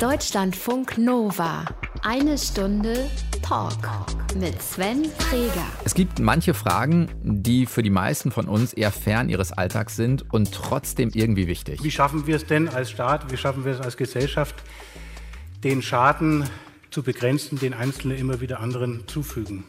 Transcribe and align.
Deutschlandfunk 0.00 0.96
Nova. 0.96 1.64
Eine 2.02 2.38
Stunde 2.38 3.10
Talk 3.42 3.74
mit 4.38 4.62
Sven 4.62 5.06
Freger. 5.06 5.66
Es 5.84 5.92
gibt 5.92 6.20
manche 6.20 6.54
Fragen, 6.54 7.08
die 7.24 7.66
für 7.66 7.82
die 7.82 7.90
meisten 7.90 8.30
von 8.30 8.46
uns 8.46 8.72
eher 8.72 8.92
fern 8.92 9.28
ihres 9.28 9.50
Alltags 9.50 9.96
sind 9.96 10.32
und 10.32 10.52
trotzdem 10.52 11.10
irgendwie 11.12 11.48
wichtig. 11.48 11.82
Wie 11.82 11.90
schaffen 11.90 12.28
wir 12.28 12.36
es 12.36 12.46
denn 12.46 12.68
als 12.68 12.92
Staat, 12.92 13.32
wie 13.32 13.36
schaffen 13.36 13.64
wir 13.64 13.72
es 13.72 13.80
als 13.80 13.96
Gesellschaft, 13.96 14.54
den 15.64 15.82
Schaden 15.82 16.44
zu 16.92 17.02
begrenzen, 17.02 17.58
den 17.58 17.74
Einzelne 17.74 18.14
immer 18.14 18.40
wieder 18.40 18.60
anderen 18.60 19.02
zufügen? 19.08 19.64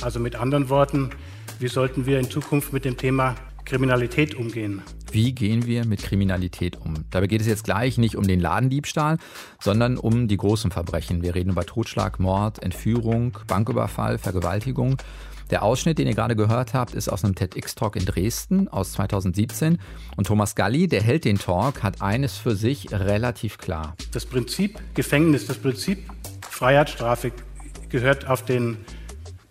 Also 0.00 0.20
mit 0.20 0.36
anderen 0.36 0.70
Worten, 0.70 1.10
wie 1.58 1.68
sollten 1.68 2.06
wir 2.06 2.18
in 2.18 2.30
Zukunft 2.30 2.72
mit 2.72 2.86
dem 2.86 2.96
Thema 2.96 3.34
Kriminalität 3.66 4.36
umgehen? 4.36 4.80
Wie 5.16 5.32
gehen 5.32 5.64
wir 5.64 5.86
mit 5.86 6.02
Kriminalität 6.02 6.76
um? 6.76 7.06
Dabei 7.08 7.26
geht 7.26 7.40
es 7.40 7.46
jetzt 7.46 7.64
gleich 7.64 7.96
nicht 7.96 8.16
um 8.16 8.26
den 8.26 8.38
Ladendiebstahl, 8.38 9.16
sondern 9.58 9.96
um 9.96 10.28
die 10.28 10.36
großen 10.36 10.70
Verbrechen. 10.70 11.22
Wir 11.22 11.34
reden 11.34 11.48
über 11.48 11.64
Totschlag, 11.64 12.20
Mord, 12.20 12.62
Entführung, 12.62 13.38
Banküberfall, 13.46 14.18
Vergewaltigung. 14.18 14.98
Der 15.48 15.62
Ausschnitt, 15.62 15.96
den 15.98 16.06
ihr 16.06 16.14
gerade 16.14 16.36
gehört 16.36 16.74
habt, 16.74 16.92
ist 16.92 17.08
aus 17.08 17.24
einem 17.24 17.34
TEDx-Talk 17.34 17.96
in 17.96 18.04
Dresden 18.04 18.68
aus 18.68 18.92
2017. 18.92 19.78
Und 20.18 20.26
Thomas 20.26 20.54
Galli, 20.54 20.86
der 20.86 21.02
hält 21.02 21.24
den 21.24 21.38
Talk, 21.38 21.82
hat 21.82 22.02
eines 22.02 22.36
für 22.36 22.54
sich 22.54 22.92
relativ 22.92 23.56
klar. 23.56 23.96
Das 24.12 24.26
Prinzip 24.26 24.78
Gefängnis, 24.92 25.46
das 25.46 25.56
Prinzip 25.56 26.10
Freiheitsstrafe 26.42 27.32
gehört 27.88 28.28
auf 28.28 28.44
den 28.44 28.76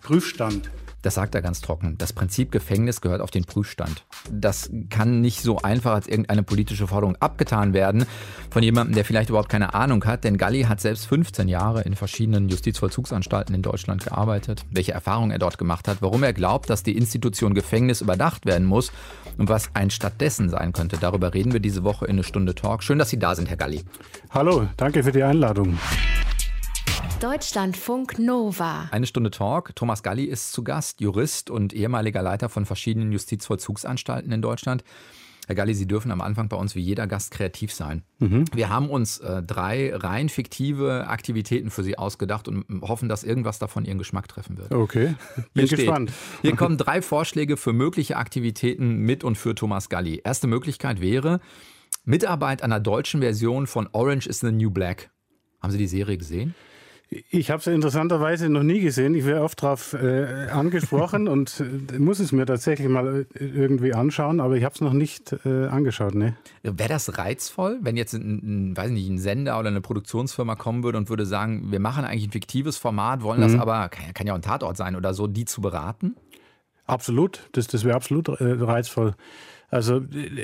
Prüfstand. 0.00 0.70
Das 1.06 1.14
sagt 1.14 1.36
er 1.36 1.40
ganz 1.40 1.60
trocken. 1.60 1.94
Das 1.98 2.12
Prinzip 2.12 2.50
Gefängnis 2.50 3.00
gehört 3.00 3.20
auf 3.20 3.30
den 3.30 3.44
Prüfstand. 3.44 4.04
Das 4.28 4.72
kann 4.90 5.20
nicht 5.20 5.40
so 5.40 5.58
einfach 5.58 5.92
als 5.92 6.08
irgendeine 6.08 6.42
politische 6.42 6.88
Forderung 6.88 7.14
abgetan 7.20 7.74
werden 7.74 8.06
von 8.50 8.64
jemandem, 8.64 8.96
der 8.96 9.04
vielleicht 9.04 9.28
überhaupt 9.28 9.48
keine 9.48 9.72
Ahnung 9.74 10.04
hat. 10.04 10.24
Denn 10.24 10.36
Galli 10.36 10.62
hat 10.62 10.80
selbst 10.80 11.06
15 11.06 11.46
Jahre 11.46 11.82
in 11.82 11.94
verschiedenen 11.94 12.48
Justizvollzugsanstalten 12.48 13.54
in 13.54 13.62
Deutschland 13.62 14.02
gearbeitet. 14.02 14.64
Welche 14.72 14.90
Erfahrungen 14.90 15.30
er 15.30 15.38
dort 15.38 15.58
gemacht 15.58 15.86
hat, 15.86 15.98
warum 16.00 16.24
er 16.24 16.32
glaubt, 16.32 16.70
dass 16.70 16.82
die 16.82 16.96
Institution 16.96 17.54
Gefängnis 17.54 18.00
überdacht 18.00 18.44
werden 18.44 18.66
muss 18.66 18.90
und 19.38 19.48
was 19.48 19.70
ein 19.74 19.90
stattdessen 19.90 20.48
sein 20.48 20.72
könnte. 20.72 20.96
Darüber 21.00 21.34
reden 21.34 21.52
wir 21.52 21.60
diese 21.60 21.84
Woche 21.84 22.06
in 22.06 22.16
eine 22.16 22.24
Stunde 22.24 22.56
Talk. 22.56 22.82
Schön, 22.82 22.98
dass 22.98 23.10
Sie 23.10 23.18
da 23.20 23.36
sind, 23.36 23.48
Herr 23.48 23.56
Galli. 23.56 23.84
Hallo, 24.30 24.66
danke 24.76 25.04
für 25.04 25.12
die 25.12 25.22
Einladung. 25.22 25.78
Deutschlandfunk 27.20 28.18
Nova. 28.18 28.88
Eine 28.90 29.06
Stunde 29.06 29.30
Talk. 29.30 29.74
Thomas 29.74 30.02
Galli 30.02 30.24
ist 30.24 30.52
zu 30.52 30.62
Gast, 30.62 31.00
Jurist 31.00 31.48
und 31.48 31.72
ehemaliger 31.72 32.20
Leiter 32.20 32.50
von 32.50 32.66
verschiedenen 32.66 33.10
Justizvollzugsanstalten 33.10 34.30
in 34.32 34.42
Deutschland. 34.42 34.84
Herr 35.46 35.54
Galli, 35.54 35.72
Sie 35.72 35.86
dürfen 35.86 36.10
am 36.10 36.20
Anfang 36.20 36.50
bei 36.50 36.58
uns 36.58 36.74
wie 36.74 36.80
jeder 36.80 37.06
Gast 37.06 37.30
kreativ 37.30 37.72
sein. 37.72 38.02
Mhm. 38.18 38.44
Wir 38.52 38.68
haben 38.68 38.90
uns 38.90 39.18
äh, 39.18 39.42
drei 39.42 39.96
rein 39.96 40.28
fiktive 40.28 41.06
Aktivitäten 41.06 41.70
für 41.70 41.82
Sie 41.82 41.96
ausgedacht 41.96 42.48
und 42.48 42.66
hoffen, 42.82 43.08
dass 43.08 43.24
irgendwas 43.24 43.58
davon 43.58 43.86
Ihren 43.86 43.96
Geschmack 43.96 44.28
treffen 44.28 44.58
wird. 44.58 44.72
Okay, 44.72 45.14
bin 45.54 45.66
Hier 45.66 45.76
gespannt. 45.76 46.12
Hier 46.42 46.54
kommen 46.54 46.76
drei 46.76 47.00
Vorschläge 47.00 47.56
für 47.56 47.72
mögliche 47.72 48.18
Aktivitäten 48.18 48.98
mit 48.98 49.24
und 49.24 49.36
für 49.36 49.54
Thomas 49.54 49.88
Galli. 49.88 50.20
Erste 50.22 50.48
Möglichkeit 50.48 51.00
wäre 51.00 51.40
Mitarbeit 52.04 52.62
an 52.62 52.70
der 52.70 52.80
deutschen 52.80 53.22
Version 53.22 53.66
von 53.66 53.88
Orange 53.92 54.26
is 54.26 54.40
the 54.40 54.52
New 54.52 54.70
Black. 54.70 55.10
Haben 55.62 55.72
Sie 55.72 55.78
die 55.78 55.86
Serie 55.86 56.18
gesehen? 56.18 56.54
Ich 57.08 57.50
habe 57.52 57.60
es 57.60 57.66
interessanterweise 57.68 58.48
noch 58.48 58.64
nie 58.64 58.80
gesehen. 58.80 59.14
Ich 59.14 59.24
werde 59.24 59.42
oft 59.42 59.62
darauf 59.62 59.92
äh, 59.92 60.48
angesprochen 60.50 61.28
und 61.28 61.62
äh, 61.92 61.98
muss 61.98 62.18
es 62.18 62.32
mir 62.32 62.46
tatsächlich 62.46 62.88
mal 62.88 63.26
äh, 63.34 63.44
irgendwie 63.44 63.94
anschauen, 63.94 64.40
aber 64.40 64.56
ich 64.56 64.64
habe 64.64 64.74
es 64.74 64.80
noch 64.80 64.92
nicht 64.92 65.34
äh, 65.44 65.66
angeschaut. 65.66 66.16
Ne? 66.16 66.36
Wäre 66.64 66.88
das 66.88 67.16
reizvoll, 67.16 67.78
wenn 67.80 67.96
jetzt 67.96 68.14
ein, 68.14 68.70
ein, 68.70 68.76
weiß 68.76 68.90
nicht, 68.90 69.08
ein 69.08 69.18
Sender 69.18 69.58
oder 69.60 69.68
eine 69.68 69.80
Produktionsfirma 69.80 70.56
kommen 70.56 70.82
würde 70.82 70.98
und 70.98 71.08
würde 71.08 71.26
sagen, 71.26 71.70
wir 71.70 71.78
machen 71.80 72.04
eigentlich 72.04 72.26
ein 72.26 72.32
fiktives 72.32 72.76
Format, 72.76 73.22
wollen 73.22 73.40
das 73.40 73.52
mhm. 73.52 73.60
aber, 73.60 73.88
kann, 73.88 74.12
kann, 74.12 74.26
ja 74.26 74.32
auch 74.32 74.38
ein 74.38 74.42
Tatort 74.42 74.76
sein 74.76 74.96
oder 74.96 75.14
so, 75.14 75.28
die 75.28 75.44
zu 75.44 75.60
beraten? 75.60 76.16
Absolut, 76.86 77.48
das, 77.52 77.68
das 77.68 77.84
wäre 77.84 77.94
absolut 77.94 78.28
äh, 78.28 78.34
reizvoll. 78.40 79.14
Also 79.70 79.96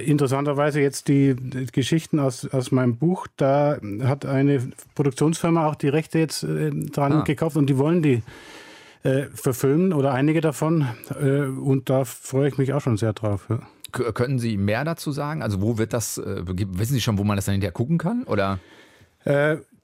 interessanterweise 0.07 0.81
jetzt 0.81 1.09
die, 1.09 1.37
Geschichten 1.73 2.19
aus, 2.19 2.47
aus 2.49 2.73
meinem 2.73 2.97
Buch, 2.97 3.27
da 3.37 3.79
hat 4.03 4.27
eine 4.27 4.71
Produktionsfirma 4.95 5.67
auch 5.69 5.77
die 5.77 5.89
Rechte 5.89 6.19
jetzt 6.19 6.43
äh, 6.43 6.71
dran 6.71 7.13
ah. 7.13 7.23
gekauft 7.23 7.57
und 7.57 7.67
die 7.67 7.79
wollen 7.79 8.03
die 8.03 8.23
äh, 9.05 9.27
verfilmen 9.35 9.93
oder 9.93 10.13
einige 10.13 10.41
davon. 10.41 10.89
Äh, 11.21 11.43
und 11.43 11.89
da 11.89 12.05
freue 12.05 12.49
ich 12.49 12.59
mich 12.59 12.73
auch 12.73 12.81
schon 12.81 12.97
sehr 12.97 13.13
drauf. 13.13 13.47
Ja. 13.49 13.61
Können 14.13 14.39
Sie 14.39 14.57
mehr 14.57 14.85
dazu 14.85 15.13
sagen? 15.13 15.43
Also 15.43 15.61
wo 15.61 15.77
wird 15.79 15.93
das, 15.93 16.19
äh, 16.19 16.43
wissen 16.47 16.95
Sie 16.95 17.01
schon, 17.01 17.19
wo 17.19 17.25
man 17.25 17.37
das 17.37 17.45
dann 17.45 17.53
hinterher 17.53 17.73
gucken 17.73 17.99
kann? 17.99 18.25
Oder? 18.25 18.59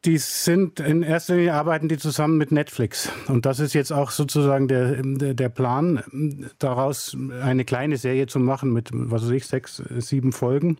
Die 0.05 0.19
sind 0.19 0.79
in 0.79 1.03
erster 1.03 1.35
Linie 1.35 1.55
arbeiten 1.55 1.89
die 1.89 1.99
zusammen 1.99 2.39
mit 2.39 2.53
Netflix. 2.53 3.11
Und 3.27 3.47
das 3.47 3.59
ist 3.59 3.75
jetzt 3.75 3.93
auch 3.93 4.13
sozusagen 4.13 4.69
der, 4.69 5.03
der 5.03 5.49
Plan, 5.49 6.45
daraus 6.61 7.17
eine 7.43 7.65
kleine 7.65 7.97
Serie 7.97 8.29
zu 8.29 8.39
machen 8.39 8.73
mit, 8.73 8.91
was 8.93 9.25
weiß 9.25 9.31
ich, 9.31 9.47
sechs, 9.47 9.83
sieben 9.99 10.33
Folgen. 10.33 10.79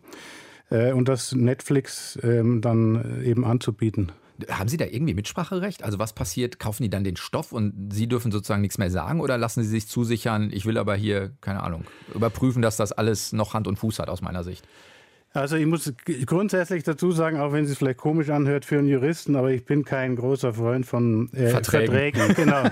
Äh, 0.69 0.93
und 0.93 1.09
das 1.09 1.33
Netflix 1.33 2.17
ähm, 2.23 2.61
dann 2.61 3.23
eben 3.23 3.43
anzubieten. 3.43 4.11
Haben 4.49 4.69
Sie 4.69 4.77
da 4.77 4.85
irgendwie 4.85 5.13
Mitspracherecht? 5.13 5.83
Also 5.83 5.99
was 5.99 6.13
passiert? 6.13 6.59
Kaufen 6.59 6.83
die 6.83 6.89
dann 6.89 7.03
den 7.03 7.17
Stoff 7.17 7.51
und 7.51 7.91
Sie 7.91 8.07
dürfen 8.07 8.31
sozusagen 8.31 8.61
nichts 8.61 8.77
mehr 8.77 8.89
sagen 8.89 9.19
oder 9.19 9.37
lassen 9.37 9.63
Sie 9.63 9.69
sich 9.69 9.87
zusichern, 9.89 10.49
ich 10.53 10.65
will 10.65 10.77
aber 10.77 10.95
hier, 10.95 11.33
keine 11.41 11.61
Ahnung, 11.61 11.83
überprüfen, 12.15 12.61
dass 12.61 12.77
das 12.77 12.93
alles 12.93 13.33
noch 13.33 13.53
Hand 13.53 13.67
und 13.67 13.77
Fuß 13.77 13.99
hat 13.99 14.09
aus 14.09 14.21
meiner 14.21 14.45
Sicht? 14.45 14.65
Also 15.31 15.57
ich 15.57 15.67
muss 15.67 15.93
grundsätzlich 16.25 16.83
dazu 16.83 17.11
sagen, 17.11 17.39
auch 17.39 17.53
wenn 17.53 17.63
es 17.63 17.77
vielleicht 17.77 17.99
komisch 17.99 18.31
anhört 18.31 18.65
für 18.65 18.79
einen 18.79 18.87
Juristen, 18.87 19.35
aber 19.35 19.51
ich 19.51 19.63
bin 19.63 19.85
kein 19.85 20.15
großer 20.15 20.55
Freund 20.55 20.87
von 20.87 21.31
äh, 21.33 21.49
Verträgen. 21.49 22.19
Verträgen. 22.19 22.35
Genau. 22.39 22.63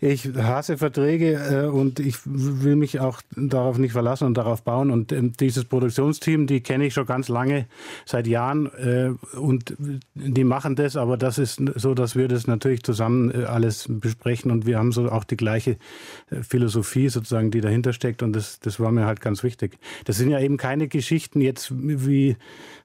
ich 0.00 0.28
hasse 0.36 0.76
Verträge 0.76 1.32
äh, 1.34 1.66
und 1.66 1.98
ich 1.98 2.18
will 2.24 2.76
mich 2.76 3.00
auch 3.00 3.20
darauf 3.34 3.78
nicht 3.78 3.92
verlassen 3.92 4.26
und 4.26 4.34
darauf 4.34 4.62
bauen. 4.62 4.90
Und 4.90 5.12
ähm, 5.12 5.32
dieses 5.32 5.64
Produktionsteam, 5.64 6.46
die 6.46 6.60
kenne 6.60 6.86
ich 6.86 6.94
schon 6.94 7.06
ganz 7.06 7.28
lange, 7.28 7.66
seit 8.04 8.26
Jahren 8.26 8.66
äh, 8.76 9.36
und 9.36 9.74
die 10.14 10.44
machen 10.44 10.76
das, 10.76 10.96
aber 10.96 11.16
das 11.16 11.38
ist 11.38 11.60
so, 11.74 11.94
dass 11.94 12.14
wir 12.14 12.28
das 12.28 12.46
natürlich 12.46 12.84
zusammen 12.84 13.32
äh, 13.32 13.44
alles 13.44 13.86
besprechen 13.88 14.50
und 14.50 14.66
wir 14.66 14.78
haben 14.78 14.92
so 14.92 15.10
auch 15.10 15.24
die 15.24 15.36
gleiche 15.36 15.78
äh, 16.30 16.42
Philosophie 16.42 17.08
sozusagen, 17.08 17.50
die 17.50 17.60
dahinter 17.60 17.92
steckt 17.92 18.22
und 18.22 18.34
das, 18.34 18.60
das 18.60 18.78
war 18.78 18.92
mir 18.92 19.06
halt 19.06 19.20
ganz 19.20 19.42
wichtig. 19.42 19.78
Das 20.04 20.16
sind 20.16 20.30
ja 20.30 20.38
eben 20.38 20.58
keine 20.58 20.86
Geschichten 20.86 21.40
jetzt 21.40 21.72
wie 21.88 22.36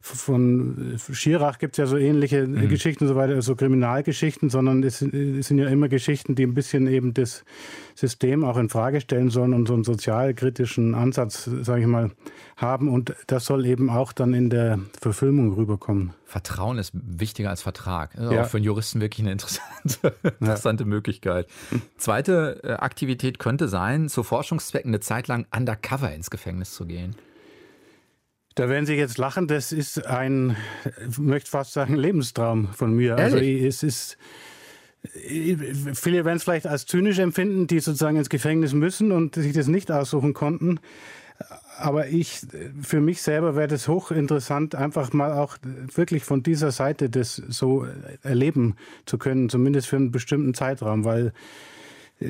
von 0.06 0.98
Schirach 1.12 1.60
gibt 1.60 1.76
es 1.76 1.78
ja 1.78 1.86
so 1.86 1.96
ähnliche 1.96 2.46
mhm. 2.46 2.68
Geschichten 2.68 3.06
und 3.06 3.08
so 3.08 3.16
weiter, 3.16 3.42
so 3.42 3.56
Kriminalgeschichten, 3.56 4.50
sondern 4.50 4.84
es, 4.84 5.02
es, 5.02 5.48
sind 5.48 5.60
ja 5.60 5.70
immer 5.70 5.88
Geschichten, 5.88 6.36
die 6.36 6.44
ein 6.44 6.54
bisschen 6.54 6.88
eben 6.88 7.14
das 7.14 7.46
System 7.96 8.44
auch 8.44 8.58
in 8.58 8.68
Frage 8.68 9.00
stellen 9.00 9.30
sollen 9.30 9.54
und 9.54 9.66
so 9.66 9.74
einen 9.74 9.86
sozialkritischen 9.86 10.94
Ansatz, 10.94 11.50
sage 11.62 11.82
ich 11.82 11.88
mal, 11.88 12.12
haben. 12.58 12.90
Und 12.90 13.16
das 13.28 13.46
soll 13.46 13.66
eben 13.66 13.90
auch 13.90 14.12
dann 14.12 14.34
in 14.34 14.50
der 14.50 14.80
Verfilmung 15.00 15.54
rüberkommen. 15.54 16.14
Vertrauen 16.26 16.80
ist 16.80 16.92
wichtiger 16.94 17.50
als 17.50 17.62
Vertrag. 17.62 18.14
Ist 18.16 18.30
ja. 18.30 18.44
Auch 18.44 18.48
für 18.48 18.58
einen 18.58 18.66
Juristen 18.66 19.00
wirklich 19.00 19.22
eine 19.22 19.32
interessante, 19.32 20.14
interessante 20.42 20.84
ja. 20.84 20.90
Möglichkeit. 20.90 21.48
Zweite 21.98 22.60
äh, 22.64 22.72
Aktivität 22.74 23.40
könnte 23.40 23.70
sein, 23.70 24.10
zu 24.10 24.24
Forschungszwecken 24.24 24.90
eine 24.90 25.00
Zeit 25.00 25.30
lang 25.30 25.46
undercover 25.56 26.14
ins 26.14 26.30
Gefängnis 26.30 26.74
zu 26.74 26.86
gehen. 26.86 27.16
Da 28.56 28.70
werden 28.70 28.86
Sie 28.86 28.94
jetzt 28.94 29.18
lachen, 29.18 29.48
das 29.48 29.72
ist 29.72 30.06
ein, 30.06 30.56
ich 31.10 31.18
möchte 31.18 31.50
fast 31.50 31.74
sagen, 31.74 31.96
Lebenstraum 31.96 32.68
von 32.74 32.94
mir. 32.94 33.18
Also, 33.18 33.38
Ehrlich? 33.38 33.64
Also 33.64 33.68
es 33.68 33.84
ist, 33.84 34.18
viele 35.94 36.24
werden 36.24 36.38
es 36.38 36.44
vielleicht 36.44 36.68
als 36.68 36.86
zynisch 36.86 37.20
empfinden, 37.20 37.68
die 37.68 37.80
sozusagen 37.80 38.18
ins 38.18 38.30
Gefängnis 38.30 38.74
müssen 38.74 39.12
und 39.12 39.36
sich 39.36 39.54
das 39.54 39.68
nicht 39.68 39.92
aussuchen 39.92 40.34
konnten. 40.34 40.80
Aber 41.78 42.08
ich, 42.08 42.42
für 42.82 43.02
mich 43.02 43.24
selber 43.24 43.56
wäre 43.56 43.68
das 43.68 43.88
hochinteressant, 43.88 44.76
einfach 44.76 45.12
mal 45.14 45.34
auch 45.34 45.58
wirklich 45.96 46.24
von 46.24 46.44
dieser 46.44 46.72
Seite 46.72 47.10
das 47.10 47.36
so 47.36 47.88
erleben 48.22 48.76
zu 49.06 49.18
können, 49.18 49.50
zumindest 49.50 49.88
für 49.88 49.96
einen 49.96 50.12
bestimmten 50.12 50.54
Zeitraum, 50.54 51.04
weil 51.04 51.34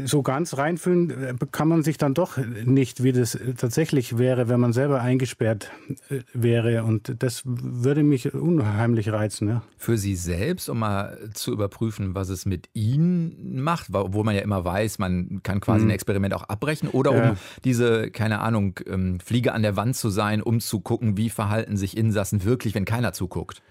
so 0.05 0.23
ganz 0.23 0.57
reinfühlen 0.57 1.09
äh, 1.09 1.33
kann 1.51 1.67
man 1.67 1.83
sich 1.83 1.97
dann 1.97 2.13
doch 2.13 2.37
nicht, 2.37 3.03
wie 3.03 3.11
das 3.11 3.37
tatsächlich 3.57 4.17
wäre, 4.17 4.49
wenn 4.49 4.59
man 4.59 4.73
selber 4.73 5.01
eingesperrt 5.01 5.71
äh, 6.09 6.21
wäre. 6.33 6.83
Und 6.83 7.15
das 7.19 7.43
würde 7.45 8.03
mich 8.03 8.33
unheimlich 8.33 9.11
reizen. 9.11 9.49
Ja. 9.49 9.63
Für 9.77 9.97
Sie 9.97 10.15
selbst, 10.15 10.69
um 10.69 10.79
mal 10.79 11.17
zu 11.33 11.51
überprüfen, 11.51 12.15
was 12.15 12.29
es 12.29 12.45
mit 12.45 12.69
Ihnen 12.73 13.61
macht, 13.61 13.87
wo 13.91 14.23
man 14.23 14.35
ja 14.35 14.41
immer 14.41 14.65
weiß, 14.65 14.99
man 14.99 15.41
kann 15.43 15.59
quasi 15.59 15.83
mhm. 15.83 15.91
ein 15.91 15.95
Experiment 15.95 16.33
auch 16.33 16.43
abbrechen, 16.43 16.89
oder 16.89 17.15
ja. 17.15 17.29
um 17.31 17.37
diese, 17.63 18.09
keine 18.09 18.39
Ahnung, 18.39 18.79
ähm, 18.87 19.19
Fliege 19.19 19.53
an 19.53 19.61
der 19.61 19.75
Wand 19.75 19.95
zu 19.95 20.09
sein, 20.09 20.41
um 20.41 20.59
zu 20.59 20.79
gucken, 20.79 21.17
wie 21.17 21.29
verhalten 21.29 21.77
sich 21.77 21.97
Insassen 21.97 22.43
wirklich, 22.43 22.73
wenn 22.75 22.85
keiner 22.85 23.13
zuguckt. 23.13 23.61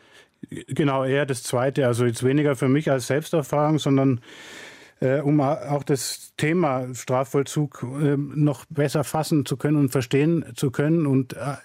Genau, 0.66 1.04
eher 1.04 1.24
das 1.24 1.42
Zweite. 1.44 1.86
Also 1.86 2.04
jetzt 2.04 2.24
weniger 2.24 2.56
für 2.56 2.68
mich 2.68 2.90
als 2.90 3.06
Selbsterfahrung, 3.06 3.78
sondern 3.78 4.18
äh, 4.18 4.20
um 5.20 5.40
auch 5.40 5.82
das 5.82 6.32
Thema 6.36 6.94
Strafvollzug 6.94 7.84
äh, 8.00 8.16
noch 8.16 8.64
besser 8.66 9.04
fassen 9.04 9.46
zu 9.46 9.56
können 9.56 9.76
und 9.76 9.90
verstehen 9.90 10.44
zu 10.54 10.70
können 10.70 11.06
und 11.06 11.34
äh, 11.34 11.56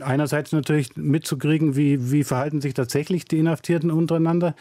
einerseits 0.00 0.52
natürlich 0.52 0.96
mitzukriegen, 0.96 1.76
wie, 1.76 2.10
wie 2.10 2.24
verhalten 2.24 2.60
sich 2.60 2.74
tatsächlich 2.74 3.24
die 3.26 3.38
Inhaftierten 3.38 3.90
untereinander 3.90 4.54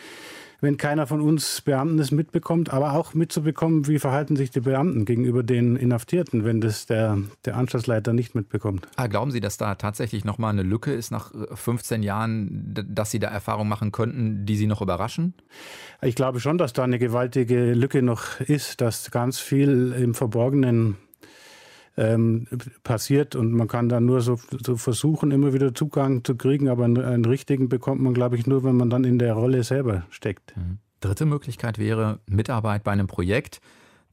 wenn 0.65 0.77
keiner 0.77 1.05
von 1.05 1.21
uns 1.21 1.61
Beamten 1.61 1.99
es 1.99 2.09
mitbekommt, 2.11 2.73
aber 2.73 2.93
auch 2.93 3.13
mitzubekommen, 3.13 3.87
wie 3.87 3.99
verhalten 3.99 4.35
sich 4.35 4.49
die 4.49 4.61
Beamten 4.61 5.05
gegenüber 5.05 5.43
den 5.43 5.75
Inhaftierten, 5.75 6.43
wenn 6.43 6.59
das 6.59 6.87
der, 6.87 7.19
der 7.45 7.55
Anschlussleiter 7.55 8.13
nicht 8.13 8.33
mitbekommt. 8.33 8.87
Ah, 8.95 9.05
glauben 9.05 9.29
Sie, 9.29 9.39
dass 9.39 9.57
da 9.57 9.75
tatsächlich 9.75 10.25
nochmal 10.25 10.51
eine 10.51 10.63
Lücke 10.63 10.91
ist 10.91 11.11
nach 11.11 11.31
15 11.53 12.01
äh, 12.01 12.05
Jahren, 12.05 12.73
dass 12.89 13.11
Sie 13.11 13.19
da 13.19 13.27
Erfahrungen 13.27 13.69
machen 13.69 13.91
könnten, 13.91 14.47
die 14.47 14.55
Sie 14.55 14.65
noch 14.65 14.81
überraschen? 14.81 15.35
Ich 16.01 16.15
glaube 16.15 16.39
schon, 16.39 16.57
dass 16.57 16.73
da 16.73 16.83
eine 16.83 16.97
gewaltige 16.97 17.73
Lücke 17.73 18.01
noch 18.01 18.39
ist, 18.39 18.81
dass 18.81 19.11
ganz 19.11 19.37
viel 19.37 19.93
im 19.97 20.15
Verborgenen 20.15 20.97
ähm, 21.97 22.47
passiert 22.83 23.35
und 23.35 23.51
man 23.51 23.67
kann 23.67 23.89
dann 23.89 24.05
nur 24.05 24.21
so, 24.21 24.37
so, 24.63 24.75
versuchen, 24.75 25.31
immer 25.31 25.53
wieder 25.53 25.73
Zugang 25.73 26.23
zu 26.23 26.35
kriegen, 26.35 26.67
aber 26.67 26.85
einen, 26.85 27.03
einen 27.03 27.25
richtigen 27.25 27.69
bekommt 27.69 28.01
man, 28.01 28.13
glaube 28.13 28.35
ich, 28.35 28.47
nur, 28.47 28.63
wenn 28.63 28.75
man 28.75 28.89
dann 28.89 29.03
in 29.03 29.17
der 29.17 29.33
Rolle 29.33 29.63
selber 29.63 30.03
steckt. 30.09 30.55
Mhm. 30.57 30.79
Dritte 30.99 31.25
Möglichkeit 31.25 31.77
wäre 31.77 32.19
Mitarbeit 32.25 32.83
bei 32.83 32.91
einem 32.91 33.07
Projekt, 33.07 33.61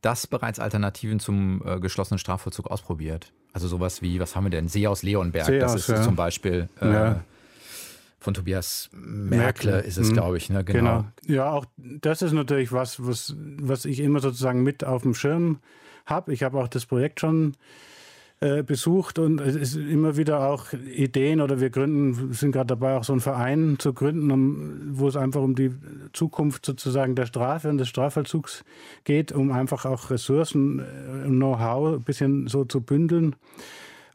das 0.00 0.26
bereits 0.26 0.58
Alternativen 0.58 1.20
zum 1.20 1.62
äh, 1.64 1.81
geschlossenen 1.81 2.19
Strafvollzug 2.19 2.67
ausprobiert. 2.67 3.32
Also 3.52 3.69
sowas 3.69 4.02
wie, 4.02 4.20
was 4.20 4.37
haben 4.37 4.44
wir 4.44 4.50
denn? 4.50 4.69
See 4.69 4.87
aus 4.87 5.02
Leonberg, 5.02 5.46
Seehaus, 5.46 5.73
das 5.73 5.88
ist 5.88 5.88
ja. 5.88 6.02
zum 6.02 6.17
Beispiel 6.17 6.69
äh, 6.81 6.93
ja. 6.93 7.25
von 8.19 8.35
Tobias 8.35 8.90
Merkle, 8.93 9.81
ist 9.81 9.99
es, 9.99 10.11
mhm. 10.11 10.14
glaube 10.14 10.37
ich. 10.37 10.50
Ne? 10.50 10.64
Genau. 10.64 11.05
genau. 11.05 11.05
Ja, 11.26 11.50
auch 11.50 11.67
das 11.76 12.23
ist 12.23 12.32
natürlich 12.32 12.73
was, 12.73 13.05
was, 13.06 13.35
was 13.38 13.85
ich 13.85 14.00
immer 14.00 14.20
sozusagen 14.20 14.62
mit 14.62 14.85
auf 14.85 15.02
dem 15.02 15.14
Schirm 15.14 15.58
habe. 16.06 16.32
Ich 16.32 16.43
habe 16.43 16.58
auch 16.58 16.69
das 16.69 16.87
Projekt 16.87 17.20
schon 17.20 17.54
äh, 18.43 18.64
besucht 18.64 19.20
und 19.20 19.40
es 19.40 19.54
ist 19.54 19.76
immer 19.76 20.16
wieder 20.16 20.49
auch 20.49 20.72
Ideen 20.72 21.40
oder 21.40 21.60
wir 21.60 21.70
gründen, 21.70 22.32
sind 22.32 22.50
gerade 22.50 22.66
dabei, 22.66 22.96
auch 22.96 23.04
so 23.04 23.12
einen 23.12 23.20
Verein 23.20 23.76
zu 23.78 23.93
gründen, 23.93 24.32
um, 24.32 24.99
wo 24.99 25.06
es 25.06 25.14
einfach 25.14 25.40
um 25.40 25.54
die 25.54 25.70
Zukunft 26.12 26.66
sozusagen 26.66 27.14
der 27.14 27.26
Strafe 27.26 27.69
und 27.69 27.78
des 27.78 27.88
Strafvollzugs 27.88 28.64
geht, 29.04 29.31
um 29.31 29.52
einfach 29.52 29.84
auch 29.84 30.10
Ressourcen 30.10 30.81
äh, 30.81 31.28
Know-how 31.28 31.94
ein 31.94 32.02
bisschen 32.02 32.49
so 32.49 32.64
zu 32.64 32.81
bündeln. 32.81 33.37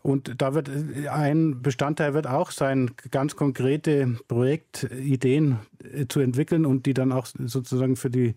Und 0.04 0.42
da 0.42 0.54
wird 0.54 0.70
ein 1.10 1.62
Bestandteil 1.62 2.14
wird 2.14 2.28
auch 2.28 2.52
sein, 2.52 2.92
ganz 3.12 3.38
konkrete 3.38 4.18
Projektideen 4.28 5.60
äh, 5.94 6.06
zu 6.08 6.20
entwickeln 6.20 6.66
und 6.66 6.86
die 6.86 6.94
dann 6.94 7.14
auch 7.14 7.28
sozusagen 7.28 7.96
für 7.96 8.10
die 8.10 8.36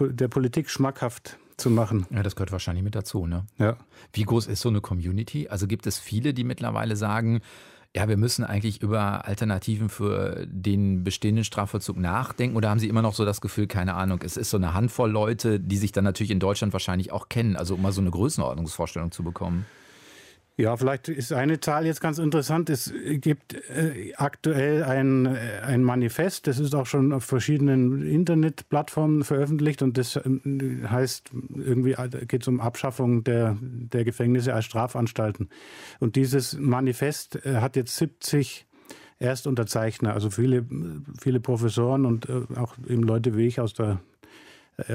der 0.00 0.28
Politik 0.28 0.70
schmackhaft 0.70 1.38
zu 1.56 1.70
machen. 1.70 2.06
Ja, 2.10 2.22
das 2.22 2.36
gehört 2.36 2.52
wahrscheinlich 2.52 2.84
mit 2.84 2.94
dazu, 2.94 3.26
ne? 3.26 3.46
Ja. 3.58 3.76
Wie 4.12 4.22
groß 4.22 4.46
ist 4.46 4.60
so 4.60 4.68
eine 4.68 4.80
Community? 4.80 5.48
Also 5.48 5.66
gibt 5.66 5.86
es 5.86 5.98
viele, 5.98 6.34
die 6.34 6.44
mittlerweile 6.44 6.96
sagen, 6.96 7.40
ja, 7.96 8.08
wir 8.08 8.16
müssen 8.16 8.42
eigentlich 8.42 8.82
über 8.82 9.24
Alternativen 9.24 9.88
für 9.88 10.46
den 10.48 11.04
bestehenden 11.04 11.44
Strafvollzug 11.44 11.96
nachdenken? 11.96 12.56
Oder 12.56 12.70
haben 12.70 12.80
Sie 12.80 12.88
immer 12.88 13.02
noch 13.02 13.14
so 13.14 13.24
das 13.24 13.40
Gefühl, 13.40 13.68
keine 13.68 13.94
Ahnung, 13.94 14.20
es 14.24 14.36
ist 14.36 14.50
so 14.50 14.56
eine 14.56 14.74
Handvoll 14.74 15.10
Leute, 15.10 15.60
die 15.60 15.76
sich 15.76 15.92
dann 15.92 16.02
natürlich 16.02 16.32
in 16.32 16.40
Deutschland 16.40 16.72
wahrscheinlich 16.72 17.12
auch 17.12 17.28
kennen, 17.28 17.54
also 17.54 17.74
um 17.76 17.82
mal 17.82 17.92
so 17.92 18.00
eine 18.00 18.10
Größenordnungsvorstellung 18.10 19.12
zu 19.12 19.22
bekommen? 19.22 19.64
Ja, 20.56 20.76
vielleicht 20.76 21.08
ist 21.08 21.32
eine 21.32 21.58
Zahl 21.58 21.84
jetzt 21.84 22.00
ganz 22.00 22.18
interessant. 22.18 22.70
Es 22.70 22.94
gibt 23.04 23.54
äh, 23.54 24.12
aktuell 24.16 24.84
ein, 24.84 25.26
äh, 25.26 25.60
ein 25.64 25.82
Manifest, 25.82 26.46
das 26.46 26.60
ist 26.60 26.76
auch 26.76 26.86
schon 26.86 27.12
auf 27.12 27.24
verschiedenen 27.24 28.06
Internetplattformen 28.06 29.24
veröffentlicht 29.24 29.82
und 29.82 29.98
das 29.98 30.14
äh, 30.14 30.22
heißt, 30.88 31.32
irgendwie 31.56 31.92
äh, 31.92 32.26
geht 32.26 32.42
es 32.42 32.48
um 32.48 32.60
Abschaffung 32.60 33.24
der, 33.24 33.56
der 33.60 34.04
Gefängnisse 34.04 34.54
als 34.54 34.66
Strafanstalten. 34.66 35.48
Und 35.98 36.14
dieses 36.14 36.56
Manifest 36.56 37.44
äh, 37.44 37.56
hat 37.56 37.74
jetzt 37.74 37.96
70 37.96 38.68
Erstunterzeichner, 39.18 40.14
also 40.14 40.30
viele, 40.30 40.64
viele 41.20 41.40
Professoren 41.40 42.06
und 42.06 42.28
äh, 42.28 42.42
auch 42.56 42.76
eben 42.86 43.02
Leute 43.02 43.36
wie 43.36 43.46
ich 43.46 43.58
aus 43.58 43.74
der 43.74 43.86
äh, 43.88 43.96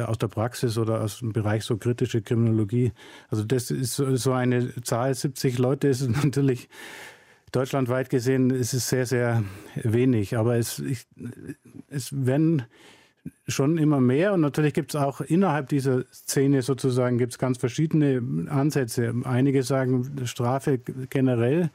aus 0.05 0.17
der 0.17 0.27
Praxis 0.27 0.77
oder 0.77 1.01
aus 1.01 1.19
dem 1.19 1.33
Bereich 1.33 1.63
so 1.63 1.77
kritische 1.77 2.21
Kriminologie. 2.21 2.91
Also 3.29 3.43
das 3.43 3.71
ist 3.71 3.95
so 3.95 4.33
eine 4.33 4.81
Zahl, 4.81 5.13
70 5.13 5.57
Leute 5.57 5.87
ist 5.87 6.07
natürlich 6.23 6.69
deutschlandweit 7.51 8.09
gesehen, 8.09 8.49
ist 8.49 8.73
es 8.73 8.89
sehr, 8.89 9.05
sehr 9.05 9.43
wenig. 9.75 10.37
Aber 10.37 10.57
es, 10.57 10.79
ich, 10.79 11.07
es 11.89 12.25
werden 12.25 12.63
schon 13.47 13.77
immer 13.77 13.99
mehr 13.99 14.33
und 14.33 14.41
natürlich 14.41 14.73
gibt 14.73 14.93
es 14.93 15.01
auch 15.01 15.21
innerhalb 15.21 15.69
dieser 15.69 16.03
Szene 16.11 16.61
sozusagen 16.61 17.17
gibt 17.17 17.33
es 17.33 17.39
ganz 17.39 17.57
verschiedene 17.57 18.21
Ansätze. 18.49 19.13
Einige 19.23 19.63
sagen, 19.63 20.25
Strafe 20.25 20.79
generell 21.09 21.69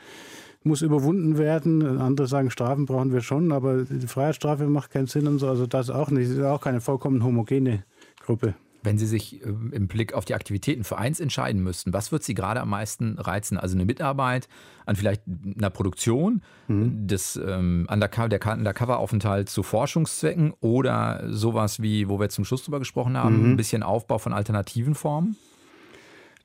muss 0.62 0.82
überwunden 0.82 1.36
werden. 1.36 1.98
Andere 1.98 2.26
sagen, 2.26 2.50
Strafen 2.50 2.86
brauchen 2.86 3.12
wir 3.12 3.20
schon, 3.20 3.52
aber 3.52 3.84
die 3.84 4.06
Freiheitsstrafe 4.06 4.66
macht 4.66 4.90
keinen 4.90 5.06
Sinn 5.06 5.26
und 5.26 5.38
so. 5.38 5.48
Also 5.48 5.66
das 5.66 5.90
auch 5.90 6.10
nicht. 6.10 6.30
Das 6.30 6.38
ist 6.38 6.44
auch 6.44 6.60
keine 6.60 6.80
vollkommen 6.80 7.22
homogene 7.22 7.84
Gruppe. 8.24 8.54
Wenn 8.82 8.98
Sie 8.98 9.06
sich 9.06 9.42
äh, 9.42 9.48
im 9.48 9.88
Blick 9.88 10.12
auf 10.12 10.24
die 10.24 10.34
Aktivitäten 10.34 10.84
für 10.84 10.98
eins 10.98 11.20
entscheiden 11.20 11.62
müssten, 11.62 11.92
was 11.92 12.12
wird 12.12 12.22
Sie 12.22 12.34
gerade 12.34 12.60
am 12.60 12.68
meisten 12.68 13.18
reizen? 13.18 13.56
Also 13.56 13.76
eine 13.76 13.84
Mitarbeit 13.84 14.48
an 14.86 14.96
vielleicht 14.96 15.22
einer 15.26 15.70
Produktion, 15.70 16.42
mhm. 16.68 17.06
des, 17.06 17.36
ähm, 17.36 17.86
Undercover, 17.90 18.28
der 18.28 18.46
Undercover-Aufenthalt 18.46 19.48
zu 19.48 19.62
Forschungszwecken 19.62 20.52
oder 20.60 21.24
sowas 21.30 21.80
wie, 21.80 22.08
wo 22.08 22.20
wir 22.20 22.28
zum 22.28 22.44
Schluss 22.44 22.64
drüber 22.64 22.78
gesprochen 22.78 23.16
haben, 23.16 23.42
mhm. 23.42 23.52
ein 23.52 23.56
bisschen 23.56 23.82
Aufbau 23.82 24.18
von 24.18 24.32
alternativen 24.32 24.94
Formen? 24.94 25.36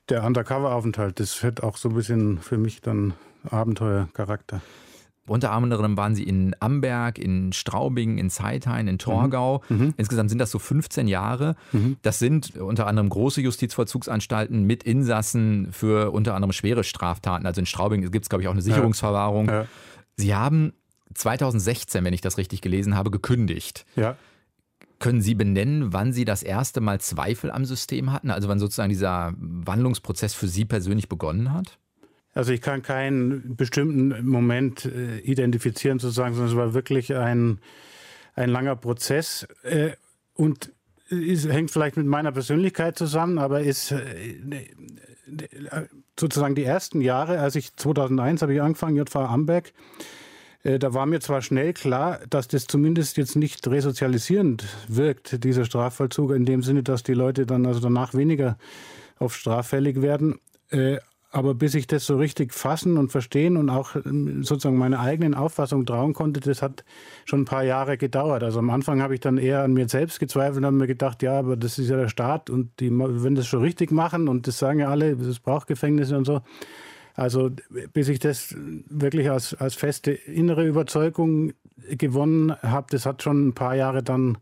Der 0.08 0.24
Undercover-Aufenthalt, 0.24 1.20
das 1.20 1.42
hat 1.42 1.62
auch 1.62 1.76
so 1.76 1.90
ein 1.90 1.94
bisschen 1.94 2.38
für 2.38 2.56
mich 2.56 2.80
dann 2.80 3.14
Abenteuercharakter. 3.48 4.60
Unter 5.30 5.52
anderem 5.52 5.96
waren 5.96 6.16
sie 6.16 6.24
in 6.24 6.56
Amberg, 6.58 7.16
in 7.16 7.52
Straubing, 7.52 8.18
in 8.18 8.30
Zeithain, 8.30 8.88
in 8.88 8.98
Torgau. 8.98 9.62
Mhm. 9.68 9.76
mhm. 9.76 9.94
Insgesamt 9.96 10.28
sind 10.28 10.40
das 10.40 10.50
so 10.50 10.58
15 10.58 11.06
Jahre. 11.06 11.54
Mhm. 11.70 11.98
Das 12.02 12.18
sind 12.18 12.56
unter 12.56 12.88
anderem 12.88 13.08
große 13.08 13.40
Justizvollzugsanstalten 13.40 14.64
mit 14.64 14.82
Insassen 14.82 15.68
für 15.70 16.10
unter 16.10 16.34
anderem 16.34 16.50
schwere 16.50 16.82
Straftaten. 16.82 17.46
Also 17.46 17.60
in 17.60 17.66
Straubing 17.66 18.10
gibt 18.10 18.24
es, 18.24 18.28
glaube 18.28 18.42
ich, 18.42 18.48
auch 18.48 18.52
eine 18.52 18.60
Sicherungsverwahrung. 18.60 19.46
Ja. 19.46 19.54
Ja. 19.60 19.66
Sie 20.16 20.34
haben 20.34 20.72
2016, 21.14 22.04
wenn 22.04 22.12
ich 22.12 22.22
das 22.22 22.36
richtig 22.36 22.60
gelesen 22.60 22.96
habe, 22.96 23.12
gekündigt. 23.12 23.86
Ja. 23.94 24.16
Können 24.98 25.22
Sie 25.22 25.36
benennen, 25.36 25.92
wann 25.92 26.12
Sie 26.12 26.24
das 26.24 26.42
erste 26.42 26.80
Mal 26.80 27.00
Zweifel 27.00 27.52
am 27.52 27.64
System 27.64 28.12
hatten? 28.12 28.32
Also 28.32 28.48
wann 28.48 28.58
sozusagen 28.58 28.90
dieser 28.90 29.32
Wandlungsprozess 29.38 30.34
für 30.34 30.48
Sie 30.48 30.64
persönlich 30.64 31.08
begonnen 31.08 31.52
hat? 31.52 31.78
Also 32.32 32.52
ich 32.52 32.60
kann 32.60 32.82
keinen 32.82 33.56
bestimmten 33.56 34.26
Moment 34.26 34.84
äh, 34.84 35.18
identifizieren 35.18 35.98
sozusagen, 35.98 36.34
sondern 36.34 36.52
es 36.52 36.56
war 36.56 36.74
wirklich 36.74 37.14
ein, 37.14 37.58
ein 38.34 38.50
langer 38.50 38.76
Prozess 38.76 39.48
äh, 39.62 39.90
und 40.34 40.72
es 41.10 41.48
hängt 41.48 41.72
vielleicht 41.72 41.96
mit 41.96 42.06
meiner 42.06 42.30
Persönlichkeit 42.30 42.96
zusammen, 42.96 43.38
aber 43.38 43.62
ist 43.62 43.90
äh, 43.90 44.36
sozusagen 46.18 46.54
die 46.54 46.64
ersten 46.64 47.00
Jahre, 47.00 47.40
als 47.40 47.56
ich 47.56 47.74
2001 47.74 48.42
habe 48.42 48.54
ich 48.54 48.62
angefangen, 48.62 48.96
JV 48.96 49.16
Amberg, 49.16 49.72
äh, 50.62 50.78
da 50.78 50.94
war 50.94 51.06
mir 51.06 51.20
zwar 51.20 51.42
schnell 51.42 51.72
klar, 51.72 52.20
dass 52.28 52.48
das 52.48 52.66
zumindest 52.66 53.16
jetzt 53.16 53.36
nicht 53.36 53.66
resozialisierend 53.66 54.64
wirkt, 54.88 55.42
dieser 55.44 55.64
Strafvollzug, 55.64 56.32
in 56.32 56.44
dem 56.44 56.62
Sinne, 56.62 56.82
dass 56.82 57.02
die 57.02 57.14
Leute 57.14 57.46
dann 57.46 57.66
also 57.66 57.80
danach 57.80 58.14
weniger 58.14 58.56
auf 59.18 59.34
straffällig 59.34 60.02
werden. 60.02 60.38
Aber 61.32 61.54
bis 61.54 61.76
ich 61.76 61.86
das 61.86 62.06
so 62.06 62.16
richtig 62.16 62.52
fassen 62.52 62.98
und 62.98 63.12
verstehen 63.12 63.56
und 63.56 63.70
auch 63.70 63.94
ähm, 63.94 64.42
sozusagen 64.42 64.76
meine 64.76 64.98
eigenen 64.98 65.34
Auffassung 65.34 65.86
trauen 65.86 66.12
konnte, 66.12 66.40
das 66.40 66.60
hat 66.60 66.84
schon 67.24 67.42
ein 67.42 67.44
paar 67.44 67.62
Jahre 67.62 67.96
gedauert. 67.96 68.42
Also 68.42 68.58
am 68.58 68.70
Anfang 68.70 69.00
habe 69.00 69.14
ich 69.14 69.20
dann 69.20 69.38
eher 69.38 69.62
an 69.62 69.72
mir 69.72 69.88
selbst 69.88 70.18
gezweifelt 70.18 70.58
und 70.58 70.66
habe 70.66 70.76
mir 70.76 70.88
gedacht, 70.88 71.22
ja, 71.22 71.38
aber 71.38 71.56
das 71.56 71.78
ist 71.78 71.88
ja 71.88 71.96
der 71.96 72.08
Staat 72.08 72.50
und 72.50 72.80
die 72.80 72.90
wenn 72.90 73.36
das 73.36 73.46
schon 73.46 73.62
richtig 73.62 73.92
machen 73.92 74.26
und 74.26 74.48
das 74.48 74.58
sagen 74.58 74.80
ja 74.80 74.88
alle, 74.88 75.12
es 75.12 75.38
braucht 75.38 75.68
Gefängnisse 75.68 76.18
und 76.18 76.24
so. 76.24 76.40
Also 77.14 77.50
bis 77.92 78.08
ich 78.08 78.18
das 78.18 78.54
wirklich 78.88 79.30
als, 79.30 79.54
als 79.54 79.74
feste 79.74 80.10
innere 80.10 80.66
Überzeugung 80.66 81.52
gewonnen 81.90 82.54
habe, 82.62 82.88
das 82.90 83.06
hat 83.06 83.22
schon 83.22 83.48
ein 83.48 83.54
paar 83.54 83.76
Jahre 83.76 84.02
dann 84.02 84.38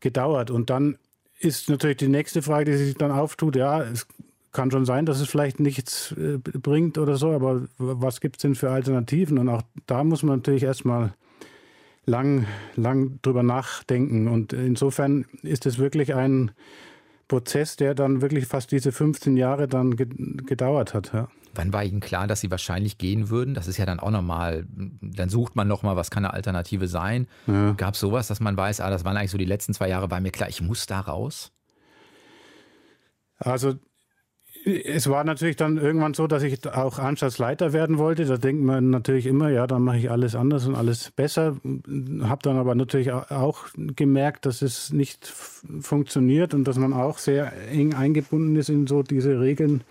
gedauert. 0.00 0.50
Und 0.50 0.70
dann 0.70 0.98
ist 1.38 1.68
natürlich 1.68 1.98
die 1.98 2.08
nächste 2.08 2.42
Frage, 2.42 2.70
die 2.70 2.76
sich 2.76 2.94
dann 2.94 3.10
auftut, 3.10 3.56
ja, 3.56 3.82
es 3.82 4.06
kann 4.52 4.70
schon 4.70 4.84
sein, 4.84 5.06
dass 5.06 5.20
es 5.20 5.28
vielleicht 5.28 5.60
nichts 5.60 6.12
äh, 6.12 6.38
bringt 6.38 6.98
oder 6.98 7.16
so, 7.16 7.30
aber 7.32 7.62
was 7.78 8.20
gibt 8.20 8.36
es 8.36 8.42
denn 8.42 8.54
für 8.54 8.70
Alternativen? 8.70 9.38
Und 9.38 9.48
auch 9.48 9.62
da 9.86 10.04
muss 10.04 10.22
man 10.22 10.36
natürlich 10.36 10.62
erstmal 10.62 11.14
lang, 12.04 12.46
lang 12.76 13.18
drüber 13.22 13.42
nachdenken. 13.42 14.28
Und 14.28 14.52
insofern 14.52 15.26
ist 15.42 15.66
es 15.66 15.78
wirklich 15.78 16.14
ein 16.14 16.52
Prozess, 17.28 17.76
der 17.76 17.94
dann 17.94 18.20
wirklich 18.20 18.46
fast 18.46 18.72
diese 18.72 18.92
15 18.92 19.36
Jahre 19.36 19.68
dann 19.68 19.96
gedauert 19.96 20.92
hat. 20.92 21.12
Ja. 21.14 21.28
Wann 21.54 21.72
war 21.72 21.84
Ihnen 21.84 22.00
klar, 22.00 22.26
dass 22.26 22.40
Sie 22.40 22.50
wahrscheinlich 22.50 22.98
gehen 22.98 23.30
würden? 23.30 23.54
Das 23.54 23.68
ist 23.68 23.76
ja 23.76 23.86
dann 23.86 24.00
auch 24.00 24.10
nochmal, 24.10 24.66
dann 25.00 25.28
sucht 25.28 25.54
man 25.54 25.68
nochmal, 25.68 25.96
was 25.96 26.10
kann 26.10 26.24
eine 26.24 26.34
Alternative 26.34 26.88
sein? 26.88 27.26
Ja. 27.46 27.72
Gab 27.72 27.94
es 27.94 28.00
sowas, 28.00 28.26
dass 28.28 28.40
man 28.40 28.56
weiß, 28.56 28.80
ah, 28.80 28.90
das 28.90 29.04
waren 29.04 29.16
eigentlich 29.16 29.30
so 29.30 29.38
die 29.38 29.44
letzten 29.44 29.74
zwei 29.74 29.88
Jahre, 29.88 30.10
war 30.10 30.20
mir 30.20 30.30
klar, 30.30 30.48
ich 30.48 30.60
muss 30.60 30.86
da 30.86 31.00
raus? 31.00 31.52
Also 33.38 33.74
es 34.64 35.08
war 35.08 35.24
natürlich 35.24 35.56
dann 35.56 35.76
irgendwann 35.76 36.14
so, 36.14 36.26
dass 36.26 36.42
ich 36.42 36.66
auch 36.68 36.98
Anstaltsleiter 36.98 37.72
werden 37.72 37.98
wollte. 37.98 38.24
Da 38.24 38.36
denkt 38.36 38.62
man 38.62 38.90
natürlich 38.90 39.26
immer, 39.26 39.48
ja, 39.48 39.66
dann 39.66 39.82
mache 39.82 39.98
ich 39.98 40.10
alles 40.10 40.34
anders 40.34 40.66
und 40.66 40.76
alles 40.76 41.10
besser. 41.10 41.56
Habe 42.22 42.42
dann 42.42 42.56
aber 42.56 42.74
natürlich 42.74 43.12
auch 43.12 43.66
gemerkt, 43.74 44.46
dass 44.46 44.62
es 44.62 44.92
nicht 44.92 45.26
funktioniert 45.26 46.54
und 46.54 46.64
dass 46.64 46.76
man 46.76 46.92
auch 46.92 47.18
sehr 47.18 47.52
eng 47.70 47.94
eingebunden 47.94 48.56
ist 48.56 48.68
in 48.68 48.86
so 48.86 49.02
diese 49.02 49.40
Regeln 49.40 49.82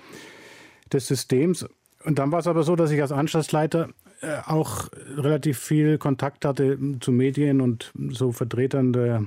des 0.92 1.08
Systems. 1.08 1.66
Und 2.04 2.18
dann 2.20 2.32
war 2.32 2.40
es 2.40 2.48
aber 2.48 2.64
so, 2.64 2.76
dass 2.76 2.92
ich 2.92 3.02
als 3.02 3.12
Anstaltsleiter 3.12 3.90
äh, 4.22 4.38
auch 4.46 4.88
relativ 5.18 5.60
viel 5.60 5.98
Kontakt 5.98 6.46
hatte 6.46 6.78
zu 7.00 7.12
Medien 7.12 7.62
und 7.62 7.92
so 8.10 8.32
Vertretern 8.32 8.94
der, 8.94 9.26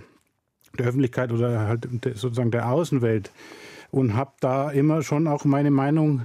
der 0.79 0.87
Öffentlichkeit 0.87 1.33
oder 1.33 1.61
halt 1.61 1.87
sozusagen 2.15 2.51
der 2.51 2.71
Außenwelt 2.71 3.31
und 3.95 4.15
habe 4.15 4.33
da 4.41 4.71
immer 4.71 5.03
schon 5.03 5.29
auch 5.29 5.45
meine 5.45 5.71
Meinung 5.71 6.23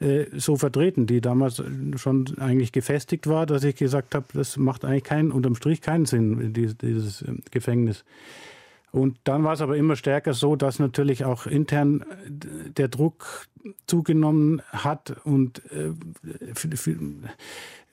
äh, 0.00 0.26
so 0.32 0.56
vertreten, 0.56 1.06
die 1.06 1.20
damals 1.20 1.62
schon 1.96 2.26
eigentlich 2.38 2.72
gefestigt 2.72 3.28
war, 3.28 3.46
dass 3.46 3.62
ich 3.62 3.76
gesagt 3.76 4.14
habe, 4.14 4.26
das 4.34 4.56
macht 4.56 4.84
eigentlich 4.84 5.04
keinen, 5.04 5.30
unterm 5.30 5.54
Strich 5.54 5.80
keinen 5.80 6.06
Sinn, 6.06 6.52
dieses, 6.52 6.76
dieses 6.78 7.22
ähm, 7.22 7.40
Gefängnis. 7.50 8.04
Und 8.92 9.16
dann 9.24 9.42
war 9.42 9.54
es 9.54 9.62
aber 9.62 9.76
immer 9.76 9.96
stärker 9.96 10.34
so, 10.34 10.54
dass 10.54 10.78
natürlich 10.78 11.24
auch 11.24 11.46
intern 11.46 12.02
äh, 12.02 12.70
der 12.70 12.88
Druck 12.88 13.46
zugenommen 13.86 14.60
hat 14.70 15.14
und 15.24 15.62
äh, 15.72 15.92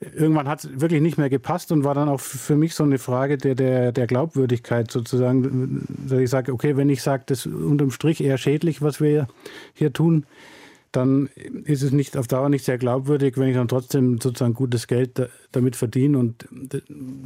irgendwann 0.00 0.48
hat 0.48 0.64
es 0.64 0.80
wirklich 0.80 1.00
nicht 1.00 1.16
mehr 1.16 1.30
gepasst 1.30 1.72
und 1.72 1.84
war 1.84 1.94
dann 1.94 2.08
auch 2.08 2.20
für 2.20 2.56
mich 2.56 2.74
so 2.74 2.84
eine 2.84 2.98
Frage 2.98 3.38
der, 3.38 3.54
der, 3.54 3.92
der 3.92 4.06
Glaubwürdigkeit 4.06 4.90
sozusagen, 4.90 5.86
dass 6.08 6.18
ich 6.18 6.28
sage, 6.28 6.52
okay, 6.52 6.76
wenn 6.76 6.90
ich 6.90 7.02
sage, 7.02 7.22
das 7.26 7.46
ist 7.46 7.54
unterm 7.54 7.90
Strich 7.92 8.22
eher 8.22 8.36
schädlich, 8.36 8.82
was 8.82 9.00
wir 9.00 9.28
hier 9.74 9.92
tun, 9.92 10.26
dann 10.92 11.28
ist 11.64 11.82
es 11.82 11.92
nicht 11.92 12.16
auf 12.16 12.26
Dauer 12.26 12.48
nicht 12.48 12.64
sehr 12.64 12.78
glaubwürdig, 12.78 13.36
wenn 13.36 13.48
ich 13.48 13.54
dann 13.54 13.68
trotzdem 13.68 14.20
sozusagen 14.20 14.54
gutes 14.54 14.86
Geld 14.86 15.28
damit 15.52 15.76
verdiene. 15.76 16.18
Und 16.18 16.48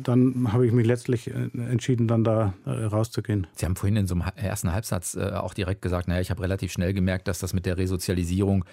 dann 0.02 0.52
habe 0.52 0.66
ich 0.66 0.72
mich 0.72 0.86
letztlich 0.86 1.28
äh, 1.28 1.48
entschieden, 1.54 2.06
dann 2.06 2.24
da 2.24 2.54
äh, 2.66 2.70
rauszugehen. 2.70 3.46
Sie 3.54 3.64
haben 3.64 3.76
vorhin 3.76 3.96
in 3.96 4.06
so 4.06 4.14
einem 4.14 4.24
ersten 4.36 4.72
Halbsatz 4.72 5.14
äh, 5.14 5.30
auch 5.32 5.54
direkt 5.54 5.80
gesagt, 5.80 6.08
naja, 6.08 6.20
ich 6.20 6.30
habe 6.30 6.42
relativ 6.42 6.72
schnell 6.72 6.92
gemerkt, 6.92 7.26
dass 7.26 7.38
das 7.38 7.54
mit 7.54 7.66
der 7.66 7.78
Resozialisierung 7.78 8.64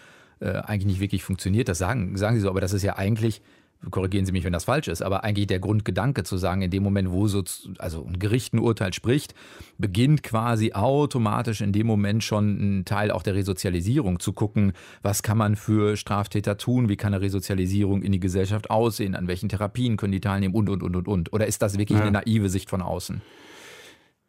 eigentlich 0.44 0.88
nicht 0.88 1.00
wirklich 1.00 1.24
funktioniert. 1.24 1.70
Das 1.70 1.78
sagen, 1.78 2.18
sagen 2.18 2.36
Sie 2.36 2.42
so, 2.42 2.50
aber 2.50 2.62
das 2.62 2.74
ist 2.74 2.82
ja 2.82 2.98
eigentlich 2.98 3.44
korrigieren 3.90 4.26
Sie 4.26 4.32
mich, 4.32 4.44
wenn 4.44 4.54
das 4.54 4.66
falsch 4.66 4.88
ist, 4.88 5.02
aber 5.02 5.24
eigentlich 5.24 5.48
der 5.48 5.60
Grundgedanke 5.60 6.24
zu 6.24 6.38
sagen, 6.38 6.62
in 6.62 6.70
dem 6.70 6.84
Moment, 6.84 7.12
wo 7.12 7.28
so, 7.28 7.44
also 7.80 8.06
ein 8.06 8.20
Gericht 8.20 8.54
ein 8.54 8.60
Urteil 8.60 8.94
spricht, 8.94 9.34
beginnt 9.78 10.22
quasi 10.22 10.74
automatisch 10.74 11.62
in 11.62 11.74
dem 11.74 11.88
Moment 11.88 12.24
schon 12.24 12.80
ein 12.80 12.86
Teil 12.86 13.10
auch 13.12 13.24
der 13.24 13.34
Resozialisierung 13.34 14.20
zu 14.20 14.34
gucken, 14.34 14.74
was 15.02 15.24
kann 15.24 15.38
man 15.38 15.56
für 15.56 15.98
Straftäter 15.98 16.58
tun, 16.58 16.90
wie 16.90 16.98
kann 16.98 17.14
eine 17.14 17.22
Resozialisierung 17.22 18.04
in 18.04 18.12
die 18.12 18.20
Gesellschaft 18.20 18.70
aussehen, 18.70 19.16
an 19.16 19.28
welchen 19.28 19.50
Therapien 19.50 19.98
können 19.98 20.12
die 20.12 20.22
teilnehmen 20.22 20.54
und, 20.54 20.70
und, 20.70 20.84
und, 20.84 20.96
und, 20.96 21.08
und. 21.08 21.34
Oder 21.34 21.48
ist 21.48 21.62
das 21.62 21.78
wirklich 21.78 21.98
ja. 21.98 22.04
eine 22.04 22.12
naive 22.12 22.50
Sicht 22.50 22.70
von 22.70 22.82
außen? 22.82 23.22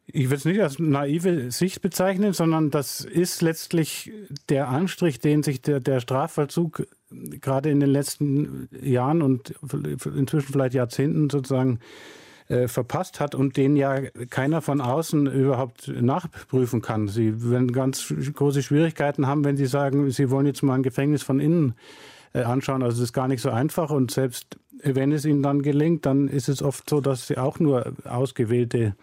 Ich 0.05 0.25
würde 0.25 0.35
es 0.35 0.45
nicht 0.45 0.61
als 0.61 0.79
naive 0.79 1.49
Sicht 1.51 1.81
bezeichnen, 1.81 2.33
sondern 2.33 2.71
das 2.71 3.01
ist 3.01 3.41
letztlich 3.41 4.11
der 4.49 4.67
Anstrich, 4.67 5.19
den 5.19 5.43
sich 5.43 5.61
der, 5.61 5.79
der 5.79 6.01
Strafvollzug 6.01 6.85
gerade 7.39 7.69
in 7.69 7.79
den 7.79 7.89
letzten 7.89 8.67
Jahren 8.81 9.21
und 9.21 9.53
inzwischen 10.15 10.51
vielleicht 10.51 10.73
Jahrzehnten 10.73 11.29
sozusagen 11.29 11.79
äh, 12.49 12.67
verpasst 12.67 13.21
hat 13.21 13.35
und 13.35 13.55
den 13.55 13.77
ja 13.77 14.01
keiner 14.29 14.61
von 14.61 14.81
außen 14.81 15.27
überhaupt 15.27 15.87
nachprüfen 15.87 16.81
kann. 16.81 17.07
Sie 17.07 17.49
werden 17.49 17.71
ganz 17.71 18.13
große 18.33 18.63
Schwierigkeiten 18.63 19.27
haben, 19.27 19.45
wenn 19.45 19.55
Sie 19.55 19.65
sagen, 19.65 20.11
Sie 20.11 20.29
wollen 20.29 20.45
jetzt 20.45 20.63
mal 20.63 20.75
ein 20.75 20.83
Gefängnis 20.83 21.23
von 21.23 21.39
innen 21.39 21.75
äh, 22.33 22.41
anschauen. 22.41 22.83
Also 22.83 22.97
es 22.97 23.03
ist 23.03 23.13
gar 23.13 23.29
nicht 23.29 23.41
so 23.41 23.49
einfach 23.49 23.91
und 23.91 24.11
selbst 24.11 24.57
wenn 24.83 25.13
es 25.13 25.23
Ihnen 25.23 25.41
dann 25.41 25.61
gelingt, 25.61 26.05
dann 26.05 26.27
ist 26.27 26.49
es 26.49 26.61
oft 26.61 26.89
so, 26.89 26.99
dass 26.99 27.27
Sie 27.27 27.37
auch 27.37 27.59
nur 27.59 27.93
ausgewählte 28.03 28.95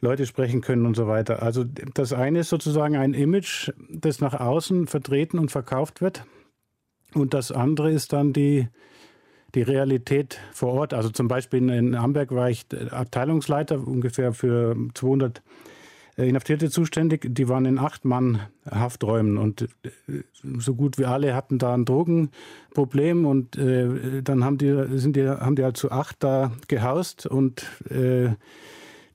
Leute 0.00 0.26
sprechen 0.26 0.60
können 0.60 0.86
und 0.86 0.96
so 0.96 1.06
weiter. 1.06 1.42
Also 1.42 1.64
das 1.64 2.12
eine 2.12 2.40
ist 2.40 2.48
sozusagen 2.48 2.96
ein 2.96 3.14
Image, 3.14 3.70
das 3.90 4.20
nach 4.20 4.38
außen 4.38 4.86
vertreten 4.86 5.38
und 5.38 5.50
verkauft 5.50 6.00
wird. 6.00 6.24
Und 7.14 7.34
das 7.34 7.52
andere 7.52 7.90
ist 7.90 8.12
dann 8.12 8.32
die, 8.32 8.68
die 9.54 9.62
Realität 9.62 10.40
vor 10.52 10.72
Ort. 10.72 10.94
Also 10.94 11.10
zum 11.10 11.28
Beispiel 11.28 11.68
in 11.70 11.94
Amberg 11.94 12.32
war 12.32 12.50
ich 12.50 12.66
Abteilungsleiter 12.90 13.86
ungefähr 13.86 14.32
für 14.32 14.76
200 14.94 15.42
äh, 16.16 16.28
Inhaftierte 16.28 16.70
zuständig. 16.70 17.26
Die 17.28 17.48
waren 17.48 17.64
in 17.64 17.78
acht 17.78 18.04
Mann 18.04 18.40
Hafträumen 18.70 19.36
und 19.36 19.62
äh, 19.62 20.22
so 20.58 20.74
gut 20.74 20.98
wie 20.98 21.04
alle 21.04 21.34
hatten 21.34 21.58
da 21.58 21.74
ein 21.74 21.84
Drogenproblem 21.84 23.26
und 23.26 23.56
äh, 23.56 24.22
dann 24.22 24.44
haben 24.44 24.58
die, 24.58 24.98
sind 24.98 25.16
die, 25.16 25.28
haben 25.28 25.56
die 25.56 25.64
halt 25.64 25.76
zu 25.76 25.90
acht 25.90 26.16
da 26.22 26.52
gehaust 26.68 27.26
und 27.26 27.64
äh, 27.90 28.30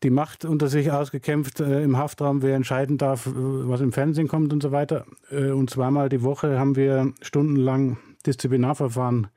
die 0.04 0.10
Macht 0.10 0.46
unter 0.46 0.68
sich 0.68 0.92
ausgekämpft 0.92 1.60
äh, 1.60 1.84
im 1.84 1.98
Haftraum, 1.98 2.42
wer 2.42 2.56
entscheiden 2.56 2.98
darf, 2.98 3.28
äh, 3.28 3.32
was 3.34 3.82
im 3.82 3.92
Fernsehen 3.92 4.28
kommt 4.28 4.54
und 4.54 4.64
so 4.64 4.72
weiter. 4.72 5.06
Äh, 5.30 5.52
und 5.52 5.70
zweimal 5.70 6.10
die 6.10 6.24
Woche 6.24 6.60
haben 6.60 6.76
wir 6.76 7.14
stundenlang 7.22 7.98
Disziplinarverfahren 8.26 9.28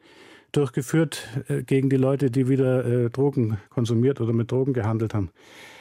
durchgeführt 0.52 1.28
äh, 1.48 1.62
gegen 1.62 1.90
die 1.90 1.96
Leute, 1.96 2.30
die 2.30 2.48
wieder 2.48 2.84
äh, 2.84 3.10
Drogen 3.10 3.58
konsumiert 3.70 4.20
oder 4.20 4.32
mit 4.32 4.50
Drogen 4.50 4.72
gehandelt 4.72 5.14
haben. 5.14 5.30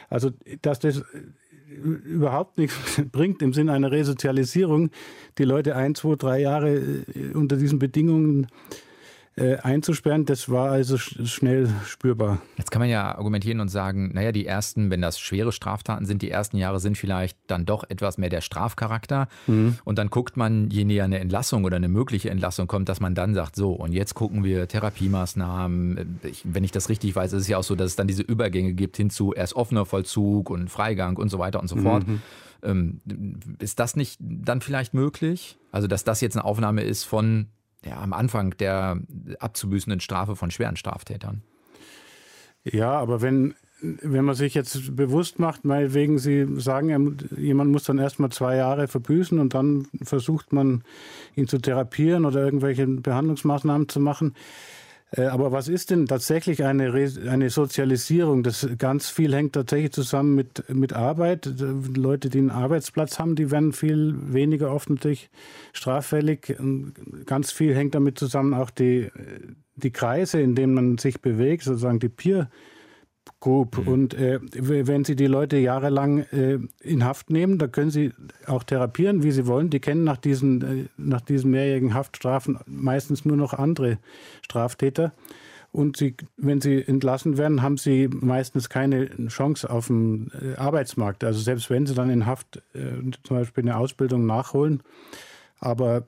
Also, 0.08 0.30
dass 0.62 0.78
das 0.78 0.98
äh, 0.98 1.02
überhaupt 1.68 2.58
nichts 2.58 3.02
bringt 3.12 3.42
im 3.42 3.52
Sinne 3.52 3.72
einer 3.72 3.92
Resozialisierung, 3.92 4.90
die 5.38 5.44
Leute 5.44 5.76
ein, 5.76 5.94
zwei, 5.94 6.16
drei 6.16 6.40
Jahre 6.40 7.04
unter 7.34 7.56
diesen 7.56 7.78
Bedingungen 7.78 8.44
äh, 8.44 8.91
einzusperren. 9.36 10.26
Das 10.26 10.50
war 10.50 10.70
also 10.70 10.98
schnell 10.98 11.70
spürbar. 11.86 12.42
Jetzt 12.58 12.70
kann 12.70 12.80
man 12.80 12.90
ja 12.90 13.16
argumentieren 13.16 13.60
und 13.60 13.68
sagen, 13.68 14.10
naja, 14.12 14.30
die 14.30 14.46
ersten, 14.46 14.90
wenn 14.90 15.00
das 15.00 15.18
schwere 15.18 15.52
Straftaten 15.52 16.04
sind, 16.04 16.20
die 16.20 16.30
ersten 16.30 16.58
Jahre 16.58 16.80
sind 16.80 16.98
vielleicht 16.98 17.38
dann 17.46 17.64
doch 17.64 17.84
etwas 17.88 18.18
mehr 18.18 18.28
der 18.28 18.42
Strafcharakter. 18.42 19.28
Mhm. 19.46 19.78
Und 19.84 19.96
dann 19.98 20.10
guckt 20.10 20.36
man, 20.36 20.68
je 20.68 20.84
näher 20.84 21.04
eine 21.04 21.18
Entlassung 21.18 21.64
oder 21.64 21.76
eine 21.76 21.88
mögliche 21.88 22.28
Entlassung 22.28 22.66
kommt, 22.66 22.90
dass 22.90 23.00
man 23.00 23.14
dann 23.14 23.34
sagt, 23.34 23.56
so, 23.56 23.72
und 23.72 23.92
jetzt 23.92 24.14
gucken 24.14 24.44
wir 24.44 24.68
Therapiemaßnahmen. 24.68 26.20
Ich, 26.24 26.42
wenn 26.44 26.64
ich 26.64 26.72
das 26.72 26.90
richtig 26.90 27.16
weiß, 27.16 27.32
ist 27.32 27.42
es 27.42 27.48
ja 27.48 27.56
auch 27.56 27.64
so, 27.64 27.74
dass 27.74 27.86
es 27.86 27.96
dann 27.96 28.08
diese 28.08 28.22
Übergänge 28.22 28.74
gibt 28.74 28.98
hin 28.98 29.08
zu 29.08 29.32
erst 29.32 29.54
offener 29.56 29.86
Vollzug 29.86 30.50
und 30.50 30.68
Freigang 30.68 31.16
und 31.16 31.30
so 31.30 31.38
weiter 31.38 31.60
und 31.60 31.68
so 31.68 31.76
fort. 31.76 32.06
Mhm. 32.06 32.20
Ähm, 32.62 33.00
ist 33.58 33.80
das 33.80 33.96
nicht 33.96 34.18
dann 34.20 34.60
vielleicht 34.60 34.94
möglich? 34.94 35.58
Also, 35.70 35.88
dass 35.88 36.04
das 36.04 36.20
jetzt 36.20 36.36
eine 36.36 36.44
Aufnahme 36.44 36.82
ist 36.82 37.04
von 37.04 37.46
ja, 37.84 38.00
am 38.00 38.12
Anfang 38.12 38.56
der 38.58 39.00
abzubüßenden 39.38 40.00
Strafe 40.00 40.36
von 40.36 40.50
schweren 40.50 40.76
Straftätern. 40.76 41.42
Ja, 42.64 42.92
aber 42.92 43.22
wenn, 43.22 43.54
wenn 43.80 44.24
man 44.24 44.36
sich 44.36 44.54
jetzt 44.54 44.94
bewusst 44.94 45.38
macht, 45.40 45.64
meinetwegen 45.64 46.18
Sie 46.18 46.46
sagen, 46.60 47.18
jemand 47.36 47.72
muss 47.72 47.84
dann 47.84 47.98
erstmal 47.98 48.30
zwei 48.30 48.56
Jahre 48.56 48.86
verbüßen 48.86 49.38
und 49.40 49.54
dann 49.54 49.88
versucht 50.02 50.52
man, 50.52 50.84
ihn 51.34 51.48
zu 51.48 51.58
therapieren 51.58 52.24
oder 52.24 52.44
irgendwelche 52.44 52.86
Behandlungsmaßnahmen 52.86 53.88
zu 53.88 53.98
machen, 53.98 54.34
aber 55.16 55.52
was 55.52 55.68
ist 55.68 55.90
denn 55.90 56.06
tatsächlich 56.06 56.64
eine, 56.64 56.92
eine 57.28 57.50
Sozialisierung? 57.50 58.42
Das 58.42 58.66
ganz 58.78 59.10
viel 59.10 59.34
hängt 59.34 59.52
tatsächlich 59.52 59.92
zusammen 59.92 60.34
mit, 60.34 60.64
mit 60.72 60.94
Arbeit. 60.94 61.50
Leute, 61.94 62.30
die 62.30 62.38
einen 62.38 62.50
Arbeitsplatz 62.50 63.18
haben, 63.18 63.36
die 63.36 63.50
werden 63.50 63.72
viel 63.72 64.14
weniger 64.32 64.72
oft 64.72 64.88
straffällig. 65.72 66.56
Ganz 67.26 67.52
viel 67.52 67.74
hängt 67.74 67.94
damit 67.94 68.18
zusammen 68.18 68.54
auch 68.54 68.70
die, 68.70 69.10
die 69.76 69.90
Kreise, 69.90 70.40
in 70.40 70.54
denen 70.54 70.72
man 70.72 70.96
sich 70.96 71.20
bewegt, 71.20 71.64
sozusagen 71.64 71.98
die 71.98 72.08
Peer 72.08 72.48
Group. 73.42 73.76
Mhm. 73.76 73.88
Und 73.88 74.14
äh, 74.14 74.38
wenn 74.40 75.04
Sie 75.04 75.16
die 75.16 75.26
Leute 75.26 75.58
jahrelang 75.58 76.20
äh, 76.32 76.58
in 76.80 77.04
Haft 77.04 77.28
nehmen, 77.28 77.58
da 77.58 77.66
können 77.66 77.90
Sie 77.90 78.12
auch 78.46 78.62
therapieren, 78.62 79.22
wie 79.22 79.32
Sie 79.32 79.46
wollen. 79.46 79.68
Die 79.68 79.80
kennen 79.80 80.04
nach 80.04 80.16
diesen, 80.16 80.62
äh, 80.62 80.84
nach 80.96 81.20
diesen 81.20 81.50
mehrjährigen 81.50 81.92
Haftstrafen 81.92 82.58
meistens 82.66 83.26
nur 83.26 83.36
noch 83.36 83.52
andere 83.52 83.98
Straftäter. 84.40 85.12
Und 85.72 85.96
sie, 85.96 86.14
wenn 86.36 86.60
sie 86.60 86.86
entlassen 86.86 87.38
werden, 87.38 87.62
haben 87.62 87.78
sie 87.78 88.06
meistens 88.08 88.68
keine 88.68 89.08
Chance 89.28 89.70
auf 89.70 89.86
dem 89.86 90.30
äh, 90.38 90.54
Arbeitsmarkt. 90.56 91.24
Also 91.24 91.40
selbst 91.40 91.70
wenn 91.70 91.86
sie 91.86 91.94
dann 91.94 92.10
in 92.10 92.26
Haft 92.26 92.58
äh, 92.74 93.00
zum 93.22 93.38
Beispiel 93.38 93.64
eine 93.64 93.78
Ausbildung 93.78 94.26
nachholen, 94.26 94.82
aber 95.60 96.06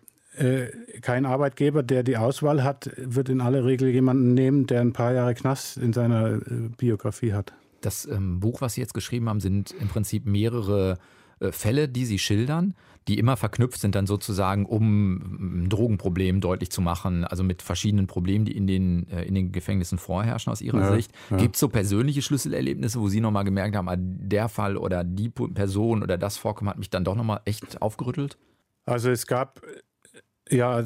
kein 1.01 1.27
Arbeitgeber, 1.27 1.83
der 1.83 2.03
die 2.03 2.17
Auswahl 2.17 2.65
hat, 2.65 2.91
wird 2.97 3.29
in 3.29 3.41
aller 3.41 3.65
Regel 3.65 3.89
jemanden 3.91 4.35
nehmen, 4.35 4.67
der 4.67 4.81
ein 4.81 4.93
paar 4.93 5.13
Jahre 5.13 5.35
Knast 5.35 5.77
in 5.77 5.93
seiner 5.93 6.37
äh, 6.37 6.41
Biografie 6.77 7.33
hat. 7.33 7.53
Das 7.81 8.07
ähm, 8.07 8.41
Buch, 8.41 8.61
was 8.61 8.75
Sie 8.75 8.81
jetzt 8.81 8.95
geschrieben 8.95 9.29
haben, 9.29 9.41
sind 9.41 9.73
im 9.79 9.89
Prinzip 9.89 10.27
mehrere 10.27 10.99
äh, 11.41 11.53
Fälle, 11.53 11.89
die 11.89 12.07
Sie 12.07 12.19
schildern, 12.19 12.75
die 13.07 13.19
immer 13.19 13.37
verknüpft 13.37 13.81
sind 13.81 13.95
dann 13.95 14.07
sozusagen, 14.07 14.65
um 14.65 15.65
ein 15.65 15.69
Drogenproblem 15.69 16.41
deutlich 16.41 16.71
zu 16.71 16.81
machen, 16.81 17.25
also 17.25 17.45
mit 17.45 17.61
verschiedenen 17.61 18.07
Problemen, 18.07 18.47
die 18.47 18.57
in 18.57 18.67
den, 18.67 19.09
äh, 19.11 19.25
in 19.25 19.35
den 19.35 19.53
Gefängnissen 19.53 19.99
vorherrschen 19.99 20.51
aus 20.51 20.63
Ihrer 20.63 20.81
ja, 20.81 20.95
Sicht. 20.95 21.13
Ja. 21.31 21.37
Gibt 21.37 21.57
es 21.57 21.61
so 21.61 21.69
persönliche 21.69 22.23
Schlüsselerlebnisse, 22.23 23.01
wo 23.01 23.09
Sie 23.09 23.21
nochmal 23.21 23.45
gemerkt 23.45 23.77
haben, 23.77 23.89
ah, 23.89 23.97
der 23.99 24.49
Fall 24.49 24.77
oder 24.77 25.05
die 25.05 25.29
Person 25.29 26.03
oder 26.03 26.17
das 26.17 26.39
Vorkommen 26.39 26.71
hat 26.71 26.79
mich 26.79 26.91
dann 26.91 27.05
doch 27.05 27.15
nochmal 27.15 27.41
echt 27.45 27.83
aufgerüttelt? 27.83 28.39
Also 28.87 29.11
es 29.11 29.27
gab 29.27 29.61
Ja, 30.51 30.85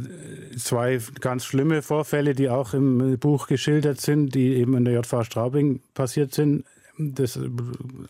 zwei 0.57 1.01
ganz 1.21 1.45
schlimme 1.45 1.83
Vorfälle, 1.83 2.35
die 2.35 2.49
auch 2.49 2.75
im 2.75 3.19
Buch 3.19 3.49
geschildert 3.49 4.01
sind, 4.01 4.35
die 4.35 4.55
eben 4.55 4.77
in 4.77 4.85
der 4.85 4.95
JV 4.95 5.25
Straubing 5.25 5.81
passiert 5.95 6.33
sind. 6.33 6.65
Das 6.97 7.39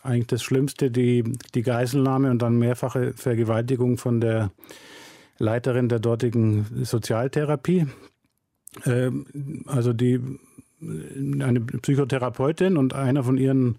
eigentlich 0.02 0.26
das 0.26 0.42
Schlimmste, 0.42 0.90
die, 0.90 1.24
die 1.54 1.62
Geiselnahme 1.62 2.30
und 2.30 2.40
dann 2.40 2.58
mehrfache 2.58 3.12
Vergewaltigung 3.14 3.98
von 3.98 4.20
der 4.20 4.50
Leiterin 5.38 5.88
der 5.88 6.00
dortigen 6.00 6.84
Sozialtherapie. 6.84 7.86
Ähm, 8.84 9.64
also 9.66 9.92
die 9.92 10.20
eine 10.80 11.60
Psychotherapeutin 11.60 12.76
und 12.76 12.94
einer 12.94 13.24
von 13.24 13.36
ihren 13.36 13.78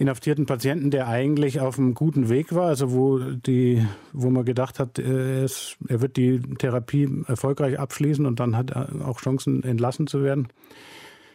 inhaftierten 0.00 0.46
Patienten, 0.46 0.90
der 0.90 1.08
eigentlich 1.08 1.60
auf 1.60 1.78
einem 1.78 1.92
guten 1.92 2.30
Weg 2.30 2.54
war, 2.54 2.68
also 2.68 2.92
wo 2.92 3.18
die, 3.18 3.86
wo 4.14 4.30
man 4.30 4.46
gedacht 4.46 4.78
hat, 4.78 4.98
er, 4.98 5.44
ist, 5.44 5.76
er 5.88 6.00
wird 6.00 6.16
die 6.16 6.40
Therapie 6.40 7.22
erfolgreich 7.26 7.78
abschließen 7.78 8.24
und 8.24 8.40
dann 8.40 8.56
hat 8.56 8.70
er 8.70 9.06
auch 9.06 9.20
Chancen, 9.20 9.62
entlassen 9.62 10.06
zu 10.06 10.22
werden. 10.22 10.48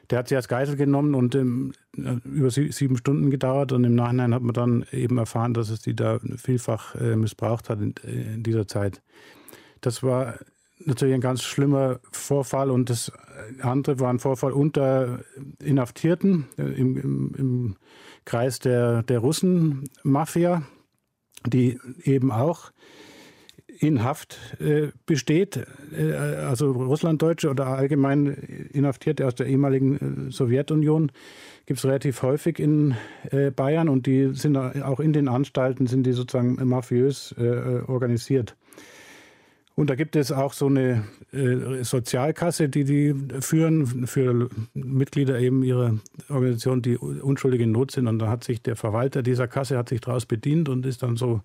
Der 0.09 0.17
hat 0.17 0.29
sie 0.29 0.35
als 0.35 0.47
Geisel 0.47 0.77
genommen 0.77 1.13
und 1.13 1.35
ähm, 1.35 1.73
über 1.93 2.49
sieben 2.49 2.97
Stunden 2.97 3.29
gedauert 3.29 3.71
und 3.71 3.83
im 3.83 3.93
Nachhinein 3.93 4.33
hat 4.33 4.41
man 4.41 4.53
dann 4.53 4.85
eben 4.91 5.19
erfahren, 5.19 5.53
dass 5.53 5.69
es 5.69 5.81
die 5.81 5.95
da 5.95 6.19
vielfach 6.35 6.95
äh, 6.95 7.15
missbraucht 7.15 7.69
hat 7.69 7.79
in, 7.79 7.93
in 8.03 8.41
dieser 8.41 8.67
Zeit. 8.67 8.99
Das 9.81 10.01
war 10.01 10.39
natürlich 10.79 11.15
ein 11.15 11.21
ganz 11.21 11.43
schlimmer 11.43 11.99
Vorfall 12.11 12.69
und 12.69 12.89
das 12.89 13.11
andere 13.61 13.99
war 13.99 14.09
ein 14.09 14.19
Vorfall 14.19 14.51
unter 14.51 15.19
Inhaftierten 15.63 16.47
äh, 16.57 16.63
im, 16.63 16.97
im, 16.97 17.35
im 17.37 17.75
Kreis 18.25 18.59
der, 18.59 19.03
der 19.03 19.19
Russen-Mafia, 19.19 20.63
die 21.45 21.79
eben 22.03 22.31
auch 22.31 22.71
in 23.79 24.03
Haft 24.03 24.39
äh, 24.59 24.89
besteht, 25.05 25.65
äh, 25.95 26.13
also 26.13 26.71
Russlanddeutsche 26.71 27.49
oder 27.49 27.67
allgemein 27.67 28.27
Inhaftierte 28.71 29.27
aus 29.27 29.35
der 29.35 29.47
ehemaligen 29.47 30.27
äh, 30.27 30.31
Sowjetunion 30.31 31.11
gibt 31.65 31.79
es 31.79 31.85
relativ 31.85 32.21
häufig 32.21 32.59
in 32.59 32.95
äh, 33.31 33.51
Bayern 33.51 33.89
und 33.89 34.05
die 34.05 34.33
sind 34.33 34.55
auch 34.55 34.99
in 34.99 35.13
den 35.13 35.27
Anstalten 35.27 35.87
sind 35.87 36.03
die 36.03 36.13
sozusagen 36.13 36.55
mafiös 36.67 37.35
äh, 37.37 37.81
organisiert. 37.87 38.55
Und 39.75 39.89
da 39.89 39.95
gibt 39.95 40.15
es 40.15 40.31
auch 40.31 40.53
so 40.53 40.67
eine 40.67 41.03
äh, 41.33 41.83
Sozialkasse, 41.83 42.69
die 42.69 42.85
die 42.85 43.13
führen 43.41 44.07
für 44.07 44.49
Mitglieder 44.73 45.37
eben 45.39 45.63
ihrer 45.63 45.99
Organisation, 46.29 46.81
die 46.81 46.97
unschuldig 46.97 47.59
in 47.59 47.73
Not 47.73 47.91
sind. 47.91 48.07
Und 48.07 48.19
da 48.19 48.29
hat 48.29 48.45
sich 48.45 48.61
der 48.61 48.77
Verwalter 48.77 49.21
dieser 49.21 49.49
Kasse 49.49 49.77
hat 49.77 49.89
sich 49.89 49.99
daraus 49.99 50.25
bedient 50.25 50.69
und 50.69 50.85
ist 50.85 51.03
dann 51.03 51.17
so 51.17 51.41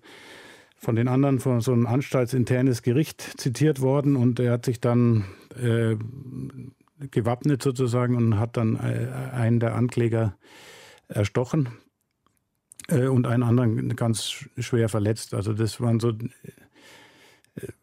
von 0.77 0.95
den 0.95 1.09
anderen 1.09 1.39
von 1.39 1.59
so 1.59 1.73
einem 1.73 1.85
anstaltsinternes 1.85 2.83
Gericht 2.83 3.21
zitiert 3.37 3.81
worden. 3.81 4.15
Und 4.15 4.39
er 4.39 4.53
hat 4.53 4.65
sich 4.65 4.79
dann 4.79 5.25
äh, 5.61 5.97
gewappnet 7.11 7.61
sozusagen 7.61 8.15
und 8.15 8.39
hat 8.39 8.55
dann 8.55 8.77
äh, 8.77 9.07
einen 9.33 9.59
der 9.59 9.75
Ankläger 9.75 10.37
erstochen 11.09 11.67
äh, 12.87 13.07
und 13.07 13.27
einen 13.27 13.43
anderen 13.43 13.95
ganz 13.97 14.45
schwer 14.57 14.87
verletzt. 14.87 15.33
Also 15.33 15.53
das 15.53 15.81
waren 15.81 15.99
so 15.99 16.13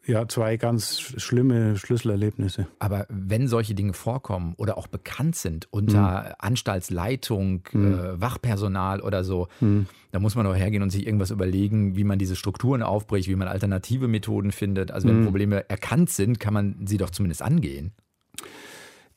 ja, 0.07 0.27
zwei 0.29 0.57
ganz 0.57 0.99
schlimme 0.99 1.77
Schlüsselerlebnisse. 1.77 2.67
Aber 2.79 3.07
wenn 3.11 3.49
solche 3.49 3.75
Dinge 3.75 3.93
vorkommen 3.93 4.55
oder 4.57 4.79
auch 4.79 4.87
bekannt 4.87 5.37
sind 5.37 5.69
unter 5.71 6.23
mhm. 6.23 6.35
Anstaltsleitung, 6.39 7.63
mhm. 7.73 7.95
äh, 7.95 8.21
Wachpersonal 8.21 9.03
oder 9.03 9.25
so, 9.25 9.49
mhm. 9.61 9.87
da 10.11 10.21
muss 10.21 10.35
man 10.35 10.47
doch 10.47 10.57
hergehen 10.57 10.83
und 10.83 10.91
sich 10.91 11.07
irgendwas 11.07 11.31
überlegen, 11.31 11.97
wie 11.97 12.05
man 12.05 12.19
diese 12.19 12.35
Strukturen 12.35 12.83
aufbricht, 12.83 13.29
wie 13.29 13.37
man 13.37 13.47
alternative 13.47 14.09
Methoden 14.09 14.53
findet. 14.53 14.91
Also 14.91 15.07
wenn 15.09 15.21
mhm. 15.21 15.25
Probleme 15.27 15.69
erkannt 15.69 16.11
sind, 16.11 16.41
kann 16.41 16.55
man 16.55 16.87
sie 16.87 16.97
doch 16.97 17.11
zumindest 17.11 17.43
angehen. 17.43 17.93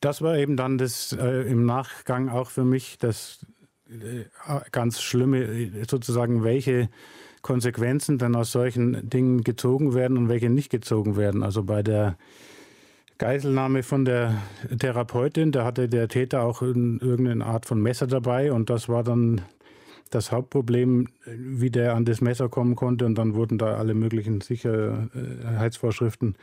Das 0.00 0.20
war 0.20 0.36
eben 0.36 0.56
dann 0.56 0.76
das 0.76 1.12
äh, 1.12 1.50
im 1.50 1.64
Nachgang 1.64 2.28
auch 2.28 2.50
für 2.50 2.64
mich 2.64 2.98
das 2.98 3.46
äh, 3.88 4.24
ganz 4.70 5.00
Schlimme, 5.00 5.70
sozusagen, 5.88 6.44
welche 6.44 6.90
Konsequenzen 7.42 8.18
dann 8.18 8.34
aus 8.34 8.52
solchen 8.52 9.08
Dingen 9.08 9.42
gezogen 9.42 9.94
werden 9.94 10.16
und 10.16 10.28
welche 10.28 10.48
nicht 10.48 10.70
gezogen 10.70 11.16
werden. 11.16 11.42
Also 11.42 11.62
bei 11.64 11.82
der 11.82 12.16
Geiselnahme 13.18 13.82
von 13.82 14.04
der 14.04 14.38
Therapeutin, 14.78 15.52
da 15.52 15.64
hatte 15.64 15.88
der 15.88 16.08
Täter 16.08 16.42
auch 16.42 16.62
irgendeine 16.62 17.44
Art 17.44 17.66
von 17.66 17.80
Messer 17.80 18.06
dabei 18.06 18.52
und 18.52 18.70
das 18.70 18.88
war 18.88 19.04
dann 19.04 19.42
das 20.10 20.30
Hauptproblem, 20.30 21.08
wie 21.26 21.70
der 21.70 21.94
an 21.94 22.04
das 22.04 22.20
Messer 22.20 22.48
kommen 22.48 22.76
konnte 22.76 23.06
und 23.06 23.16
dann 23.16 23.34
wurden 23.34 23.58
da 23.58 23.76
alle 23.76 23.94
möglichen 23.94 24.40
Sicherheitsvorschriften 24.40 26.36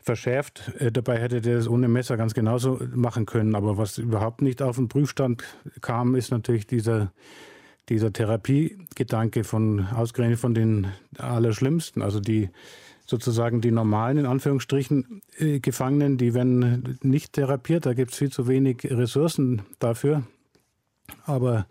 verschärft. 0.00 0.72
Äh, 0.78 0.90
dabei 0.90 1.18
hätte 1.18 1.40
der 1.40 1.56
das 1.56 1.68
ohne 1.68 1.88
Messer 1.88 2.16
ganz 2.16 2.34
genauso 2.34 2.80
machen 2.94 3.26
können. 3.26 3.54
Aber 3.54 3.76
was 3.76 3.98
überhaupt 3.98 4.42
nicht 4.42 4.62
auf 4.62 4.76
den 4.76 4.88
Prüfstand 4.88 5.44
kam, 5.80 6.14
ist 6.14 6.30
natürlich 6.30 6.66
dieser 6.66 7.12
dieser 7.88 8.12
Therapiegedanke 8.12 9.44
von 9.44 9.86
ausgerechnet 9.86 10.38
von 10.38 10.54
den 10.54 10.88
Allerschlimmsten, 11.16 12.02
also 12.02 12.20
die 12.20 12.50
sozusagen 13.06 13.62
die 13.62 13.70
normalen, 13.70 14.18
in 14.18 14.26
Anführungsstrichen, 14.26 15.22
äh, 15.38 15.60
Gefangenen, 15.60 16.18
die 16.18 16.34
werden 16.34 16.98
nicht 17.02 17.32
therapiert, 17.32 17.86
da 17.86 17.94
gibt 17.94 18.12
es 18.12 18.18
viel 18.18 18.30
zu 18.30 18.46
wenig 18.46 18.84
Ressourcen 18.84 19.62
dafür. 19.78 20.24
Aber 21.24 21.66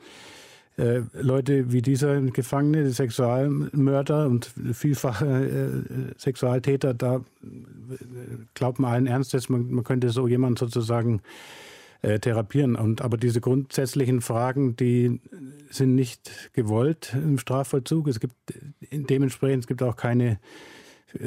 äh, 0.78 1.02
Leute 1.14 1.72
wie 1.72 1.82
dieser 1.82 2.22
Gefangene, 2.22 2.90
Sexualmörder 2.90 4.28
und 4.28 4.52
vielfach 4.74 5.22
äh, 5.22 5.70
Sexualtäter, 6.18 6.94
da 6.94 7.18
äh, 7.18 7.22
glaubt 8.56 8.80
man 8.80 8.92
allen 8.92 9.08
Ernstes, 9.08 9.50
man, 9.50 9.72
man 9.72 9.84
könnte 9.84 10.10
so 10.10 10.28
jemanden 10.28 10.58
sozusagen 10.58 11.22
äh, 12.02 12.20
therapieren. 12.20 12.76
Und, 12.76 13.02
aber 13.02 13.18
diese 13.18 13.42
grundsätzlichen 13.42 14.22
Fragen, 14.22 14.76
die 14.76 15.22
sind 15.70 15.96
nicht 15.96 16.52
gewollt 16.54 17.14
im 17.14 17.38
Strafvollzug. 17.38 18.08
Es 18.08 18.20
gibt 18.20 18.36
dementsprechend 18.92 19.64
es 19.64 19.68
gibt 19.68 19.84
auch 19.84 19.96
keine 19.96 20.40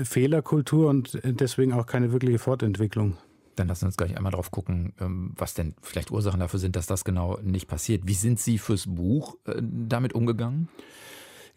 Fehlerkultur 0.05 0.89
und 0.89 1.19
deswegen 1.25 1.73
auch 1.73 1.87
keine 1.87 2.13
wirkliche 2.13 2.39
Fortentwicklung. 2.39 3.17
Dann 3.57 3.69
lassen 3.69 3.83
wir 3.83 3.87
uns 3.89 3.97
gleich 3.97 4.17
einmal 4.17 4.33
drauf 4.33 4.51
gucken, 4.51 4.95
ähm, 5.01 5.33
was 5.37 5.55
denn 5.55 5.75
vielleicht 5.83 6.11
Ursachen 6.11 6.41
dafür 6.41 6.61
sind, 6.61 6.77
dass 6.77 6.87
das 6.87 7.05
genau 7.05 7.39
nicht 7.43 7.67
passiert. 7.67 8.07
Wie 8.07 8.15
sind 8.15 8.39
Sie 8.39 8.59
fürs 8.59 8.87
Buch 8.87 9.37
äh, 9.47 9.61
damit 9.61 10.15
umgegangen? 10.15 10.69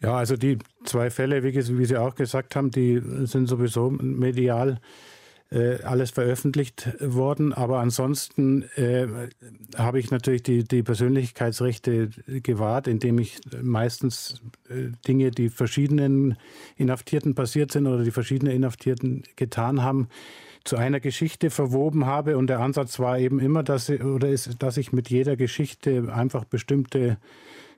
Ja, 0.02 0.16
also 0.16 0.36
die 0.36 0.58
zwei 0.84 1.10
Fälle, 1.10 1.42
wie 1.42 1.84
Sie 1.86 1.96
auch 1.96 2.14
gesagt 2.14 2.56
haben, 2.56 2.70
die 2.70 3.00
sind 3.24 3.46
sowieso 3.46 3.90
medial 3.90 4.80
äh, 5.50 5.82
alles 5.82 6.10
veröffentlicht 6.10 6.88
worden. 7.00 7.52
Aber 7.52 7.80
ansonsten 7.80 8.64
äh, 8.76 9.06
habe 9.76 9.98
ich 9.98 10.10
natürlich 10.10 10.42
die, 10.42 10.64
die 10.64 10.82
Persönlichkeitsrechte 10.82 12.10
gewahrt, 12.26 12.88
indem 12.88 13.18
ich 13.18 13.40
meistens 13.62 14.42
äh, 14.68 14.88
Dinge, 15.06 15.30
die 15.30 15.50
verschiedenen 15.50 16.36
Inhaftierten 16.76 17.34
passiert 17.34 17.72
sind 17.72 17.86
oder 17.86 18.02
die 18.02 18.10
verschiedene 18.10 18.52
Inhaftierten 18.52 19.22
getan 19.36 19.82
haben, 19.82 20.08
zu 20.64 20.76
einer 20.76 20.98
Geschichte 20.98 21.50
verwoben 21.50 22.06
habe. 22.06 22.36
Und 22.36 22.48
der 22.48 22.60
Ansatz 22.60 22.98
war 22.98 23.18
eben 23.18 23.38
immer, 23.38 23.62
dass, 23.62 23.90
oder 23.90 24.28
ist, 24.28 24.62
dass 24.62 24.76
ich 24.76 24.92
mit 24.92 25.10
jeder 25.10 25.36
Geschichte 25.36 26.12
einfach 26.12 26.44
bestimmte 26.44 27.18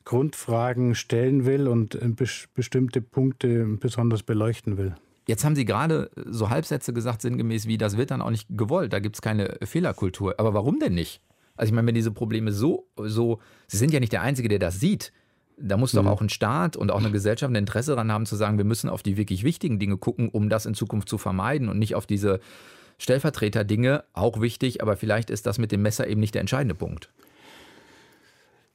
Grundfragen 0.04 0.94
stellen 0.94 1.44
will 1.46 1.66
und 1.66 1.96
äh, 1.96 2.10
bestimmte 2.54 3.02
Punkte 3.02 3.66
besonders 3.80 4.22
beleuchten 4.22 4.78
will. 4.78 4.94
Jetzt 5.26 5.44
haben 5.44 5.56
Sie 5.56 5.64
gerade 5.64 6.10
so 6.14 6.50
Halbsätze 6.50 6.92
gesagt, 6.92 7.22
sinngemäß 7.22 7.66
wie, 7.66 7.78
das 7.78 7.96
wird 7.96 8.10
dann 8.10 8.22
auch 8.22 8.30
nicht 8.30 8.46
gewollt, 8.50 8.92
da 8.92 9.00
gibt 9.00 9.16
es 9.16 9.22
keine 9.22 9.58
Fehlerkultur. 9.64 10.36
Aber 10.38 10.54
warum 10.54 10.78
denn 10.78 10.94
nicht? 10.94 11.20
Also 11.56 11.70
ich 11.70 11.74
meine, 11.74 11.88
wenn 11.88 11.94
diese 11.94 12.12
Probleme 12.12 12.52
so, 12.52 12.86
so, 12.96 13.40
Sie 13.66 13.76
sind 13.76 13.92
ja 13.92 14.00
nicht 14.00 14.12
der 14.12 14.22
Einzige, 14.22 14.48
der 14.48 14.58
das 14.58 14.78
sieht. 14.78 15.12
Da 15.58 15.76
muss 15.78 15.92
doch 15.92 16.02
mhm. 16.02 16.08
auch 16.08 16.20
ein 16.20 16.28
Staat 16.28 16.76
und 16.76 16.90
auch 16.90 16.98
eine 16.98 17.10
Gesellschaft 17.10 17.50
ein 17.50 17.56
Interesse 17.56 17.92
daran 17.92 18.12
haben, 18.12 18.26
zu 18.26 18.36
sagen, 18.36 18.58
wir 18.58 18.64
müssen 18.64 18.90
auf 18.90 19.02
die 19.02 19.16
wirklich 19.16 19.42
wichtigen 19.42 19.78
Dinge 19.78 19.96
gucken, 19.96 20.28
um 20.28 20.48
das 20.48 20.66
in 20.66 20.74
Zukunft 20.74 21.08
zu 21.08 21.16
vermeiden 21.16 21.68
und 21.68 21.78
nicht 21.78 21.94
auf 21.94 22.06
diese 22.06 22.40
Stellvertreter-Dinge, 22.98 24.04
auch 24.12 24.40
wichtig, 24.40 24.82
aber 24.82 24.96
vielleicht 24.96 25.30
ist 25.30 25.46
das 25.46 25.58
mit 25.58 25.72
dem 25.72 25.82
Messer 25.82 26.06
eben 26.06 26.20
nicht 26.20 26.34
der 26.34 26.40
entscheidende 26.40 26.74
Punkt. 26.74 27.10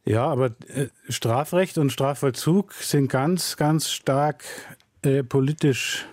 Ja, 0.06 0.26
aber 0.26 0.48
äh, 0.68 0.88
Strafrecht 1.10 1.78
und 1.78 1.92
Strafvollzug 1.92 2.74
sind 2.74 3.08
ganz, 3.10 3.58
ganz 3.58 3.92
stark 3.92 4.44
äh, 5.04 5.24
politisch 5.24 6.08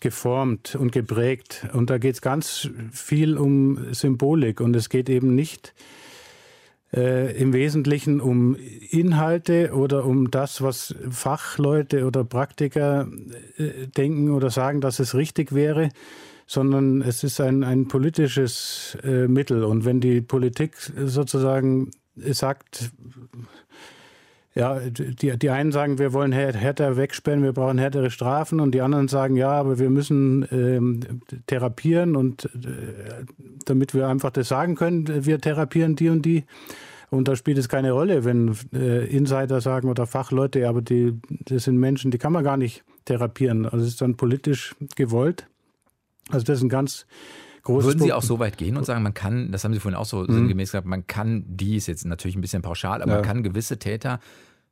geformt 0.00 0.74
und 0.74 0.92
geprägt. 0.92 1.66
Und 1.72 1.90
da 1.90 1.98
geht 1.98 2.14
es 2.14 2.20
ganz 2.20 2.68
viel 2.90 3.36
um 3.36 3.92
Symbolik 3.92 4.60
und 4.60 4.76
es 4.76 4.88
geht 4.88 5.08
eben 5.08 5.34
nicht 5.34 5.74
äh, 6.92 7.36
im 7.36 7.52
Wesentlichen 7.52 8.20
um 8.20 8.56
Inhalte 8.90 9.72
oder 9.74 10.04
um 10.04 10.30
das, 10.30 10.62
was 10.62 10.94
Fachleute 11.10 12.06
oder 12.06 12.24
Praktiker 12.24 13.08
äh, 13.56 13.86
denken 13.88 14.30
oder 14.30 14.50
sagen, 14.50 14.80
dass 14.80 14.98
es 14.98 15.14
richtig 15.14 15.52
wäre, 15.52 15.90
sondern 16.46 17.02
es 17.02 17.24
ist 17.24 17.40
ein, 17.40 17.64
ein 17.64 17.88
politisches 17.88 18.96
äh, 19.02 19.26
Mittel. 19.26 19.64
Und 19.64 19.84
wenn 19.84 20.00
die 20.00 20.20
Politik 20.20 20.76
sozusagen 20.76 21.90
sagt, 22.14 22.90
ja, 24.56 24.80
die, 24.80 25.38
die 25.38 25.50
einen 25.50 25.70
sagen, 25.70 25.98
wir 25.98 26.14
wollen 26.14 26.32
härter 26.32 26.96
wegsperren, 26.96 27.42
wir 27.42 27.52
brauchen 27.52 27.76
härtere 27.76 28.10
Strafen 28.10 28.58
und 28.58 28.72
die 28.72 28.80
anderen 28.80 29.06
sagen, 29.06 29.36
ja, 29.36 29.50
aber 29.50 29.78
wir 29.78 29.90
müssen 29.90 30.48
ähm, 30.50 31.20
therapieren 31.46 32.16
und 32.16 32.46
äh, 32.46 33.26
damit 33.66 33.92
wir 33.92 34.08
einfach 34.08 34.30
das 34.30 34.48
sagen 34.48 34.74
können, 34.74 35.26
wir 35.26 35.38
therapieren 35.40 35.94
die 35.94 36.08
und 36.08 36.22
die. 36.22 36.44
Und 37.10 37.28
da 37.28 37.36
spielt 37.36 37.58
es 37.58 37.68
keine 37.68 37.92
Rolle, 37.92 38.24
wenn 38.24 38.56
äh, 38.72 39.04
Insider 39.04 39.60
sagen 39.60 39.90
oder 39.90 40.06
Fachleute, 40.06 40.66
aber 40.66 40.80
die, 40.80 41.20
das 41.28 41.64
sind 41.64 41.76
Menschen, 41.76 42.10
die 42.10 42.18
kann 42.18 42.32
man 42.32 42.42
gar 42.42 42.56
nicht 42.56 42.82
therapieren. 43.04 43.66
Also 43.66 43.84
es 43.84 43.88
ist 43.88 44.00
dann 44.00 44.16
politisch 44.16 44.74
gewollt. 44.96 45.46
Also 46.30 46.44
das 46.46 46.58
ist 46.58 46.64
ein 46.64 46.70
ganz 46.70 47.06
großes 47.62 47.88
Würden 47.88 48.02
Sie 48.02 48.12
auch 48.12 48.22
so 48.22 48.38
weit 48.38 48.56
gehen 48.56 48.78
und 48.78 48.84
sagen, 48.84 49.02
man 49.02 49.14
kann, 49.14 49.52
das 49.52 49.64
haben 49.64 49.74
Sie 49.74 49.80
vorhin 49.80 49.98
auch 49.98 50.06
so 50.06 50.22
mhm. 50.22 50.32
sinngemäß 50.32 50.70
gesagt, 50.70 50.86
man 50.86 51.06
kann 51.06 51.44
dies 51.46 51.86
jetzt 51.86 52.06
natürlich 52.06 52.36
ein 52.36 52.40
bisschen 52.40 52.62
pauschal, 52.62 53.02
aber 53.02 53.12
ja. 53.12 53.18
man 53.18 53.26
kann 53.26 53.42
gewisse 53.42 53.78
Täter 53.78 54.18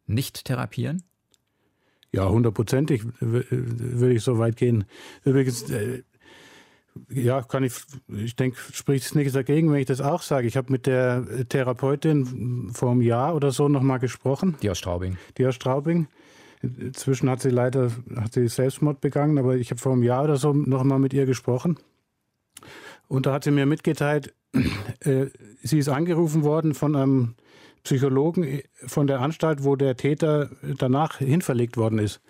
nicht 0.06 0.44
therapieren? 0.44 1.02
Ja, 2.12 2.28
hundertprozentig 2.28 3.02
würde 3.20 4.12
ich 4.12 4.22
so 4.22 4.38
weit 4.38 4.56
gehen. 4.56 4.84
Übrigens, 5.24 5.68
äh, 5.70 6.04
ja, 7.10 7.42
kann 7.42 7.64
ich, 7.64 7.74
ich 8.08 8.36
denke, 8.36 8.56
spricht 8.72 9.04
es 9.04 9.14
nichts 9.14 9.32
dagegen, 9.32 9.72
wenn 9.72 9.80
ich 9.80 9.86
das 9.86 10.00
auch 10.00 10.22
sage. 10.22 10.46
Ich 10.46 10.56
habe 10.56 10.70
mit 10.70 10.86
der 10.86 11.26
Therapeutin 11.48 12.70
vor 12.72 12.92
einem 12.92 13.02
Jahr 13.02 13.34
oder 13.34 13.50
so 13.50 13.68
nochmal 13.68 13.98
gesprochen. 13.98 14.56
Die 14.62 14.70
aus 14.70 14.78
Straubing. 14.78 15.16
Die 15.38 15.46
aus 15.46 15.56
Straubing. 15.56 16.06
Inzwischen 16.62 17.28
hat 17.28 17.40
sie 17.40 17.50
leider 17.50 17.90
hat 18.16 18.32
sie 18.32 18.48
Selbstmord 18.48 19.00
begangen, 19.00 19.38
aber 19.38 19.56
ich 19.56 19.70
habe 19.70 19.80
vor 19.80 19.92
einem 19.92 20.02
Jahr 20.02 20.24
oder 20.24 20.36
so 20.36 20.52
nochmal 20.52 20.98
mit 20.98 21.12
ihr 21.12 21.26
gesprochen. 21.26 21.78
Und 23.08 23.26
da 23.26 23.32
hat 23.32 23.44
sie 23.44 23.50
mir 23.50 23.66
mitgeteilt, 23.66 24.34
äh, 25.00 25.26
sie 25.62 25.78
ist 25.78 25.88
angerufen 25.88 26.42
worden 26.42 26.74
von 26.74 26.96
einem 26.96 27.34
Psychologen 27.84 28.44
äh, 28.44 28.62
von 28.86 29.06
der 29.06 29.20
Anstalt, 29.20 29.62
wo 29.62 29.76
der 29.76 29.96
Täter 29.96 30.50
danach 30.78 31.18
hinverlegt 31.18 31.76
worden 31.76 31.98
ist. 31.98 32.20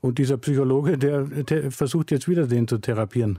Und 0.00 0.18
dieser 0.18 0.38
Psychologe, 0.38 0.98
der, 0.98 1.22
der 1.22 1.70
versucht 1.70 2.10
jetzt 2.10 2.28
wieder 2.28 2.46
den 2.46 2.66
zu 2.68 2.78
therapieren. 2.78 3.38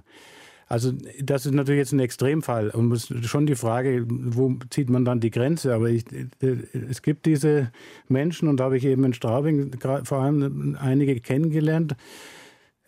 Also 0.67 0.93
das 1.21 1.45
ist 1.45 1.53
natürlich 1.53 1.79
jetzt 1.79 1.91
ein 1.91 1.99
Extremfall 1.99 2.69
und 2.69 2.93
ist 2.93 3.25
schon 3.25 3.45
die 3.45 3.55
Frage, 3.55 4.05
wo 4.07 4.55
zieht 4.69 4.89
man 4.89 5.03
dann 5.03 5.19
die 5.19 5.29
Grenze? 5.29 5.73
Aber 5.75 5.89
ich, 5.89 6.05
äh, 6.13 6.55
es 6.89 7.01
gibt 7.01 7.25
diese 7.25 7.71
Menschen 8.07 8.47
und 8.47 8.57
da 8.57 8.65
habe 8.65 8.77
ich 8.77 8.85
eben 8.85 9.03
in 9.03 9.13
Straubing 9.13 9.71
vor 10.05 10.19
allem 10.19 10.77
einige 10.79 11.19
kennengelernt, 11.19 11.95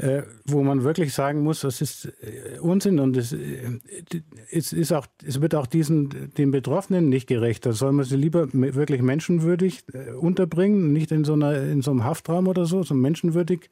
äh, 0.04 0.24
wo 0.46 0.62
man 0.64 0.84
wirklich 0.84 1.14
sagen 1.14 1.44
muss, 1.44 1.62
das 1.62 1.80
ist 1.80 2.12
äh, 2.22 2.60
Unsinn 2.60 3.00
und 3.00 3.16
es, 3.16 3.32
äh, 3.32 3.80
es, 4.52 4.74
ist 4.74 4.92
auch, 4.92 5.08
es 5.26 5.40
wird 5.40 5.56
auch 5.56 5.66
diesen, 5.66 6.34
den 6.34 6.52
Betroffenen 6.52 7.08
nicht 7.08 7.26
gerecht. 7.26 7.66
Da 7.66 7.72
soll 7.72 7.94
man 7.94 8.04
sie 8.04 8.18
lieber 8.18 8.50
wirklich 8.52 9.02
menschenwürdig 9.02 9.86
unterbringen, 10.20 10.92
nicht 10.92 11.14
in 11.14 11.24
so, 11.24 11.34
einer, 11.34 11.56
in 11.64 11.82
so 11.82 11.92
einem 11.92 12.04
Haftraum 12.04 12.50
oder 12.50 12.66
so, 12.66 12.84
sondern 12.84 13.02
menschenwürdig 13.02 13.70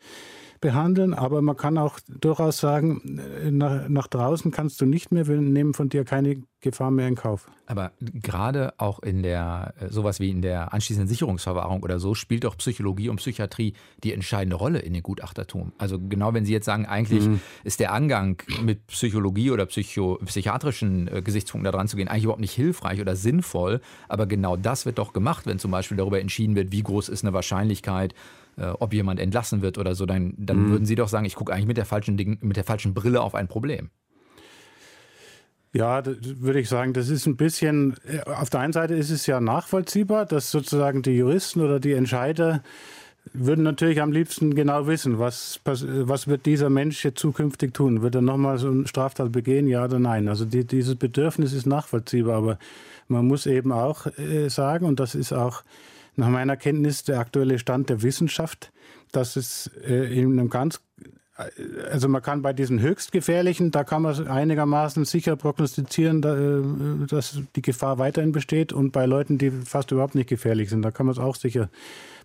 behandeln, 0.62 1.14
aber 1.14 1.42
man 1.42 1.58
kann 1.58 1.78
auch 1.78 2.00
durchaus 2.08 2.60
sagen, 2.60 3.20
nach, 3.50 3.90
nach 3.90 4.08
draußen 4.08 4.52
kannst 4.52 4.80
du 4.80 4.86
nicht 4.86 5.12
mehr, 5.12 5.28
wir 5.28 5.38
nehmen 5.42 5.74
von 5.74 5.90
dir 5.90 6.06
keine 6.06 6.44
Gefahr 6.62 6.92
mehr 6.92 7.08
in 7.08 7.16
Kauf. 7.16 7.48
Aber 7.66 7.92
gerade 8.00 8.74
auch 8.78 9.00
in 9.00 9.24
der, 9.24 9.74
sowas 9.90 10.20
wie 10.20 10.30
in 10.30 10.44
der 10.44 10.74
anschließenden 10.74 11.10
Sicherungsverwahrung 11.10 11.82
oder 11.82 12.00
so, 12.00 12.14
spielt 12.14 12.44
doch 12.44 12.56
Psychologie 12.58 13.10
und 13.10 13.16
Psychiatrie 13.16 13.74
die 14.04 14.14
entscheidende 14.14 14.56
Rolle 14.56 14.80
in 14.80 14.94
den 14.94 15.02
Gutachtertum. 15.02 15.74
Also 15.80 15.98
genau 16.00 16.36
wenn 16.36 16.46
Sie 16.46 16.54
jetzt 16.54 16.66
sagen, 16.66 16.86
eigentlich 16.86 17.26
mhm. 17.26 17.42
ist 17.64 17.80
der 17.80 17.92
Angang 17.92 18.44
mit 18.62 18.86
Psychologie 18.88 19.50
oder 19.50 19.66
Psycho 19.66 20.20
psychiatrischen 20.24 21.08
äh, 21.08 21.22
Gesichtspunkten 21.24 21.66
da 21.66 21.76
dran 21.76 21.88
zu 21.88 21.98
gehen 21.98 22.08
eigentlich 22.08 22.26
überhaupt 22.26 22.42
nicht 22.42 22.54
hilfreich 22.54 23.02
oder 23.02 23.16
sinnvoll, 23.16 23.82
aber 24.08 24.28
genau 24.28 24.56
das 24.56 24.86
wird 24.86 25.00
doch 25.00 25.14
gemacht, 25.14 25.48
wenn 25.48 25.58
zum 25.58 25.72
Beispiel 25.72 25.98
darüber 25.98 26.22
entschieden 26.22 26.56
wird, 26.56 26.72
wie 26.72 26.84
groß 26.84 27.10
ist 27.10 27.24
eine 27.24 27.34
Wahrscheinlichkeit, 27.34 28.14
äh, 28.62 28.74
ob 28.80 28.94
jemand 28.94 29.20
entlassen 29.20 29.62
wird 29.64 29.78
oder 29.80 29.96
so, 29.96 30.06
dann, 30.06 30.34
dann 30.38 30.66
mhm. 30.66 30.72
würden 30.72 30.86
Sie 30.86 30.96
doch 30.96 31.08
sagen, 31.08 31.26
ich 31.26 31.36
gucke 31.36 31.52
eigentlich 31.52 31.66
mit 31.66 31.78
der, 31.78 31.86
falschen 31.86 32.16
mit 32.42 32.58
der 32.58 32.64
falschen 32.64 32.94
Brille 32.94 33.22
auf 33.22 33.34
ein 33.34 33.48
Problem. 33.48 33.90
Ja, 35.74 36.04
würde 36.06 36.60
ich 36.60 36.70
sagen, 36.70 36.94
das 36.94 37.10
ist 37.10 37.26
ein 37.26 37.38
bisschen, 37.38 37.96
äh, 38.06 38.30
auf 38.30 38.50
der 38.50 38.60
einen 38.60 38.74
Seite 38.74 38.94
ist 38.94 39.10
es 39.10 39.26
ja 39.26 39.40
nachvollziehbar, 39.42 40.26
dass 40.26 40.52
sozusagen 40.52 41.02
die 41.02 41.18
Juristen 41.18 41.62
oder 41.62 41.80
die 41.80 41.94
Entscheider 41.94 42.62
würden 43.34 43.64
natürlich 43.64 44.02
am 44.02 44.12
liebsten 44.12 44.54
genau 44.54 44.88
wissen, 44.88 45.18
was, 45.18 45.60
was 45.64 46.28
wird 46.28 46.46
dieser 46.46 46.70
Mensch 46.70 47.06
jetzt 47.06 47.20
zukünftig 47.20 47.74
tun? 47.74 48.02
Wird 48.02 48.16
er 48.16 48.22
nochmal 48.22 48.58
so 48.58 48.70
eine 48.70 48.88
Straftat 48.88 49.32
begehen, 49.32 49.68
ja 49.68 49.86
oder 49.86 50.00
nein? 50.00 50.28
Also 50.28 50.46
die, 50.46 50.66
dieses 50.66 50.96
Bedürfnis 50.96 51.54
ist 51.54 51.66
nachvollziehbar, 51.66 52.38
aber 52.38 52.60
man 53.08 53.26
muss 53.28 53.46
eben 53.46 53.72
auch 53.72 54.08
äh, 54.18 54.50
sagen, 54.50 54.86
und 54.86 55.00
das 55.00 55.16
ist 55.16 55.34
auch 55.34 55.64
nach 56.16 56.30
meiner 56.30 56.58
Kenntnis 56.58 57.04
der 57.04 57.20
aktuelle 57.20 57.60
Stand 57.60 57.90
der 57.90 58.02
Wissenschaft, 58.02 58.72
dass 59.12 59.36
es 59.36 59.72
äh, 59.86 60.20
in 60.20 60.40
einem 60.40 60.50
ganz 60.50 60.82
also 61.92 62.08
man 62.08 62.22
kann 62.22 62.42
bei 62.42 62.54
diesen 62.54 62.80
höchst 62.80 63.12
gefährlichen, 63.12 63.72
da 63.72 63.84
kann 63.84 64.02
man 64.02 64.28
einigermaßen 64.28 65.06
sicher 65.06 65.36
prognostizieren, 65.36 66.24
äh, 66.24 67.08
dass 67.08 67.40
die 67.56 67.62
Gefahr 67.62 67.98
weiterhin 67.98 68.32
besteht. 68.32 68.74
Und 68.74 68.92
bei 68.92 69.06
Leuten, 69.06 69.38
die 69.38 69.52
fast 69.52 69.92
überhaupt 69.92 70.16
nicht 70.16 70.30
gefährlich 70.30 70.70
sind, 70.70 70.82
da 70.82 70.92
kann 70.92 71.06
man 71.06 71.14
es 71.14 71.20
auch 71.20 71.36
sicher 71.36 71.70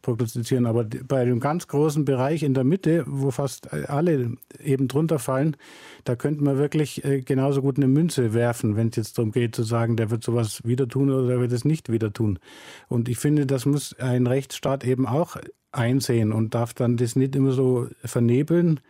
prognostizieren. 0.03 0.67
Aber 0.67 0.85
bei 0.85 1.25
dem 1.25 1.41
ganz 1.41 1.69
großen 1.69 2.05
Bereich 2.05 2.43
in 2.43 2.55
der 2.55 2.65
Mitte, 2.65 3.05
wo 3.07 3.31
fast 3.31 3.73
alle 3.73 4.33
eben 4.63 4.89
drunter 4.89 5.19
fallen, 5.19 5.57
da 6.05 6.17
könnte 6.17 6.43
man 6.45 6.59
wirklich 6.59 7.05
äh, 7.05 7.21
genauso 7.21 7.63
gut 7.63 7.77
eine 7.77 7.89
Münze 7.89 8.33
werfen, 8.33 8.77
wenn 8.77 8.89
es 8.89 8.97
jetzt 8.97 9.19
darum 9.19 9.33
geht 9.33 9.55
zu 9.55 9.63
sagen, 9.63 9.97
der 9.97 10.11
wird 10.11 10.23
sowas 10.23 10.63
wieder 10.65 10.89
tun 10.89 11.11
oder 11.11 11.27
der 11.27 11.41
wird 11.41 11.53
es 11.53 11.65
nicht 11.65 11.91
wieder 11.91 12.13
tun. 12.13 12.39
Und 12.89 13.09
ich 13.09 13.19
finde, 13.19 13.47
das 13.47 13.67
muss 13.67 13.95
ein 13.99 14.27
Rechtsstaat 14.27 14.85
eben 14.85 15.07
auch 15.07 15.37
einsehen 15.77 16.33
und 16.33 16.55
darf 16.55 16.75
dann 16.75 16.97
das 16.97 17.17
nicht 17.17 17.37
immer 17.37 17.53
so 17.53 17.89
vernebeln 18.05 18.81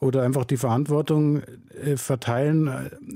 oder 0.00 0.22
einfach 0.22 0.44
die 0.44 0.56
Verantwortung 0.56 1.42
äh, 1.42 1.96
verteilen, 1.96 2.68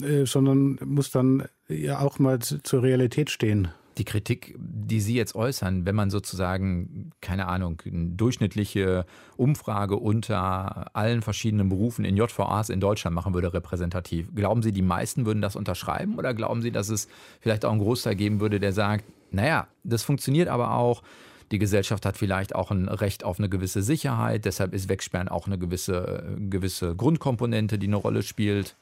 äh, 0.02 0.24
sondern 0.26 0.78
muss 0.84 1.10
dann 1.10 1.44
ja 1.68 2.00
auch 2.00 2.18
mal 2.18 2.38
zur 2.38 2.82
Realität 2.82 3.30
stehen. 3.30 3.68
Die 3.98 4.04
Kritik, 4.04 4.56
die 4.58 5.00
Sie 5.00 5.14
jetzt 5.14 5.34
äußern, 5.34 5.84
wenn 5.84 5.94
man 5.94 6.10
sozusagen, 6.10 7.10
keine 7.20 7.48
Ahnung, 7.48 7.82
eine 7.84 8.10
durchschnittliche 8.10 9.04
Umfrage 9.36 9.96
unter 9.96 10.96
allen 10.96 11.20
verschiedenen 11.20 11.68
Berufen 11.68 12.04
in 12.04 12.16
JVAs 12.16 12.70
in 12.70 12.80
Deutschland 12.80 13.14
machen 13.14 13.34
würde, 13.34 13.52
repräsentativ, 13.52 14.34
glauben 14.34 14.62
Sie, 14.62 14.72
die 14.72 14.80
meisten 14.80 15.26
würden 15.26 15.42
das 15.42 15.54
unterschreiben 15.54 16.16
oder 16.16 16.32
glauben 16.32 16.62
Sie, 16.62 16.70
dass 16.70 16.88
es 16.88 17.08
vielleicht 17.40 17.64
auch 17.64 17.72
einen 17.72 17.80
Großteil 17.80 18.14
geben 18.14 18.40
würde, 18.40 18.58
der 18.58 18.72
sagt, 18.72 19.04
naja, 19.32 19.66
das 19.84 20.02
funktioniert 20.02 20.48
aber 20.48 20.74
auch, 20.74 21.02
die 21.50 21.58
Gesellschaft 21.58 22.06
hat 22.06 22.16
vielleicht 22.16 22.54
auch 22.54 22.70
ein 22.70 22.88
Recht 22.88 23.24
auf 23.24 23.38
eine 23.38 23.48
gewisse 23.48 23.82
Sicherheit, 23.82 24.44
deshalb 24.44 24.72
ist 24.72 24.88
Wegsperren 24.88 25.28
auch 25.28 25.46
eine 25.46 25.58
gewisse, 25.58 26.36
gewisse 26.38 26.94
Grundkomponente, 26.94 27.78
die 27.78 27.88
eine 27.88 27.96
Rolle 27.96 28.22
spielt. 28.22 28.76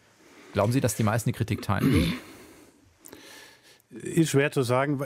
Glauben 0.52 0.72
Sie, 0.72 0.80
dass 0.80 0.96
die 0.96 1.02
meisten 1.02 1.30
die 1.30 1.34
Kritik 1.34 1.62
teilen? 1.62 2.12
Ist 3.90 4.30
schwer 4.30 4.52
zu 4.52 4.62
sagen, 4.62 5.00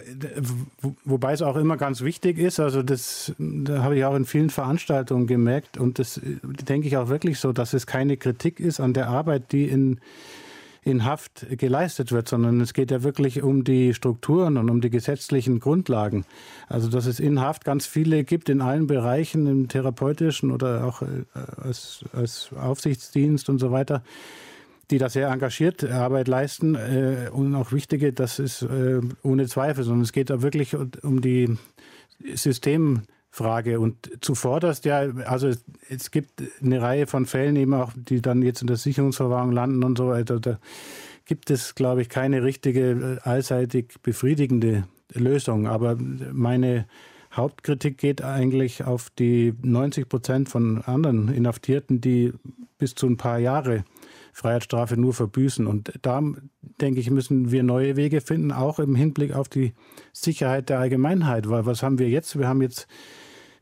wobei 1.04 1.32
es 1.34 1.42
auch 1.42 1.54
immer 1.56 1.76
ganz 1.76 2.00
wichtig 2.00 2.38
ist. 2.38 2.58
Also 2.58 2.82
das, 2.82 3.32
da 3.38 3.82
habe 3.84 3.96
ich 3.96 4.04
auch 4.04 4.16
in 4.16 4.24
vielen 4.24 4.50
Veranstaltungen 4.50 5.28
gemerkt 5.28 5.78
und 5.78 6.00
das 6.00 6.20
denke 6.22 6.88
ich 6.88 6.96
auch 6.96 7.08
wirklich 7.08 7.38
so, 7.38 7.52
dass 7.52 7.74
es 7.74 7.86
keine 7.86 8.16
Kritik 8.16 8.58
ist 8.58 8.80
an 8.80 8.92
der 8.92 9.08
Arbeit, 9.08 9.52
die 9.52 9.68
in, 9.68 10.00
in 10.84 11.04
Haft 11.04 11.46
geleistet 11.58 12.10
wird, 12.10 12.28
sondern 12.28 12.60
es 12.60 12.74
geht 12.74 12.90
ja 12.90 13.02
wirklich 13.02 13.42
um 13.42 13.62
die 13.62 13.94
Strukturen 13.94 14.56
und 14.56 14.68
um 14.68 14.80
die 14.80 14.90
gesetzlichen 14.90 15.60
Grundlagen. 15.60 16.24
Also 16.68 16.88
dass 16.88 17.06
es 17.06 17.20
in 17.20 17.40
Haft 17.40 17.64
ganz 17.64 17.86
viele 17.86 18.24
gibt 18.24 18.48
in 18.48 18.60
allen 18.60 18.86
Bereichen, 18.86 19.46
im 19.46 19.68
therapeutischen 19.68 20.50
oder 20.50 20.84
auch 20.84 21.02
äh, 21.02 21.06
als, 21.62 22.04
als 22.12 22.50
Aufsichtsdienst 22.58 23.48
und 23.48 23.58
so 23.58 23.70
weiter 23.70 24.02
die 24.90 24.98
da 24.98 25.08
sehr 25.08 25.28
engagiert 25.28 25.84
Arbeit 25.84 26.28
leisten 26.28 26.74
äh, 26.74 27.30
und 27.32 27.54
auch 27.54 27.72
wichtige, 27.72 28.12
das 28.12 28.38
ist 28.38 28.60
äh, 28.62 29.00
ohne 29.22 29.46
Zweifel, 29.46 29.84
sondern 29.84 30.02
es 30.02 30.12
geht 30.12 30.28
da 30.28 30.42
wirklich 30.42 30.76
um 30.76 31.22
die 31.22 31.56
Systemfrage 33.32 33.80
und 33.80 34.10
zuvorderst 34.20 34.84
ja, 34.84 35.00
also 35.24 35.50
es 35.88 36.10
gibt 36.10 36.42
eine 36.62 36.82
Reihe 36.82 37.06
von 37.06 37.26
Fällen 37.26 37.56
eben 37.56 37.74
auch, 37.74 37.92
die 37.96 38.20
dann 38.20 38.42
jetzt 38.42 38.60
in 38.60 38.66
der 38.66 38.76
Sicherungsverwahrung 38.76 39.52
landen 39.52 39.82
und 39.84 39.98
so 39.98 40.08
weiter. 40.08 40.38
Da 40.38 40.58
gibt 41.24 41.50
es, 41.50 41.74
glaube 41.74 42.02
ich, 42.02 42.08
keine 42.08 42.42
richtige 42.42 43.18
äh, 43.24 43.28
allseitig 43.28 43.94
befriedigende 44.02 44.84
Lösung. 45.14 45.66
Aber 45.66 45.96
meine 45.96 46.86
Hauptkritik 47.32 47.96
geht 47.98 48.22
eigentlich 48.22 48.84
auf 48.84 49.08
die 49.18 49.54
90 49.62 50.08
Prozent 50.08 50.48
von 50.48 50.82
anderen 50.82 51.28
Inhaftierten, 51.28 52.00
die 52.00 52.32
bis 52.78 52.94
zu 52.94 53.06
ein 53.06 53.16
paar 53.16 53.38
Jahre 53.38 53.84
Freiheitsstrafe 54.34 54.98
nur 54.98 55.14
verbüßen. 55.14 55.66
Und 55.66 55.92
da, 56.02 56.22
denke 56.80 57.00
ich, 57.00 57.10
müssen 57.10 57.50
wir 57.50 57.62
neue 57.62 57.96
Wege 57.96 58.20
finden, 58.20 58.52
auch 58.52 58.78
im 58.78 58.94
Hinblick 58.94 59.34
auf 59.34 59.48
die 59.48 59.72
Sicherheit 60.12 60.68
der 60.68 60.80
Allgemeinheit. 60.80 61.48
Weil 61.48 61.64
was 61.64 61.82
haben 61.82 61.98
wir 61.98 62.08
jetzt? 62.08 62.38
Wir 62.38 62.48
haben 62.48 62.62
jetzt 62.62 62.88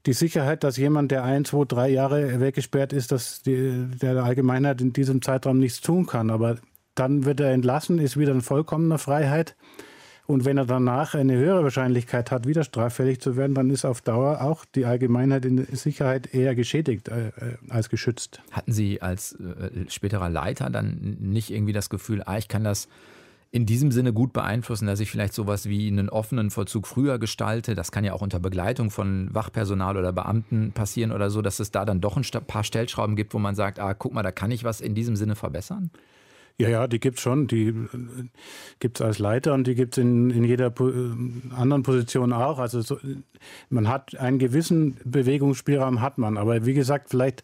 die 0.07 0.13
Sicherheit, 0.13 0.65
dass 0.65 0.77
jemand, 0.77 1.11
der 1.11 1.25
ein, 1.25 1.45
zwei, 1.45 1.65
drei 1.65 1.89
Jahre 1.89 2.41
weggesperrt 2.41 2.93
ist, 2.93 3.13
dass 3.13 3.43
die, 3.43 3.87
der 4.01 4.23
Allgemeinheit 4.25 4.81
in 4.81 4.93
diesem 4.93 5.23
Zeitraum 5.23 5.59
nichts 5.59 5.81
tun 5.81 6.07
kann. 6.07 6.31
Aber 6.31 6.57
dann 6.95 7.25
wird 7.25 7.41
er 7.41 7.53
entlassen, 7.53 7.99
ist 7.99 8.17
wieder 8.17 8.33
in 8.33 8.41
vollkommener 8.41 8.99
Freiheit. 8.99 9.57
Und 10.27 10.45
wenn 10.45 10.59
er 10.59 10.65
danach 10.65 11.15
eine 11.15 11.37
höhere 11.37 11.65
Wahrscheinlichkeit 11.65 12.31
hat, 12.31 12.47
wieder 12.47 12.63
straffällig 12.63 13.21
zu 13.21 13.37
werden, 13.37 13.55
dann 13.55 13.69
ist 13.69 13.85
auf 13.85 14.01
Dauer 14.01 14.43
auch 14.43 14.65
die 14.65 14.85
Allgemeinheit 14.85 15.45
in 15.45 15.67
Sicherheit 15.75 16.33
eher 16.33 16.55
geschädigt 16.55 17.09
äh, 17.09 17.29
äh, 17.29 17.33
als 17.69 17.89
geschützt. 17.89 18.41
Hatten 18.53 18.73
Sie 18.73 19.03
als 19.03 19.33
äh, 19.33 19.91
späterer 19.91 20.29
Leiter 20.29 20.71
dann 20.71 21.17
nicht 21.19 21.51
irgendwie 21.51 21.73
das 21.73 21.91
Gefühl, 21.91 22.23
ah, 22.25 22.39
ich 22.39 22.47
kann 22.47 22.63
das 22.63 22.87
in 23.53 23.67
diesem 23.67 23.91
Sinne 23.91 24.13
gut 24.13 24.33
beeinflussen, 24.33 24.87
dass 24.87 25.01
ich 25.01 25.11
vielleicht 25.11 25.35
sowas 25.35 25.69
wie 25.69 25.89
einen 25.89 26.09
offenen 26.09 26.51
Vollzug 26.51 26.87
früher 26.87 27.19
gestalte. 27.19 27.75
Das 27.75 27.91
kann 27.91 28.05
ja 28.05 28.13
auch 28.13 28.23
unter 28.23 28.39
Begleitung 28.39 28.91
von 28.91 29.29
Wachpersonal 29.35 29.97
oder 29.97 30.13
Beamten 30.13 30.71
passieren 30.73 31.11
oder 31.11 31.31
so, 31.31 31.43
dass 31.43 31.59
es 31.59 31.73
da 31.73 31.85
dann 31.85 32.01
doch 32.01 32.17
ein 32.17 32.25
paar 32.47 32.63
Stellschrauben 32.63 33.17
gibt, 33.17 33.35
wo 33.35 33.41
man 33.41 33.57
sagt, 33.57 33.81
ah, 33.81 33.93
guck 33.95 34.15
mal, 34.15 34.23
da 34.23 34.31
kann 34.31 34.53
ich 34.53 34.63
was 34.63 34.81
in 34.81 34.95
diesem 34.95 35.17
Sinne 35.17 35.35
verbessern? 35.35 35.91
Ja, 36.59 36.69
ja, 36.69 36.87
die 36.87 37.01
gibt 37.01 37.17
es 37.17 37.23
schon. 37.23 37.47
Die 37.49 37.69
äh, 37.69 37.75
gibt 38.79 39.01
es 39.01 39.05
als 39.05 39.19
Leiter 39.19 39.55
und 39.55 39.67
die 39.67 39.75
gibt 39.75 39.97
es 39.97 40.03
in, 40.03 40.31
in 40.31 40.45
jeder 40.45 40.67
äh, 40.67 41.55
anderen 41.57 41.83
Position 41.83 42.33
auch. 42.33 42.59
Also 42.59 42.83
so, 42.83 42.99
man 43.69 43.89
hat 43.89 44.15
einen 44.17 44.39
gewissen 44.39 44.97
Bewegungsspielraum, 45.05 46.03
hat 46.03 46.19
man. 46.19 46.37
Aber 46.37 46.67
wie 46.67 46.75
gesagt, 46.75 47.09
vielleicht 47.11 47.43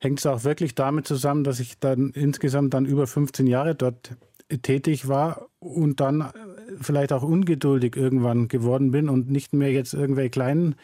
hängt 0.00 0.20
es 0.20 0.26
auch 0.26 0.44
wirklich 0.44 0.74
damit 0.74 1.06
zusammen, 1.06 1.44
dass 1.44 1.60
ich 1.60 1.80
dann 1.80 2.10
insgesamt 2.10 2.74
dann 2.74 2.86
über 2.86 3.06
15 3.06 3.46
Jahre 3.46 3.74
dort 3.74 4.16
tätig 4.62 5.08
war 5.08 5.48
und 5.58 6.00
dann 6.00 6.20
äh, 6.20 6.32
vielleicht 6.80 7.12
auch 7.12 7.22
ungeduldig 7.22 7.96
irgendwann 7.96 8.48
geworden 8.48 8.90
bin 8.90 9.08
und 9.08 9.30
nicht 9.30 9.52
mehr 9.52 9.72
jetzt 9.72 9.94
irgendwelche 9.94 10.30
kleinen 10.30 10.74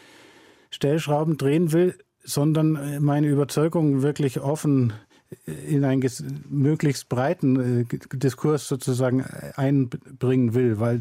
Stellschrauben 0.71 1.37
drehen 1.37 1.73
will, 1.73 1.99
sondern 2.23 3.03
meine 3.03 3.29
Überzeugung 3.29 4.03
wirklich 4.03 4.41
offen 4.41 4.93
in 5.47 5.85
einen 5.85 6.05
möglichst 6.49 7.09
breiten 7.09 7.83
äh, 7.83 7.85
Diskurs 8.13 8.67
sozusagen 8.67 9.25
einbringen 9.55 10.55
will, 10.55 10.81
weil, 10.81 11.01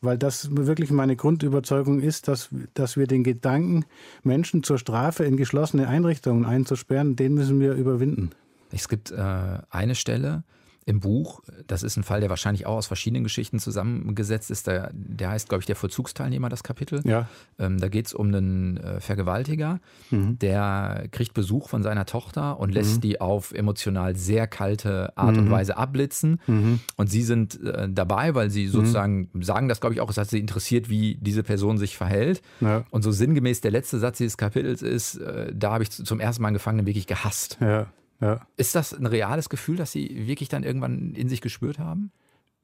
weil 0.00 0.16
das 0.16 0.56
wirklich 0.56 0.90
meine 0.90 1.16
Grundüberzeugung 1.16 2.00
ist, 2.00 2.28
dass, 2.28 2.48
dass 2.72 2.96
wir 2.96 3.06
den 3.06 3.24
Gedanken, 3.24 3.84
Menschen 4.22 4.62
zur 4.62 4.78
Strafe 4.78 5.24
in 5.24 5.36
geschlossene 5.36 5.86
Einrichtungen 5.86 6.46
einzusperren, 6.46 7.14
den 7.14 7.34
müssen 7.34 7.60
wir 7.60 7.74
überwinden. 7.74 8.30
Es 8.70 8.88
gibt 8.88 9.10
äh, 9.10 9.58
eine 9.68 9.94
Stelle, 9.94 10.44
im 10.84 11.00
Buch. 11.00 11.42
Das 11.66 11.82
ist 11.82 11.96
ein 11.96 12.02
Fall, 12.02 12.20
der 12.20 12.30
wahrscheinlich 12.30 12.66
auch 12.66 12.76
aus 12.76 12.86
verschiedenen 12.86 13.22
Geschichten 13.22 13.58
zusammengesetzt 13.58 14.50
ist. 14.50 14.66
Der, 14.66 14.90
der 14.92 15.30
heißt, 15.30 15.48
glaube 15.48 15.60
ich, 15.60 15.66
der 15.66 15.76
Vollzugsteilnehmer, 15.76 16.48
das 16.48 16.62
Kapitel. 16.62 17.00
Ja. 17.04 17.28
Ähm, 17.58 17.78
da 17.78 17.88
geht 17.88 18.06
es 18.06 18.14
um 18.14 18.28
einen 18.28 18.76
äh, 18.78 19.00
Vergewaltiger, 19.00 19.80
mhm. 20.10 20.38
der 20.38 21.06
kriegt 21.10 21.34
Besuch 21.34 21.68
von 21.68 21.82
seiner 21.82 22.06
Tochter 22.06 22.58
und 22.58 22.72
lässt 22.72 22.96
mhm. 22.96 23.00
die 23.00 23.20
auf 23.20 23.52
emotional 23.52 24.16
sehr 24.16 24.46
kalte 24.46 25.16
Art 25.16 25.36
mhm. 25.36 25.42
und 25.42 25.50
Weise 25.50 25.76
abblitzen. 25.76 26.40
Mhm. 26.46 26.80
Und 26.96 27.10
sie 27.10 27.22
sind 27.22 27.62
äh, 27.62 27.88
dabei, 27.90 28.34
weil 28.34 28.50
sie 28.50 28.66
mhm. 28.66 28.70
sozusagen 28.70 29.28
sagen 29.40 29.68
das, 29.68 29.80
glaube 29.80 29.94
ich, 29.94 30.00
auch, 30.00 30.10
es 30.10 30.16
hat 30.16 30.30
sie 30.30 30.40
interessiert, 30.40 30.88
wie 30.88 31.16
diese 31.20 31.42
Person 31.42 31.78
sich 31.78 31.96
verhält. 31.96 32.42
Ja. 32.60 32.84
Und 32.90 33.02
so 33.02 33.12
sinngemäß 33.12 33.60
der 33.60 33.70
letzte 33.70 33.98
Satz 33.98 34.18
dieses 34.18 34.36
Kapitels 34.36 34.82
ist, 34.82 35.16
äh, 35.16 35.52
da 35.54 35.72
habe 35.72 35.84
ich 35.84 35.90
zum 35.90 36.20
ersten 36.20 36.42
Mal 36.42 36.48
einen 36.48 36.54
Gefangenen 36.54 36.86
wirklich 36.86 37.06
gehasst. 37.06 37.58
Ja. 37.60 37.86
Ja. 38.22 38.40
Ist 38.56 38.76
das 38.76 38.92
ein 38.92 39.06
reales 39.06 39.48
Gefühl, 39.48 39.76
das 39.76 39.90
Sie 39.90 40.28
wirklich 40.28 40.48
dann 40.48 40.62
irgendwann 40.62 41.14
in 41.14 41.28
sich 41.28 41.40
gespürt 41.40 41.80
haben? 41.80 42.12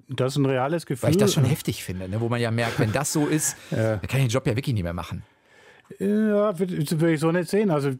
Das 0.08 0.32
ist 0.32 0.38
ein 0.38 0.46
reales 0.46 0.86
Gefühl. 0.86 1.08
Weil 1.08 1.10
ich 1.10 1.16
das 1.18 1.34
schon 1.34 1.44
heftig 1.44 1.82
finde, 1.82 2.08
ne? 2.08 2.20
wo 2.20 2.28
man 2.28 2.40
ja 2.40 2.50
merkt, 2.50 2.78
wenn 2.78 2.92
das 2.92 3.12
so 3.12 3.26
ist, 3.26 3.56
ja. 3.72 3.96
dann 3.96 4.08
kann 4.08 4.20
ich 4.20 4.26
den 4.26 4.30
Job 4.30 4.46
ja 4.46 4.54
wirklich 4.56 4.72
nicht 4.72 4.84
mehr 4.84 4.94
machen. 4.94 5.24
Ja, 5.98 6.58
würde 6.58 6.76
ich 7.12 7.20
so 7.20 7.32
nicht 7.32 7.50
sehen. 7.50 7.70
Also, 7.70 7.90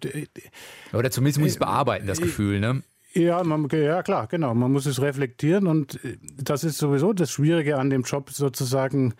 Oder 0.92 1.10
zumindest 1.10 1.40
muss 1.40 1.48
ich 1.48 1.54
es 1.54 1.58
bearbeiten, 1.58 2.06
das 2.06 2.20
Gefühl, 2.20 2.60
ne? 2.60 2.82
Ja, 3.14 3.42
man, 3.42 3.68
ja, 3.72 4.02
klar, 4.02 4.26
genau. 4.28 4.54
Man 4.54 4.70
muss 4.70 4.86
es 4.86 5.00
reflektieren 5.00 5.66
und 5.66 6.02
äh, 6.04 6.18
das 6.36 6.62
ist 6.62 6.78
sowieso 6.78 7.12
das 7.12 7.30
Schwierige 7.30 7.78
an 7.78 7.90
dem 7.90 8.02
Job 8.02 8.30
sozusagen 8.30 9.14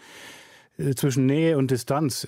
äh, 0.77 0.95
zwischen 0.95 1.27
Nähe 1.27 1.59
und 1.59 1.71
Distanz. 1.71 2.27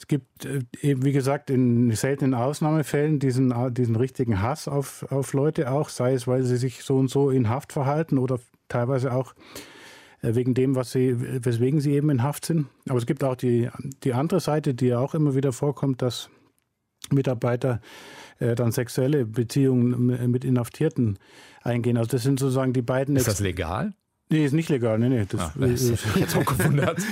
Äh, 0.00 0.04
es 0.04 0.06
gibt 0.06 0.44
äh, 0.44 0.60
eben, 0.80 1.04
wie 1.04 1.12
gesagt, 1.12 1.50
in 1.50 1.90
seltenen 1.92 2.34
Ausnahmefällen 2.34 3.18
diesen, 3.18 3.52
diesen 3.74 3.96
richtigen 3.96 4.40
Hass 4.42 4.68
auf, 4.68 5.06
auf 5.10 5.32
Leute 5.32 5.70
auch, 5.70 5.88
sei 5.88 6.14
es, 6.14 6.26
weil 6.26 6.42
sie 6.44 6.56
sich 6.56 6.82
so 6.82 6.96
und 6.96 7.08
so 7.08 7.30
in 7.30 7.48
Haft 7.48 7.72
verhalten 7.72 8.18
oder 8.18 8.38
teilweise 8.68 9.12
auch 9.12 9.34
äh, 10.22 10.34
wegen 10.34 10.54
dem, 10.54 10.74
was 10.74 10.92
sie, 10.92 11.44
weswegen 11.44 11.80
sie 11.80 11.92
eben 11.92 12.10
in 12.10 12.22
Haft 12.22 12.46
sind. 12.46 12.66
Aber 12.88 12.98
es 12.98 13.06
gibt 13.06 13.24
auch 13.24 13.36
die, 13.36 13.68
die 14.04 14.14
andere 14.14 14.40
Seite, 14.40 14.74
die 14.74 14.86
ja 14.86 14.98
auch 14.98 15.14
immer 15.14 15.34
wieder 15.34 15.52
vorkommt, 15.52 16.02
dass 16.02 16.30
Mitarbeiter 17.10 17.80
äh, 18.38 18.54
dann 18.54 18.72
sexuelle 18.72 19.26
Beziehungen 19.26 20.30
mit 20.30 20.44
Inhaftierten 20.44 21.18
eingehen. 21.62 21.96
Also 21.96 22.10
das 22.12 22.22
sind 22.22 22.38
sozusagen 22.38 22.72
die 22.72 22.82
beiden. 22.82 23.16
Ist 23.16 23.28
das 23.28 23.40
legal? 23.40 23.94
Nee, 24.32 24.44
ist 24.44 24.52
nicht 24.52 24.68
legal. 24.68 24.98
Nee, 24.98 25.08
nee. 25.08 25.26
Das, 25.28 25.40
ah, 25.40 25.52
das 25.56 25.82
ist 25.82 26.04
jetzt 26.14 26.36
auch 26.36 26.44
gewundert. 26.44 27.00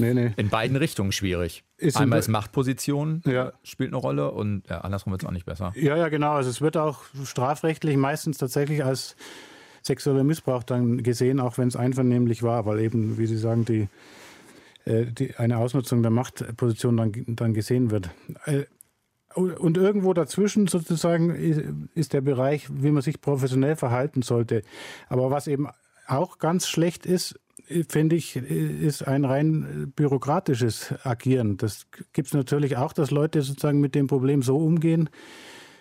nee, 0.00 0.14
nee. 0.14 0.32
In 0.36 0.48
beiden 0.48 0.76
Richtungen 0.76 1.12
schwierig. 1.12 1.64
Ist 1.76 1.96
Einmal 1.96 2.18
ist 2.18 2.28
Machtposition 2.28 3.22
ja. 3.26 3.52
spielt 3.62 3.90
eine 3.90 3.98
Rolle 3.98 4.30
und 4.30 4.68
ja, 4.68 4.80
andersrum 4.80 5.12
wird 5.12 5.22
es 5.22 5.28
auch 5.28 5.32
nicht 5.32 5.46
besser. 5.46 5.72
Ja, 5.76 5.96
ja, 5.96 6.08
genau. 6.08 6.32
Also 6.32 6.50
es 6.50 6.60
wird 6.60 6.76
auch 6.76 7.04
strafrechtlich 7.24 7.96
meistens 7.96 8.38
tatsächlich 8.38 8.84
als 8.84 9.16
sexueller 9.82 10.24
Missbrauch 10.24 10.62
dann 10.62 11.02
gesehen, 11.02 11.40
auch 11.40 11.58
wenn 11.58 11.68
es 11.68 11.76
einvernehmlich 11.76 12.42
war, 12.42 12.66
weil 12.66 12.80
eben, 12.80 13.18
wie 13.18 13.26
Sie 13.26 13.38
sagen, 13.38 13.64
die, 13.64 13.88
äh, 14.84 15.06
die 15.06 15.36
eine 15.36 15.58
Ausnutzung 15.58 16.02
der 16.02 16.10
Machtposition 16.10 16.96
dann, 16.96 17.12
dann 17.28 17.54
gesehen 17.54 17.90
wird. 17.90 18.10
Äh, 18.44 18.64
und 19.34 19.76
irgendwo 19.76 20.12
dazwischen 20.12 20.66
sozusagen 20.66 21.30
ist 21.94 22.12
der 22.12 22.20
Bereich, 22.20 22.66
wie 22.68 22.90
man 22.90 23.00
sich 23.00 23.20
professionell 23.20 23.76
verhalten 23.76 24.22
sollte. 24.22 24.62
Aber 25.08 25.30
was 25.30 25.46
eben 25.46 25.68
auch 26.08 26.38
ganz 26.38 26.66
schlecht 26.66 27.06
ist, 27.06 27.38
finde 27.88 28.16
ich, 28.16 28.36
ist 28.36 29.06
ein 29.06 29.24
rein 29.24 29.92
bürokratisches 29.94 30.94
Agieren. 31.04 31.56
Das 31.56 31.86
gibt 32.12 32.28
es 32.28 32.34
natürlich 32.34 32.76
auch, 32.76 32.92
dass 32.92 33.10
Leute 33.10 33.42
sozusagen 33.42 33.80
mit 33.80 33.94
dem 33.94 34.06
Problem 34.06 34.42
so 34.42 34.56
umgehen, 34.58 35.10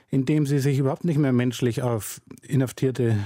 indem 0.09 0.45
sie 0.45 0.59
sich 0.59 0.79
überhaupt 0.79 1.05
nicht 1.05 1.17
mehr 1.17 1.33
menschlich 1.33 1.81
auf 1.81 2.21
Inhaftierte 2.41 3.17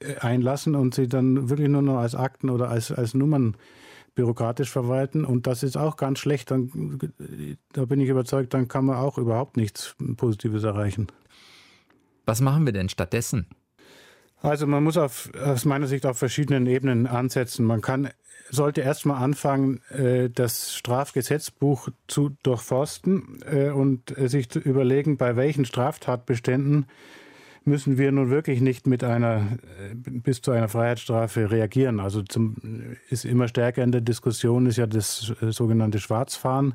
äh, 0.00 0.16
einlassen 0.20 0.74
und 0.74 0.94
sie 0.94 1.08
dann 1.08 1.50
wirklich 1.50 1.68
nur 1.68 1.82
noch 1.82 1.98
als 1.98 2.14
Akten 2.14 2.50
oder 2.50 2.70
als, 2.70 2.90
als 2.90 3.14
Nummern 3.14 3.56
bürokratisch 4.14 4.70
verwalten. 4.70 5.24
Und 5.24 5.46
das 5.46 5.62
ist 5.62 5.76
auch 5.76 5.96
ganz 5.96 6.18
schlecht. 6.18 6.50
Dann, 6.50 6.98
da 7.72 7.84
bin 7.84 8.00
ich 8.00 8.08
überzeugt, 8.08 8.54
dann 8.54 8.68
kann 8.68 8.84
man 8.84 8.96
auch 8.96 9.18
überhaupt 9.18 9.56
nichts 9.56 9.94
Positives 10.16 10.64
erreichen. 10.64 11.06
Was 12.26 12.40
machen 12.40 12.64
wir 12.66 12.72
denn 12.72 12.88
stattdessen? 12.88 13.46
Also 14.42 14.66
man 14.66 14.82
muss 14.82 14.96
auf, 14.96 15.30
aus 15.42 15.64
meiner 15.64 15.86
Sicht 15.86 16.06
auf 16.06 16.18
verschiedenen 16.18 16.66
Ebenen 16.66 17.06
ansetzen. 17.06 17.64
Man 17.66 17.82
kann, 17.82 18.10
sollte 18.50 18.80
erstmal 18.80 19.22
anfangen, 19.22 19.82
äh, 19.90 20.30
das 20.30 20.74
Strafgesetzbuch 20.74 21.88
zu 22.08 22.30
durchforsten 22.42 23.40
äh, 23.50 23.70
und 23.70 24.14
sich 24.16 24.48
zu 24.48 24.58
überlegen, 24.58 25.18
bei 25.18 25.36
welchen 25.36 25.64
Straftatbeständen 25.64 26.86
müssen 27.64 27.98
wir 27.98 28.10
nun 28.10 28.30
wirklich 28.30 28.62
nicht 28.62 28.86
mit 28.86 29.04
einer 29.04 29.58
äh, 29.78 29.94
bis 29.94 30.40
zu 30.40 30.52
einer 30.52 30.68
Freiheitsstrafe 30.68 31.50
reagieren. 31.50 32.00
Also 32.00 32.22
zum, 32.22 32.96
ist 33.10 33.26
immer 33.26 33.46
stärker 33.46 33.82
in 33.82 33.92
der 33.92 34.00
Diskussion 34.00 34.66
ist 34.66 34.78
ja 34.78 34.86
das 34.86 35.34
sogenannte 35.50 36.00
Schwarzfahren 36.00 36.74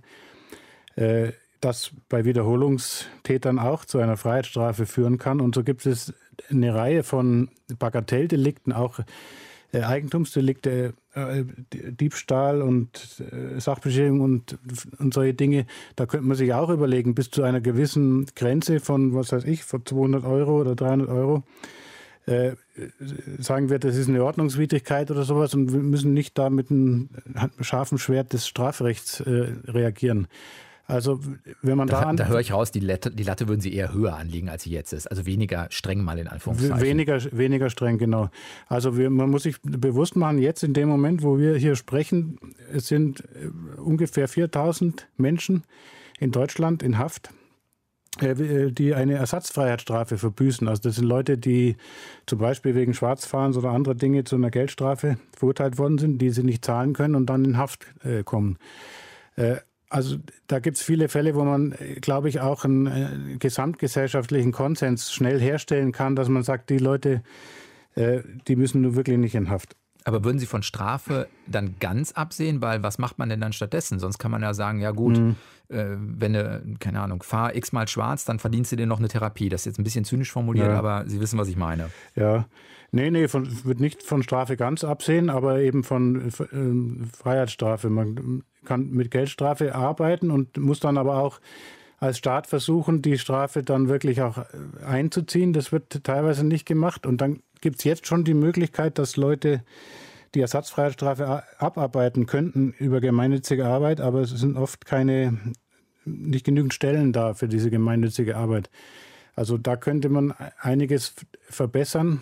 das 1.66 1.92
bei 2.10 2.26
Wiederholungstätern 2.26 3.58
auch 3.58 3.86
zu 3.86 3.98
einer 3.98 4.18
Freiheitsstrafe 4.18 4.86
führen 4.86 5.18
kann. 5.18 5.42
Und 5.42 5.56
so 5.56 5.64
gibt 5.64 5.86
es 5.86 6.14
eine 6.50 6.74
Reihe 6.74 7.04
von 7.04 7.50
Bagatelldelikten, 7.78 8.74
auch 8.74 9.00
äh, 9.76 9.84
Eigentumsdelikte, 9.84 10.94
äh, 11.14 11.44
Diebstahl 11.74 12.62
und 12.62 13.22
äh, 13.32 13.60
Sachbeschädigung 13.60 14.22
und, 14.22 14.58
und 15.00 15.14
solche 15.14 15.34
Dinge. 15.34 15.66
Da 15.96 16.06
könnte 16.06 16.26
man 16.28 16.38
sich 16.38 16.54
auch 16.54 16.70
überlegen, 16.70 17.14
bis 17.14 17.30
zu 17.30 17.44
einer 17.44 17.62
gewissen 17.62 18.26
Grenze 18.36 18.80
von, 18.80 19.14
was 19.14 19.32
weiß 19.32 19.44
ich, 19.44 19.64
von 19.64 19.86
200 19.86 20.24
Euro 20.24 20.62
oder 20.62 20.76
300 20.76 21.10
Euro, 21.10 21.44
sagen 23.38 23.70
wir, 23.70 23.78
das 23.78 23.96
ist 23.96 24.10
eine 24.10 24.24
Ordnungswidrigkeit 24.24 25.12
oder 25.12 25.22
sowas 25.22 25.54
und 25.54 25.72
wir 25.72 25.80
müssen 25.80 26.16
nicht 26.16 26.36
da 26.40 26.50
mit 26.50 26.72
einem 26.72 27.10
scharfen 27.62 28.00
Schwert 28.00 28.34
des 28.34 28.48
Strafrechts 28.48 29.22
reagieren. 29.28 30.28
Also 30.88 31.20
wenn 31.64 31.78
man 31.78 31.88
da, 31.88 32.06
da, 32.06 32.14
da 32.14 32.28
höre 32.28 32.40
ich 32.40 32.52
raus, 32.52 32.72
die 32.72 32.80
Latte, 32.80 33.10
die 33.10 33.24
Latte 33.24 33.48
würden 33.48 33.62
Sie 33.62 33.74
eher 33.74 33.92
höher 33.92 34.16
anlegen, 34.16 34.50
als 34.50 34.64
sie 34.64 34.72
jetzt 34.72 34.94
ist. 34.94 35.08
Also 35.08 35.26
weniger 35.26 35.68
streng 35.72 36.04
mal 36.04 36.20
in 36.20 36.28
Anführungszeichen. 36.28 36.80
Weniger, 36.80 37.20
weniger 37.32 37.72
streng, 37.72 37.98
genau. 37.98 38.30
Also 38.68 38.96
wir, 38.96 39.10
man 39.10 39.32
muss 39.32 39.44
sich 39.44 39.60
bewusst 39.64 40.16
machen, 40.16 40.38
jetzt 40.38 40.64
in 40.64 40.74
dem 40.74 40.88
Moment, 40.88 41.24
wo 41.24 41.40
wir 41.40 41.56
hier 41.56 41.76
sprechen, 41.76 42.38
es 42.72 42.88
sind 42.88 43.22
äh, 43.22 43.80
ungefähr 43.80 44.28
4000 44.28 45.08
Menschen 45.18 45.64
in 46.20 46.32
Deutschland 46.32 46.84
in 46.84 47.00
Haft 47.00 47.32
äh, 48.22 48.72
die 48.72 48.94
eine 48.94 49.16
Ersatzfreiheitsstrafe 49.16 50.20
verbüßen. 50.20 50.68
Also 50.68 50.84
das 50.84 50.96
sind 50.96 51.06
Leute, 51.06 51.38
die 51.38 51.78
zum 52.28 52.40
Beispiel 52.40 52.76
wegen 52.76 52.94
Schwarzfahrens 52.94 53.58
oder 53.58 53.72
anderer 53.72 53.96
Dinge 53.96 54.24
zu 54.24 54.36
einer 54.36 54.52
Geldstrafe 54.52 55.18
verurteilt 55.36 55.80
worden 55.80 55.98
sind, 55.98 56.20
die 56.20 56.30
sie 56.30 56.44
nicht 56.44 56.64
zahlen 56.64 56.94
können 56.94 57.16
und 57.16 57.26
dann 57.26 57.44
in 57.44 57.58
Haft 57.58 57.88
äh, 58.04 58.24
kommen. 58.24 58.58
Äh, 59.90 59.96
also 59.96 60.18
da 60.48 60.60
gibt 60.60 60.78
es 60.78 60.84
viele 60.84 61.10
Fälle, 61.10 61.36
wo 61.36 61.44
man, 61.44 61.76
glaube 62.02 62.30
ich, 62.30 62.40
auch 62.40 62.66
einen 62.66 62.88
äh, 62.88 63.38
gesamtgesellschaftlichen 63.38 64.52
Konsens 64.52 65.12
schnell 65.12 65.40
herstellen 65.40 65.92
kann, 65.92 66.16
dass 66.16 66.30
man 66.30 66.44
sagt, 66.44 66.70
die 66.70 66.78
Leute, 66.78 67.24
äh, 67.96 68.22
die 68.48 68.56
müssen 68.56 68.82
nur 68.82 68.96
wirklich 68.96 69.18
nicht 69.18 69.36
in 69.36 69.50
Haft. 69.50 69.76
Aber 70.08 70.24
würden 70.24 70.38
Sie 70.38 70.46
von 70.46 70.62
Strafe 70.62 71.28
dann 71.48 71.76
ganz 71.80 72.12
absehen? 72.12 72.62
Weil 72.62 72.84
was 72.84 73.00
macht 73.00 73.18
man 73.18 73.28
denn 73.28 73.42
dann 73.42 73.54
stattdessen? 73.54 73.98
Sonst 73.98 74.20
kann 74.20 74.30
man 74.30 74.44
ja 74.44 74.54
sagen, 74.54 74.80
ja 74.80 74.92
gut, 74.92 75.18
mhm. 75.18 75.36
äh, 75.70 75.96
wenn 75.98 76.34
du, 76.34 76.76
keine 76.80 77.02
Ahnung, 77.02 77.24
fahr 77.24 77.56
x-mal 77.56 77.88
schwarz, 77.88 78.24
dann 78.24 78.38
verdienst 78.38 78.72
du 78.72 78.76
dir 78.76 78.86
noch 78.86 79.00
eine 79.00 79.08
Therapie. 79.08 79.50
Das 79.50 79.62
ist 79.62 79.66
jetzt 79.66 79.80
ein 79.80 79.84
bisschen 79.84 80.06
zynisch 80.06 80.32
formuliert, 80.32 80.68
ja. 80.68 80.78
aber 80.78 81.06
Sie 81.08 81.20
wissen, 81.20 81.40
was 81.40 81.48
ich 81.48 81.58
meine. 81.58 81.90
Ja, 82.16 82.46
nee, 82.96 83.12
nee, 83.12 83.28
von, 83.28 83.66
wird 83.66 83.80
nicht 83.80 84.04
von 84.04 84.24
Strafe 84.24 84.58
ganz 84.58 84.84
absehen, 84.84 85.30
aber 85.30 85.60
eben 85.60 85.84
von 85.84 86.30
äh, 86.30 87.16
Freiheitsstrafe. 87.16 87.90
Man 87.90 88.44
kann 88.66 88.90
mit 88.90 89.12
Geldstrafe 89.12 89.76
arbeiten 89.76 90.32
und 90.32 90.58
muss 90.58 90.80
dann 90.80 90.98
aber 90.98 91.18
auch 91.20 91.40
als 92.00 92.18
Staat 92.18 92.48
versuchen, 92.48 93.02
die 93.02 93.18
Strafe 93.18 93.64
dann 93.64 93.88
wirklich 93.88 94.22
auch 94.22 94.38
äh, 94.38 94.86
einzuziehen. 94.86 95.54
Das 95.54 95.72
wird 95.72 96.04
teilweise 96.04 96.46
nicht 96.46 96.66
gemacht. 96.66 97.06
Und 97.06 97.22
dann 97.22 97.42
gibt 97.62 97.78
es 97.78 97.84
jetzt 97.84 98.08
schon 98.08 98.24
die 98.24 98.34
Möglichkeit, 98.34 98.98
dass 98.98 99.18
Leute 99.18 99.64
die 100.34 100.42
Ersatzfreiheitsstrafe 100.42 101.44
abarbeiten 101.58 102.26
könnten 102.26 102.74
über 102.78 103.00
gemeinnützige 103.00 103.66
Arbeit, 103.66 104.02
aber 104.02 104.22
es 104.22 104.32
sind 104.32 104.58
oft 104.58 104.86
keine, 104.86 105.38
nicht 106.04 106.46
genügend 106.46 106.74
Stellen 106.74 107.14
da 107.14 107.34
für 107.34 107.48
diese 107.48 107.70
gemeinnützige 107.70 108.36
Arbeit. 108.36 108.70
Also 109.36 109.58
da 109.58 109.76
könnte 109.76 110.10
man 110.10 110.34
einiges 110.60 111.16
verbessern. 111.50 112.22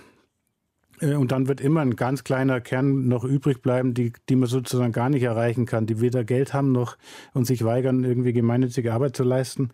Äh, 1.04 1.16
und 1.16 1.32
dann 1.32 1.48
wird 1.48 1.62
immer 1.62 1.82
ein 1.82 1.96
ganz 1.96 2.24
kleiner 2.24 2.62
Kern 2.62 3.08
noch 3.08 3.24
übrig 3.24 3.62
bleiben, 3.62 3.94
die, 3.94 4.14
die 4.30 4.36
man 4.36 4.50
sozusagen 4.50 4.92
gar 4.92 5.10
nicht 5.10 5.24
erreichen 5.24 5.66
kann, 5.66 5.86
die 5.86 6.02
weder 6.02 6.24
Geld 6.24 6.54
haben 6.54 6.72
noch 6.72 6.98
und 7.34 7.46
sich 7.46 7.64
weigern, 7.64 8.04
irgendwie 8.04 8.34
gemeinnützige 8.34 8.94
Arbeit 8.94 9.16
zu 9.16 9.24
leisten. 9.24 9.70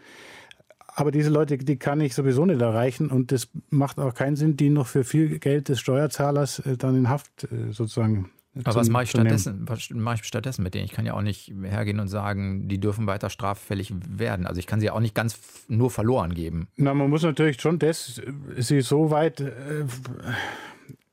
Aber 0.87 1.11
diese 1.11 1.29
Leute, 1.29 1.57
die 1.57 1.77
kann 1.77 2.01
ich 2.01 2.13
sowieso 2.13 2.45
nicht 2.45 2.61
erreichen 2.61 3.09
und 3.09 3.31
das 3.31 3.47
macht 3.69 3.99
auch 3.99 4.13
keinen 4.13 4.35
Sinn, 4.35 4.57
die 4.57 4.69
noch 4.69 4.87
für 4.87 5.03
viel 5.03 5.39
Geld 5.39 5.69
des 5.69 5.79
Steuerzahlers 5.79 6.59
äh, 6.59 6.77
dann 6.77 6.95
in 6.95 7.09
Haft 7.09 7.45
äh, 7.45 7.71
sozusagen 7.71 8.31
aber 8.63 8.75
was 8.75 8.89
mache 8.89 9.03
ich 9.03 9.11
stattdessen? 9.11 9.65
Was 9.67 9.89
mache 9.91 10.15
ich 10.15 10.23
stattdessen 10.23 10.63
mit 10.63 10.73
denen? 10.73 10.85
Ich 10.85 10.91
kann 10.91 11.05
ja 11.05 11.13
auch 11.13 11.21
nicht 11.21 11.53
hergehen 11.63 11.99
und 11.99 12.07
sagen, 12.07 12.67
die 12.67 12.79
dürfen 12.79 13.05
weiter 13.07 13.29
straffällig 13.29 13.93
werden. 14.09 14.47
Also 14.47 14.59
ich 14.59 14.67
kann 14.67 14.79
sie 14.79 14.89
auch 14.89 14.99
nicht 14.99 15.15
ganz 15.15 15.39
nur 15.67 15.91
verloren 15.91 16.33
geben. 16.33 16.67
Na, 16.75 16.93
man 16.93 17.09
muss 17.09 17.23
natürlich 17.23 17.61
schon 17.61 17.79
das, 17.79 18.19
sie 18.57 18.81
so 18.81 19.11
weit 19.11 19.39
äh, 19.39 19.85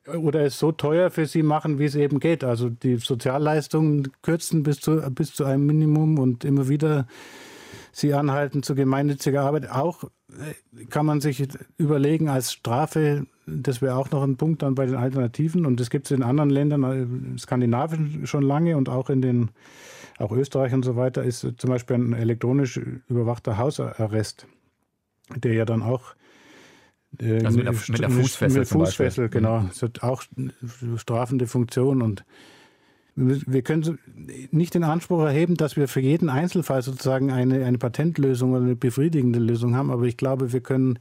oder 0.07 0.45
es 0.45 0.59
so 0.59 0.73
teuer 0.73 1.11
für 1.11 1.27
sie 1.27 1.43
machen, 1.43 1.79
wie 1.79 1.85
es 1.85 1.95
eben 1.95 2.21
geht. 2.21 2.45
Also 2.45 2.71
die 2.71 2.97
Sozialleistungen 2.97 4.13
kürzen 4.23 4.63
bis 4.63 4.81
zu, 4.81 5.01
bis 5.11 5.35
zu 5.35 5.45
einem 5.45 5.67
Minimum 5.67 6.19
und 6.19 6.45
immer 6.45 6.69
wieder 6.69 7.07
sie 7.93 8.13
anhalten 8.13 8.63
zu 8.63 8.75
gemeinnütziger 8.75 9.43
Arbeit. 9.43 9.71
Auch 9.71 10.05
äh, 10.05 10.85
kann 10.87 11.07
man 11.07 11.21
sich 11.21 11.49
überlegen 11.79 12.29
als 12.29 12.53
Strafe, 12.53 13.27
das 13.47 13.81
wäre 13.81 13.97
auch 13.97 14.11
noch 14.11 14.23
ein 14.23 14.37
Punkt 14.37 14.63
dann 14.63 14.75
bei 14.75 14.87
den 14.87 14.97
Alternativen. 14.97 15.65
Und 15.65 15.81
das 15.81 15.89
gibt 15.89 16.07
es 16.07 16.11
in 16.11 16.23
anderen 16.23 16.51
Ländern, 16.51 16.85
äh, 16.85 17.39
Skandinavien 17.39 18.27
schon 18.27 18.43
lange 18.43 18.77
und 18.77 18.89
auch 18.89 19.09
in 19.09 19.23
den, 19.23 19.51
auch 20.19 20.33
Österreich 20.33 20.75
und 20.75 20.85
so 20.85 20.97
weiter, 20.97 21.23
ist 21.25 21.47
zum 21.57 21.71
Beispiel 21.71 21.97
ein 21.97 22.13
elektronisch 22.13 22.79
überwachter 23.09 23.57
Hausarrest, 23.57 24.47
der 25.35 25.55
ja 25.55 25.65
dann 25.65 25.83
auch 25.83 26.15
äh, 27.21 27.45
also 27.45 27.59
mit 27.59 27.67
der, 27.67 27.73
mit 27.73 28.01
der 28.01 28.11
Fußfessel. 28.11 28.61
Mit 28.61 28.69
Fußfessel, 28.69 29.29
genau. 29.29 29.65
Das 29.69 29.83
hat 29.83 30.03
auch 30.03 30.23
strafende 30.97 31.47
Funktion 31.47 32.03
und 32.03 32.25
wir 33.17 33.63
können 33.63 33.99
nicht 34.51 34.75
den 34.75 34.85
Anspruch 34.85 35.23
erheben, 35.23 35.55
dass 35.55 35.77
wir 35.77 35.89
für 35.89 36.01
jeden 36.01 36.29
Einzelfall 36.29 36.83
sozusagen 36.83 37.33
eine, 37.33 37.65
eine 37.65 37.79
Patentlösung 37.79 38.53
oder 38.53 38.61
eine 38.63 38.77
befriedigende 38.77 39.39
Lösung 39.39 39.75
haben, 39.75 39.91
aber 39.91 40.05
ich 40.05 40.19
glaube, 40.19 40.53
wir 40.53 40.61
können 40.61 40.99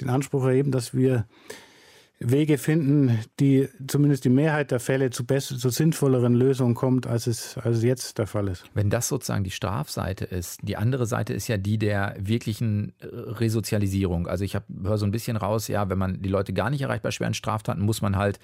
den 0.00 0.08
Anspruch 0.08 0.46
erheben, 0.46 0.70
dass 0.70 0.94
wir 0.94 1.26
Wege 2.22 2.58
finden, 2.58 3.18
die 3.40 3.68
zumindest 3.86 4.26
die 4.26 4.30
Mehrheit 4.30 4.70
der 4.70 4.78
Fälle 4.78 5.08
zu, 5.08 5.24
besser, 5.24 5.56
zu 5.56 5.70
sinnvolleren 5.70 6.34
Lösungen 6.34 6.74
kommt, 6.74 7.06
als 7.06 7.26
es, 7.26 7.56
als 7.56 7.78
es 7.78 7.82
jetzt 7.82 8.18
der 8.18 8.26
Fall 8.26 8.48
ist. 8.48 8.64
Wenn 8.74 8.90
das 8.90 9.08
sozusagen 9.08 9.42
die 9.42 9.50
Strafseite 9.50 10.26
ist, 10.26 10.60
die 10.62 10.76
andere 10.76 11.06
Seite 11.06 11.32
ist 11.32 11.48
ja 11.48 11.56
die 11.56 11.78
der 11.78 12.14
wirklichen 12.18 12.92
Resozialisierung. 13.00 14.26
Also 14.26 14.44
ich 14.44 14.54
höre 14.54 14.98
so 14.98 15.06
ein 15.06 15.12
bisschen 15.12 15.38
raus, 15.38 15.66
ja, 15.68 15.88
wenn 15.88 15.98
man 15.98 16.20
die 16.20 16.28
Leute 16.28 16.52
gar 16.52 16.68
nicht 16.68 16.82
erreicht 16.82 17.02
bei 17.02 17.10
schweren 17.10 17.32
Straftaten, 17.32 17.80
muss 17.80 18.02
man 18.02 18.16
halt 18.16 18.38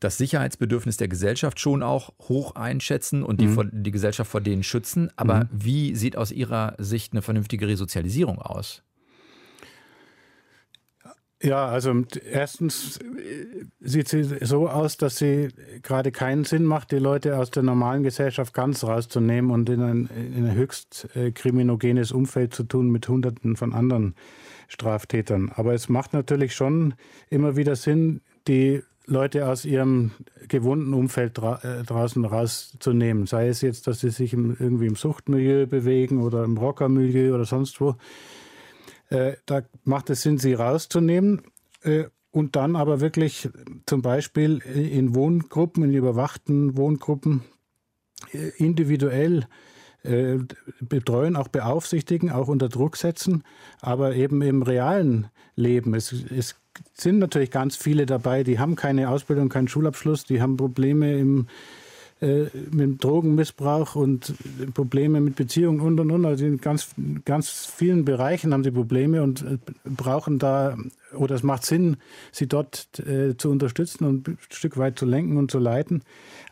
das 0.00 0.16
Sicherheitsbedürfnis 0.18 0.96
der 0.96 1.08
Gesellschaft 1.08 1.60
schon 1.60 1.82
auch 1.82 2.12
hoch 2.20 2.56
einschätzen 2.56 3.22
und 3.22 3.40
die, 3.40 3.48
mhm. 3.48 3.54
vor, 3.54 3.64
die 3.66 3.90
Gesellschaft 3.90 4.30
vor 4.30 4.40
denen 4.40 4.62
schützen. 4.62 5.10
Aber 5.16 5.44
mhm. 5.44 5.48
wie 5.52 5.94
sieht 5.94 6.16
aus 6.16 6.32
Ihrer 6.32 6.74
Sicht 6.78 7.12
eine 7.12 7.22
vernünftige 7.22 7.68
Resozialisierung 7.68 8.38
aus? 8.40 8.82
Ja, 11.42 11.66
also 11.66 11.92
erstens 12.30 12.98
äh, 12.98 13.64
sieht 13.80 14.08
sie 14.08 14.22
so 14.22 14.68
aus, 14.68 14.96
dass 14.96 15.16
sie 15.16 15.48
gerade 15.82 16.12
keinen 16.12 16.44
Sinn 16.44 16.64
macht, 16.64 16.92
die 16.92 16.98
Leute 16.98 17.36
aus 17.36 17.50
der 17.50 17.64
normalen 17.64 18.04
Gesellschaft 18.04 18.54
ganz 18.54 18.84
rauszunehmen 18.84 19.50
und 19.50 19.68
in 19.68 19.82
ein, 19.82 20.06
in 20.06 20.46
ein 20.46 20.54
höchst 20.54 21.08
äh, 21.16 21.32
kriminogenes 21.32 22.12
Umfeld 22.12 22.54
zu 22.54 22.62
tun 22.62 22.90
mit 22.90 23.08
Hunderten 23.08 23.56
von 23.56 23.72
anderen 23.72 24.14
Straftätern. 24.68 25.50
Aber 25.54 25.74
es 25.74 25.88
macht 25.88 26.12
natürlich 26.12 26.54
schon 26.54 26.94
immer 27.28 27.56
wieder 27.56 27.74
Sinn, 27.74 28.20
die 28.46 28.82
Leute 29.06 29.48
aus 29.48 29.64
ihrem 29.64 30.12
gewohnten 30.46 30.94
Umfeld 30.94 31.38
dra 31.38 31.60
äh, 31.64 31.82
draußen 31.82 32.24
rauszunehmen. 32.24 33.26
Sei 33.26 33.48
es 33.48 33.62
jetzt, 33.62 33.88
dass 33.88 33.98
sie 33.98 34.10
sich 34.10 34.32
im, 34.32 34.56
irgendwie 34.60 34.86
im 34.86 34.94
Suchtmilieu 34.94 35.66
bewegen 35.66 36.22
oder 36.22 36.44
im 36.44 36.56
Rockermilieu 36.56 37.34
oder 37.34 37.44
sonst 37.44 37.80
wo. 37.80 37.96
Äh, 39.12 39.36
da 39.44 39.62
macht 39.84 40.08
es 40.08 40.22
Sinn, 40.22 40.38
sie 40.38 40.54
rauszunehmen 40.54 41.42
äh, 41.82 42.04
und 42.30 42.56
dann 42.56 42.76
aber 42.76 43.00
wirklich 43.00 43.50
zum 43.84 44.00
Beispiel 44.00 44.58
in 44.58 45.14
Wohngruppen, 45.14 45.84
in 45.84 45.92
überwachten 45.92 46.78
Wohngruppen 46.78 47.42
äh, 48.32 48.48
individuell 48.56 49.46
äh, 50.02 50.38
betreuen, 50.80 51.36
auch 51.36 51.48
beaufsichtigen, 51.48 52.30
auch 52.30 52.48
unter 52.48 52.70
Druck 52.70 52.96
setzen, 52.96 53.44
aber 53.82 54.14
eben 54.14 54.40
im 54.40 54.62
realen 54.62 55.28
Leben. 55.56 55.94
Es, 55.94 56.12
es 56.12 56.56
sind 56.94 57.18
natürlich 57.18 57.50
ganz 57.50 57.76
viele 57.76 58.06
dabei, 58.06 58.44
die 58.44 58.58
haben 58.58 58.76
keine 58.76 59.10
Ausbildung, 59.10 59.50
keinen 59.50 59.68
Schulabschluss, 59.68 60.24
die 60.24 60.40
haben 60.40 60.56
Probleme 60.56 61.18
im 61.18 61.48
äh, 62.22 62.46
mit 62.70 63.02
Drogenmissbrauch 63.02 63.96
und 63.96 64.34
Probleme 64.74 65.20
mit 65.20 65.34
Beziehungen 65.34 65.80
und 65.80 65.98
und 65.98 66.10
und. 66.12 66.24
Also 66.24 66.46
in 66.46 66.58
ganz, 66.58 66.94
ganz 67.24 67.66
vielen 67.66 68.04
Bereichen 68.04 68.52
haben 68.52 68.62
sie 68.62 68.70
Probleme 68.70 69.24
und 69.24 69.42
äh, 69.42 69.58
brauchen 69.84 70.38
da, 70.38 70.76
oder 71.14 71.34
es 71.34 71.42
macht 71.42 71.66
Sinn, 71.66 71.96
sie 72.30 72.46
dort 72.46 73.00
äh, 73.00 73.36
zu 73.36 73.50
unterstützen 73.50 74.04
und 74.04 74.28
ein 74.28 74.38
Stück 74.50 74.78
weit 74.78 74.98
zu 74.98 75.04
lenken 75.04 75.36
und 75.36 75.50
zu 75.50 75.58
leiten. 75.58 76.02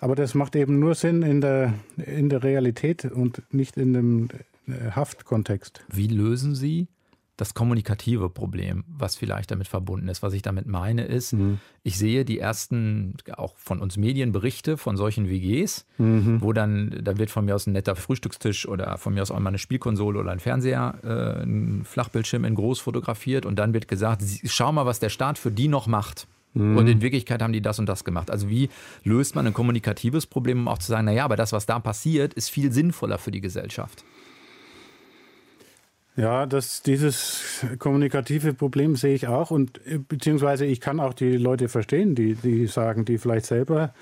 Aber 0.00 0.16
das 0.16 0.34
macht 0.34 0.56
eben 0.56 0.80
nur 0.80 0.96
Sinn 0.96 1.22
in 1.22 1.40
der, 1.40 1.74
in 1.96 2.28
der 2.28 2.42
Realität 2.42 3.04
und 3.04 3.42
nicht 3.52 3.76
in 3.76 3.92
dem 3.92 4.28
äh, 4.66 4.90
Haftkontext. 4.90 5.84
Wie 5.88 6.08
lösen 6.08 6.56
Sie 6.56 6.88
das 7.40 7.54
kommunikative 7.54 8.28
Problem, 8.28 8.84
was 8.86 9.16
vielleicht 9.16 9.50
damit 9.50 9.66
verbunden 9.66 10.08
ist. 10.08 10.22
Was 10.22 10.34
ich 10.34 10.42
damit 10.42 10.66
meine, 10.66 11.04
ist, 11.04 11.32
mhm. 11.32 11.58
ich 11.82 11.96
sehe 11.96 12.24
die 12.24 12.38
ersten, 12.38 13.14
auch 13.36 13.56
von 13.56 13.80
uns 13.80 13.96
Medienberichte 13.96 14.76
von 14.76 14.96
solchen 14.96 15.28
WGs, 15.28 15.86
mhm. 15.96 16.42
wo 16.42 16.52
dann, 16.52 17.00
da 17.02 17.16
wird 17.16 17.30
von 17.30 17.46
mir 17.46 17.54
aus 17.54 17.66
ein 17.66 17.72
netter 17.72 17.96
Frühstückstisch 17.96 18.68
oder 18.68 18.98
von 18.98 19.14
mir 19.14 19.22
aus 19.22 19.30
auch 19.30 19.38
mal 19.38 19.48
eine 19.48 19.58
Spielkonsole 19.58 20.18
oder 20.18 20.32
ein 20.32 20.40
Fernseher, 20.40 20.94
äh, 21.02 21.42
ein 21.42 21.82
Flachbildschirm 21.84 22.44
in 22.44 22.54
groß 22.54 22.80
fotografiert 22.80 23.46
und 23.46 23.58
dann 23.58 23.72
wird 23.72 23.88
gesagt, 23.88 24.22
schau 24.44 24.72
mal, 24.72 24.84
was 24.84 25.00
der 25.00 25.08
Staat 25.08 25.38
für 25.38 25.50
die 25.50 25.68
noch 25.68 25.86
macht. 25.86 26.26
Mhm. 26.52 26.76
Und 26.76 26.88
in 26.88 27.00
Wirklichkeit 27.00 27.40
haben 27.42 27.52
die 27.52 27.62
das 27.62 27.78
und 27.78 27.86
das 27.86 28.04
gemacht. 28.04 28.30
Also 28.30 28.50
wie 28.50 28.68
löst 29.02 29.34
man 29.34 29.46
ein 29.46 29.54
kommunikatives 29.54 30.26
Problem, 30.26 30.60
um 30.60 30.68
auch 30.68 30.78
zu 30.78 30.88
sagen, 30.88 31.06
naja, 31.06 31.24
aber 31.24 31.36
das, 31.36 31.52
was 31.52 31.64
da 31.64 31.78
passiert, 31.78 32.34
ist 32.34 32.50
viel 32.50 32.70
sinnvoller 32.72 33.18
für 33.18 33.30
die 33.30 33.40
Gesellschaft. 33.40 34.04
Ja, 36.16 36.44
das, 36.46 36.82
dieses 36.82 37.64
kommunikative 37.78 38.52
Problem 38.52 38.96
sehe 38.96 39.14
ich 39.14 39.28
auch 39.28 39.50
und 39.50 39.84
äh, 39.86 39.98
beziehungsweise 39.98 40.66
ich 40.66 40.80
kann 40.80 41.00
auch 41.00 41.14
die 41.14 41.36
Leute 41.36 41.68
verstehen, 41.68 42.14
die, 42.14 42.34
die 42.34 42.66
sagen, 42.66 43.04
die 43.04 43.18
vielleicht 43.18 43.46
selber 43.46 43.94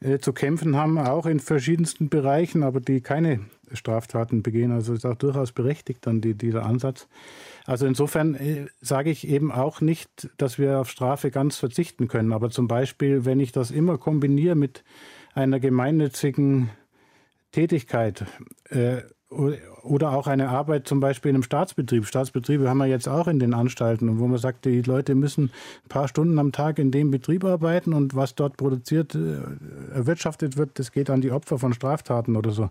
äh, 0.00 0.18
zu 0.18 0.32
kämpfen 0.32 0.76
haben, 0.76 0.98
auch 0.98 1.26
in 1.26 1.40
verschiedensten 1.40 2.08
Bereichen, 2.08 2.62
aber 2.62 2.80
die 2.80 3.00
keine 3.00 3.40
Straftaten 3.72 4.42
begehen. 4.42 4.72
Also 4.72 4.92
ist 4.92 5.06
auch 5.06 5.14
durchaus 5.14 5.52
berechtigt 5.52 6.06
dann 6.06 6.20
die, 6.20 6.34
dieser 6.34 6.66
Ansatz. 6.66 7.06
Also 7.66 7.86
insofern 7.86 8.34
äh, 8.34 8.66
sage 8.80 9.10
ich 9.10 9.26
eben 9.26 9.50
auch 9.52 9.80
nicht, 9.80 10.30
dass 10.36 10.58
wir 10.58 10.80
auf 10.80 10.90
Strafe 10.90 11.30
ganz 11.30 11.56
verzichten 11.56 12.08
können. 12.08 12.32
Aber 12.32 12.50
zum 12.50 12.68
Beispiel, 12.68 13.24
wenn 13.24 13.40
ich 13.40 13.52
das 13.52 13.70
immer 13.70 13.96
kombiniere 13.96 14.54
mit 14.54 14.84
einer 15.34 15.60
gemeinnützigen 15.60 16.70
Tätigkeit, 17.52 18.26
äh, 18.68 19.02
oder 19.82 20.12
auch 20.12 20.26
eine 20.26 20.48
Arbeit 20.48 20.88
zum 20.88 21.00
Beispiel 21.00 21.30
in 21.30 21.36
einem 21.36 21.42
Staatsbetrieb. 21.42 22.06
Staatsbetriebe 22.06 22.68
haben 22.68 22.78
wir 22.78 22.86
jetzt 22.86 23.08
auch 23.08 23.28
in 23.28 23.38
den 23.38 23.52
Anstalten, 23.54 24.18
wo 24.18 24.26
man 24.26 24.38
sagt, 24.38 24.64
die 24.64 24.82
Leute 24.82 25.14
müssen 25.14 25.50
ein 25.84 25.88
paar 25.88 26.08
Stunden 26.08 26.38
am 26.38 26.52
Tag 26.52 26.78
in 26.78 26.90
dem 26.90 27.10
Betrieb 27.10 27.44
arbeiten 27.44 27.92
und 27.92 28.14
was 28.14 28.34
dort 28.34 28.56
produziert, 28.56 29.14
äh, 29.14 29.38
erwirtschaftet 29.92 30.56
wird, 30.56 30.78
das 30.78 30.92
geht 30.92 31.10
an 31.10 31.20
die 31.20 31.32
Opfer 31.32 31.58
von 31.58 31.74
Straftaten 31.74 32.36
oder 32.36 32.50
so. 32.50 32.70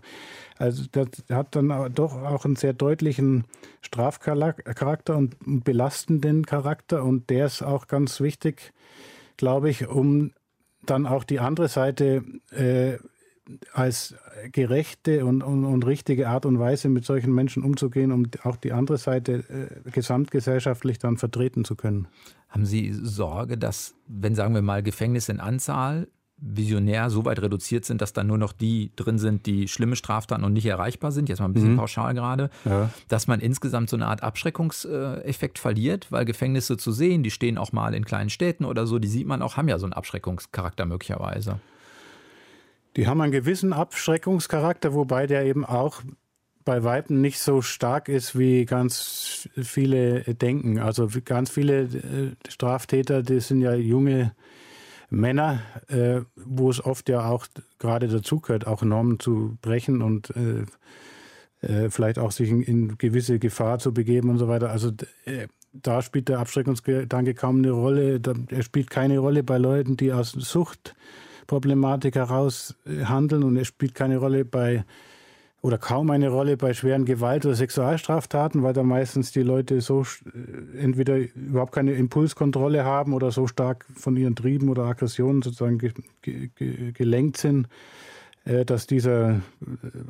Also 0.58 0.84
das 0.90 1.08
hat 1.30 1.54
dann 1.56 1.92
doch 1.94 2.14
auch 2.22 2.44
einen 2.44 2.56
sehr 2.56 2.72
deutlichen 2.72 3.44
Strafcharakter 3.80 5.16
und 5.16 5.36
belastenden 5.64 6.46
Charakter 6.46 7.04
und 7.04 7.30
der 7.30 7.46
ist 7.46 7.62
auch 7.62 7.86
ganz 7.86 8.20
wichtig, 8.20 8.72
glaube 9.36 9.70
ich, 9.70 9.86
um 9.86 10.32
dann 10.86 11.06
auch 11.06 11.24
die 11.24 11.40
andere 11.40 11.68
Seite 11.68 12.24
äh, 12.50 12.98
als 13.72 14.14
gerechte 14.52 15.26
und, 15.26 15.42
und, 15.42 15.64
und, 15.64 15.86
richtige 15.86 16.28
Art 16.28 16.46
und 16.46 16.58
Weise 16.58 16.88
mit 16.88 17.04
solchen 17.04 17.34
Menschen 17.34 17.62
umzugehen, 17.62 18.10
um 18.10 18.26
auch 18.42 18.56
die 18.56 18.72
andere 18.72 18.96
Seite 18.96 19.44
äh, 19.84 19.90
gesamtgesellschaftlich 19.90 20.98
dann 20.98 21.18
vertreten 21.18 21.64
zu 21.64 21.76
können. 21.76 22.08
Haben 22.48 22.64
Sie 22.64 22.92
Sorge, 22.92 23.58
dass, 23.58 23.94
wenn 24.06 24.34
sagen 24.34 24.54
wir 24.54 24.62
mal 24.62 24.82
Gefängnisse 24.82 25.32
in 25.32 25.40
Anzahl 25.40 26.08
visionär 26.36 27.10
so 27.10 27.24
weit 27.24 27.40
reduziert 27.40 27.84
sind, 27.84 28.00
dass 28.00 28.12
dann 28.12 28.26
nur 28.26 28.38
noch 28.38 28.52
die 28.52 28.90
drin 28.96 29.18
sind, 29.18 29.46
die 29.46 29.68
schlimme 29.68 29.96
Straftaten 29.96 30.44
und 30.44 30.52
nicht 30.52 30.66
erreichbar 30.66 31.12
sind, 31.12 31.28
jetzt 31.28 31.38
mal 31.38 31.46
ein 31.46 31.52
bisschen 31.52 31.72
mhm. 31.72 31.78
pauschal 31.78 32.12
gerade, 32.12 32.50
ja. 32.64 32.90
dass 33.08 33.26
man 33.28 33.40
insgesamt 33.40 33.88
so 33.88 33.96
eine 33.96 34.06
Art 34.06 34.22
Abschreckungseffekt 34.22 35.58
verliert, 35.58 36.10
weil 36.10 36.24
Gefängnisse 36.24 36.76
zu 36.76 36.92
sehen, 36.92 37.22
die 37.22 37.30
stehen 37.30 37.56
auch 37.56 37.72
mal 37.72 37.94
in 37.94 38.04
kleinen 38.04 38.30
Städten 38.30 38.64
oder 38.64 38.86
so, 38.86 38.98
die 38.98 39.08
sieht 39.08 39.26
man 39.26 39.42
auch, 39.42 39.56
haben 39.56 39.68
ja 39.68 39.78
so 39.78 39.86
einen 39.86 39.92
Abschreckungscharakter 39.92 40.86
möglicherweise. 40.86 41.60
Die 42.96 43.06
haben 43.06 43.20
einen 43.20 43.32
gewissen 43.32 43.72
Abschreckungscharakter, 43.72 44.94
wobei 44.94 45.26
der 45.26 45.44
eben 45.44 45.64
auch 45.64 46.02
bei 46.64 46.82
Weitem 46.82 47.20
nicht 47.20 47.40
so 47.40 47.60
stark 47.60 48.08
ist, 48.08 48.38
wie 48.38 48.64
ganz 48.64 49.48
viele 49.60 50.22
denken. 50.34 50.78
Also 50.78 51.08
ganz 51.24 51.50
viele 51.50 51.82
äh, 51.82 52.32
Straftäter, 52.48 53.22
die 53.22 53.40
sind 53.40 53.60
ja 53.60 53.74
junge 53.74 54.32
Männer, 55.10 55.60
äh, 55.88 56.20
wo 56.36 56.70
es 56.70 56.84
oft 56.84 57.08
ja 57.08 57.28
auch 57.28 57.46
gerade 57.78 58.08
dazugehört, 58.08 58.66
auch 58.66 58.82
Normen 58.82 59.18
zu 59.20 59.58
brechen 59.60 60.00
und 60.00 60.32
äh, 60.36 60.64
äh, 61.66 61.90
vielleicht 61.90 62.18
auch 62.18 62.32
sich 62.32 62.48
in, 62.50 62.62
in, 62.62 62.98
gewisse 62.98 63.38
Gefahr 63.38 63.78
zu 63.78 63.92
begeben 63.92 64.30
und 64.30 64.38
so 64.38 64.48
weiter. 64.48 64.70
Also 64.70 64.92
äh, 65.24 65.48
da 65.72 66.02
spielt 66.02 66.28
der 66.28 66.38
Abschreckungsgedanke 66.38 67.34
kaum 67.34 67.58
eine 67.58 67.72
Rolle. 67.72 68.20
Da, 68.20 68.34
er 68.48 68.62
spielt 68.62 68.90
keine 68.90 69.18
Rolle 69.18 69.42
bei 69.42 69.58
Leuten, 69.58 69.96
die 69.96 70.12
aus 70.12 70.32
Suchtproblematik 71.44 72.16
heraus 72.16 72.74
äh, 72.86 73.04
handeln 73.04 73.42
und 73.42 73.56
er 73.56 73.64
spielt 73.64 73.94
keine 73.94 74.18
Rolle 74.18 74.44
bei 74.44 74.84
oder 75.60 75.78
kaum 75.78 76.10
eine 76.10 76.28
Rolle 76.28 76.58
bei 76.58 76.74
schweren 76.74 77.06
Gewalt- 77.06 77.46
oder 77.46 77.54
Sexualstraftaten, 77.54 78.62
weil 78.62 78.74
da 78.74 78.82
meistens 78.82 79.32
die 79.32 79.42
Leute 79.42 79.80
so 79.80 80.02
äh, 80.02 80.78
entweder 80.78 81.16
überhaupt 81.16 81.72
keine 81.72 81.92
Impulskontrolle 81.92 82.84
haben 82.84 83.12
oder 83.12 83.30
so 83.30 83.46
stark 83.46 83.86
von 83.94 84.16
ihren 84.16 84.36
Trieben 84.36 84.68
oder 84.68 84.84
Aggressionen 84.84 85.42
sozusagen 85.42 85.78
ge 85.78 85.92
ge 86.22 86.92
gelenkt 86.92 87.38
sind, 87.38 87.68
äh, 88.44 88.64
dass 88.64 88.86
dieser 88.86 89.40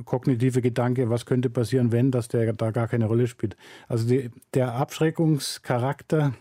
kognitive 0.05 0.61
Gedanke, 0.61 1.11
was 1.11 1.27
könnte 1.27 1.51
passieren, 1.51 1.93
wenn, 1.93 2.11
dass 2.11 2.29
der 2.29 2.53
da 2.53 2.71
gar 2.71 2.89
keine 2.89 3.07
Rolle 3.07 3.27
spielt. 3.27 3.57
Also 3.89 4.09
die, 4.09 4.31
der 4.55 4.75
Abschreckungscharakter 4.75 6.35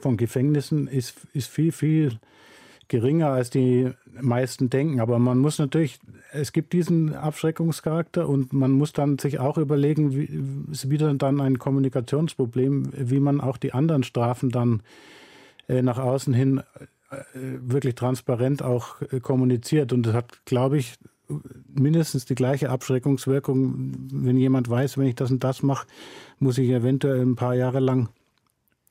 von 0.00 0.16
Gefängnissen 0.16 0.86
ist, 0.86 1.14
ist 1.34 1.50
viel, 1.50 1.72
viel 1.72 2.18
geringer, 2.92 3.28
als 3.28 3.48
die 3.48 3.90
meisten 4.20 4.68
denken. 4.68 5.00
Aber 5.00 5.18
man 5.18 5.38
muss 5.38 5.58
natürlich, 5.58 5.98
es 6.30 6.52
gibt 6.52 6.74
diesen 6.74 7.14
Abschreckungscharakter 7.14 8.28
und 8.28 8.52
man 8.52 8.70
muss 8.70 8.92
dann 8.92 9.18
sich 9.18 9.40
auch 9.40 9.56
überlegen, 9.56 10.14
wie, 10.14 10.70
ist 10.70 10.90
wieder 10.90 11.12
dann 11.14 11.40
ein 11.40 11.58
Kommunikationsproblem, 11.58 12.92
wie 12.96 13.18
man 13.18 13.40
auch 13.40 13.56
die 13.56 13.72
anderen 13.72 14.02
Strafen 14.02 14.50
dann 14.50 14.82
äh, 15.68 15.80
nach 15.80 15.98
außen 15.98 16.34
hin 16.34 16.60
äh, 17.10 17.16
wirklich 17.34 17.94
transparent 17.94 18.62
auch 18.62 19.00
äh, 19.10 19.20
kommuniziert. 19.20 19.94
Und 19.94 20.04
das 20.04 20.14
hat, 20.14 20.44
glaube 20.44 20.76
ich, 20.76 20.96
mindestens 21.74 22.26
die 22.26 22.34
gleiche 22.34 22.68
Abschreckungswirkung, 22.68 23.94
wenn 24.12 24.36
jemand 24.36 24.68
weiß, 24.68 24.98
wenn 24.98 25.06
ich 25.06 25.14
das 25.14 25.30
und 25.30 25.42
das 25.42 25.62
mache, 25.62 25.86
muss 26.38 26.58
ich 26.58 26.68
eventuell 26.68 27.22
ein 27.22 27.36
paar 27.36 27.54
Jahre 27.54 27.80
lang 27.80 28.10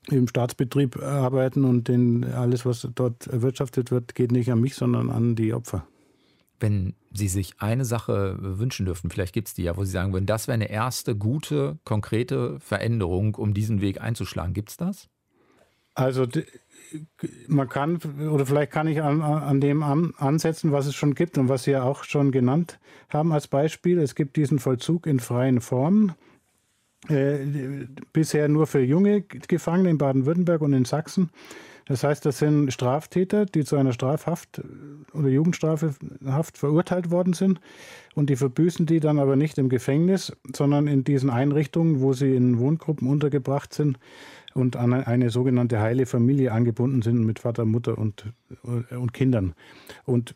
im 0.08 0.26
Staatsbetrieb 0.28 1.00
arbeiten 1.02 1.64
und 1.64 1.88
den, 1.88 2.24
alles, 2.24 2.66
was 2.66 2.88
dort 2.94 3.26
erwirtschaftet 3.28 3.90
wird, 3.90 4.14
geht 4.14 4.32
nicht 4.32 4.50
an 4.50 4.60
mich, 4.60 4.74
sondern 4.74 5.10
an 5.10 5.36
die 5.36 5.54
Opfer. 5.54 5.86
Wenn 6.58 6.94
Sie 7.12 7.28
sich 7.28 7.54
eine 7.58 7.84
Sache 7.84 8.36
wünschen 8.40 8.86
dürften, 8.86 9.10
vielleicht 9.10 9.34
gibt 9.34 9.48
es 9.48 9.54
die 9.54 9.64
ja, 9.64 9.76
wo 9.76 9.84
Sie 9.84 9.90
sagen 9.90 10.12
würden, 10.12 10.26
das 10.26 10.48
wäre 10.48 10.54
eine 10.54 10.70
erste 10.70 11.16
gute, 11.16 11.78
konkrete 11.84 12.58
Veränderung, 12.60 13.34
um 13.34 13.54
diesen 13.54 13.80
Weg 13.80 14.00
einzuschlagen. 14.00 14.54
Gibt 14.54 14.70
es 14.70 14.76
das? 14.76 15.08
Also 15.94 16.26
man 17.48 17.68
kann, 17.68 17.98
oder 18.30 18.46
vielleicht 18.46 18.72
kann 18.72 18.86
ich 18.86 19.02
an, 19.02 19.22
an 19.22 19.60
dem 19.60 19.82
an, 19.82 20.14
ansetzen, 20.16 20.72
was 20.72 20.86
es 20.86 20.94
schon 20.94 21.14
gibt 21.14 21.38
und 21.38 21.48
was 21.48 21.64
Sie 21.64 21.72
ja 21.72 21.82
auch 21.82 22.04
schon 22.04 22.32
genannt 22.32 22.78
haben 23.08 23.32
als 23.32 23.48
Beispiel. 23.48 23.98
Es 23.98 24.14
gibt 24.14 24.36
diesen 24.36 24.58
Vollzug 24.58 25.06
in 25.06 25.20
freien 25.20 25.60
Formen. 25.60 26.12
Äh, 27.08 27.86
bisher 28.12 28.48
nur 28.48 28.66
für 28.66 28.80
junge 28.80 29.22
Gefangene 29.22 29.90
in 29.90 29.98
Baden-Württemberg 29.98 30.60
und 30.60 30.72
in 30.72 30.84
Sachsen. 30.84 31.30
Das 31.86 32.04
heißt, 32.04 32.24
das 32.24 32.38
sind 32.38 32.72
Straftäter, 32.72 33.44
die 33.44 33.64
zu 33.64 33.76
einer 33.76 33.92
Strafhaft 33.92 34.58
äh, 34.58 35.16
oder 35.16 35.28
Jugendstrafehaft 35.28 36.58
verurteilt 36.58 37.10
worden 37.10 37.32
sind 37.32 37.60
und 38.14 38.30
die 38.30 38.36
verbüßen 38.36 38.86
die 38.86 39.00
dann 39.00 39.18
aber 39.18 39.34
nicht 39.34 39.58
im 39.58 39.68
Gefängnis, 39.68 40.32
sondern 40.54 40.86
in 40.86 41.02
diesen 41.02 41.28
Einrichtungen, 41.28 42.00
wo 42.00 42.12
sie 42.12 42.36
in 42.36 42.58
Wohngruppen 42.60 43.08
untergebracht 43.08 43.74
sind 43.74 43.98
und 44.54 44.76
an 44.76 44.92
eine 44.92 45.30
sogenannte 45.30 45.80
heile 45.80 46.06
Familie 46.06 46.52
angebunden 46.52 47.02
sind 47.02 47.24
mit 47.24 47.38
Vater, 47.38 47.64
Mutter 47.64 47.98
und, 47.98 48.26
äh, 48.64 48.94
und 48.94 49.12
Kindern. 49.12 49.54
Und 50.04 50.34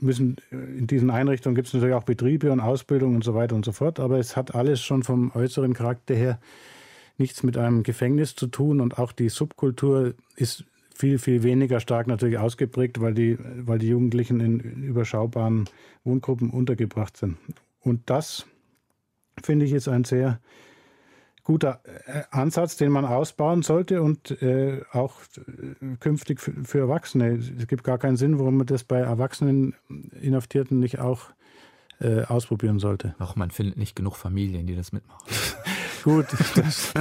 müssen 0.00 0.36
in 0.50 0.86
diesen 0.86 1.10
Einrichtungen 1.10 1.54
gibt 1.54 1.68
es 1.68 1.74
natürlich 1.74 1.94
auch 1.94 2.04
Betriebe 2.04 2.52
und 2.52 2.60
Ausbildung 2.60 3.14
und 3.14 3.24
so 3.24 3.34
weiter 3.34 3.54
und 3.54 3.64
so 3.64 3.72
fort, 3.72 4.00
aber 4.00 4.18
es 4.18 4.36
hat 4.36 4.54
alles 4.54 4.82
schon 4.82 5.02
vom 5.02 5.32
äußeren 5.34 5.74
Charakter 5.74 6.14
her 6.14 6.38
nichts 7.16 7.42
mit 7.42 7.56
einem 7.56 7.82
Gefängnis 7.82 8.34
zu 8.34 8.46
tun 8.46 8.80
und 8.80 8.98
auch 8.98 9.12
die 9.12 9.28
Subkultur 9.28 10.14
ist 10.36 10.64
viel, 10.94 11.18
viel 11.18 11.42
weniger 11.42 11.80
stark 11.80 12.06
natürlich 12.06 12.38
ausgeprägt, 12.38 13.00
weil 13.00 13.14
die, 13.14 13.38
weil 13.40 13.78
die 13.78 13.88
Jugendlichen 13.88 14.40
in 14.40 14.60
überschaubaren 14.60 15.68
Wohngruppen 16.04 16.50
untergebracht 16.50 17.16
sind. 17.16 17.36
Und 17.80 18.08
das 18.10 18.46
finde 19.42 19.64
ich 19.64 19.72
ist 19.72 19.88
ein 19.88 20.04
sehr 20.04 20.40
guter 21.44 21.80
äh, 22.06 22.22
Ansatz, 22.30 22.76
den 22.76 22.90
man 22.90 23.04
ausbauen 23.04 23.62
sollte 23.62 24.02
und 24.02 24.30
äh, 24.42 24.80
auch 24.92 25.14
äh, 25.36 25.96
künftig 26.00 26.40
für 26.40 26.78
Erwachsene. 26.78 27.38
Es 27.58 27.66
gibt 27.68 27.84
gar 27.84 27.98
keinen 27.98 28.16
Sinn, 28.16 28.38
warum 28.38 28.56
man 28.56 28.66
das 28.66 28.82
bei 28.82 28.98
Erwachsenen 28.98 29.74
Inhaftierten 30.20 30.80
nicht 30.80 30.98
auch 30.98 31.30
äh, 32.00 32.22
ausprobieren 32.22 32.78
sollte. 32.78 33.14
Auch 33.18 33.36
man 33.36 33.50
findet 33.50 33.76
nicht 33.76 33.94
genug 33.94 34.16
Familien, 34.16 34.66
die 34.66 34.74
das 34.74 34.92
mitmachen. 34.92 35.22
Gut, 36.04 36.26
das, 36.54 36.92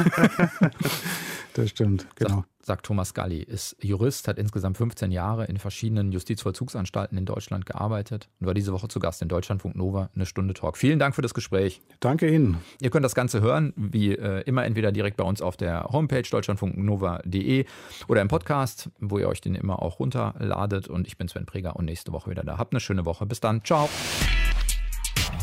das 1.53 1.69
stimmt, 1.69 2.07
genau. 2.15 2.35
Sagt, 2.37 2.65
sagt 2.65 2.85
Thomas 2.85 3.13
Galli, 3.13 3.43
ist 3.43 3.75
Jurist, 3.81 4.29
hat 4.29 4.37
insgesamt 4.37 4.77
15 4.77 5.11
Jahre 5.11 5.43
in 5.43 5.57
verschiedenen 5.57 6.13
Justizvollzugsanstalten 6.13 7.17
in 7.17 7.25
Deutschland 7.25 7.65
gearbeitet 7.65 8.29
und 8.39 8.47
war 8.47 8.53
diese 8.53 8.71
Woche 8.71 8.87
zu 8.87 9.01
Gast 9.01 9.21
in 9.21 9.27
Deutschlandfunk 9.27 9.75
Nova, 9.75 10.09
eine 10.15 10.25
Stunde 10.25 10.53
Talk. 10.53 10.77
Vielen 10.77 10.99
Dank 10.99 11.15
für 11.15 11.21
das 11.21 11.33
Gespräch. 11.33 11.81
Danke 11.99 12.33
Ihnen. 12.33 12.59
Ihr 12.79 12.91
könnt 12.91 13.03
das 13.03 13.13
Ganze 13.13 13.41
hören, 13.41 13.73
wie 13.75 14.15
äh, 14.15 14.39
immer, 14.43 14.63
entweder 14.63 14.93
direkt 14.93 15.17
bei 15.17 15.25
uns 15.25 15.41
auf 15.41 15.57
der 15.57 15.89
Homepage 15.91 16.23
deutschlandfunknova.de 16.23 17.65
oder 18.07 18.21
im 18.21 18.29
Podcast, 18.29 18.89
wo 19.01 19.19
ihr 19.19 19.27
euch 19.27 19.41
den 19.41 19.55
immer 19.55 19.81
auch 19.81 19.99
runterladet. 19.99 20.87
Und 20.87 21.07
ich 21.07 21.17
bin 21.17 21.27
Sven 21.27 21.45
Preger 21.45 21.75
und 21.75 21.83
nächste 21.83 22.13
Woche 22.13 22.31
wieder 22.31 22.45
da. 22.45 22.57
Habt 22.57 22.71
eine 22.71 22.79
schöne 22.79 23.05
Woche. 23.05 23.25
Bis 23.25 23.41
dann. 23.41 23.65
Ciao. 23.65 23.89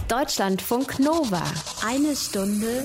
Deutschlandfunk 0.09 0.99
Nova. 0.99 1.43
Eine 1.87 2.17
Stunde 2.17 2.85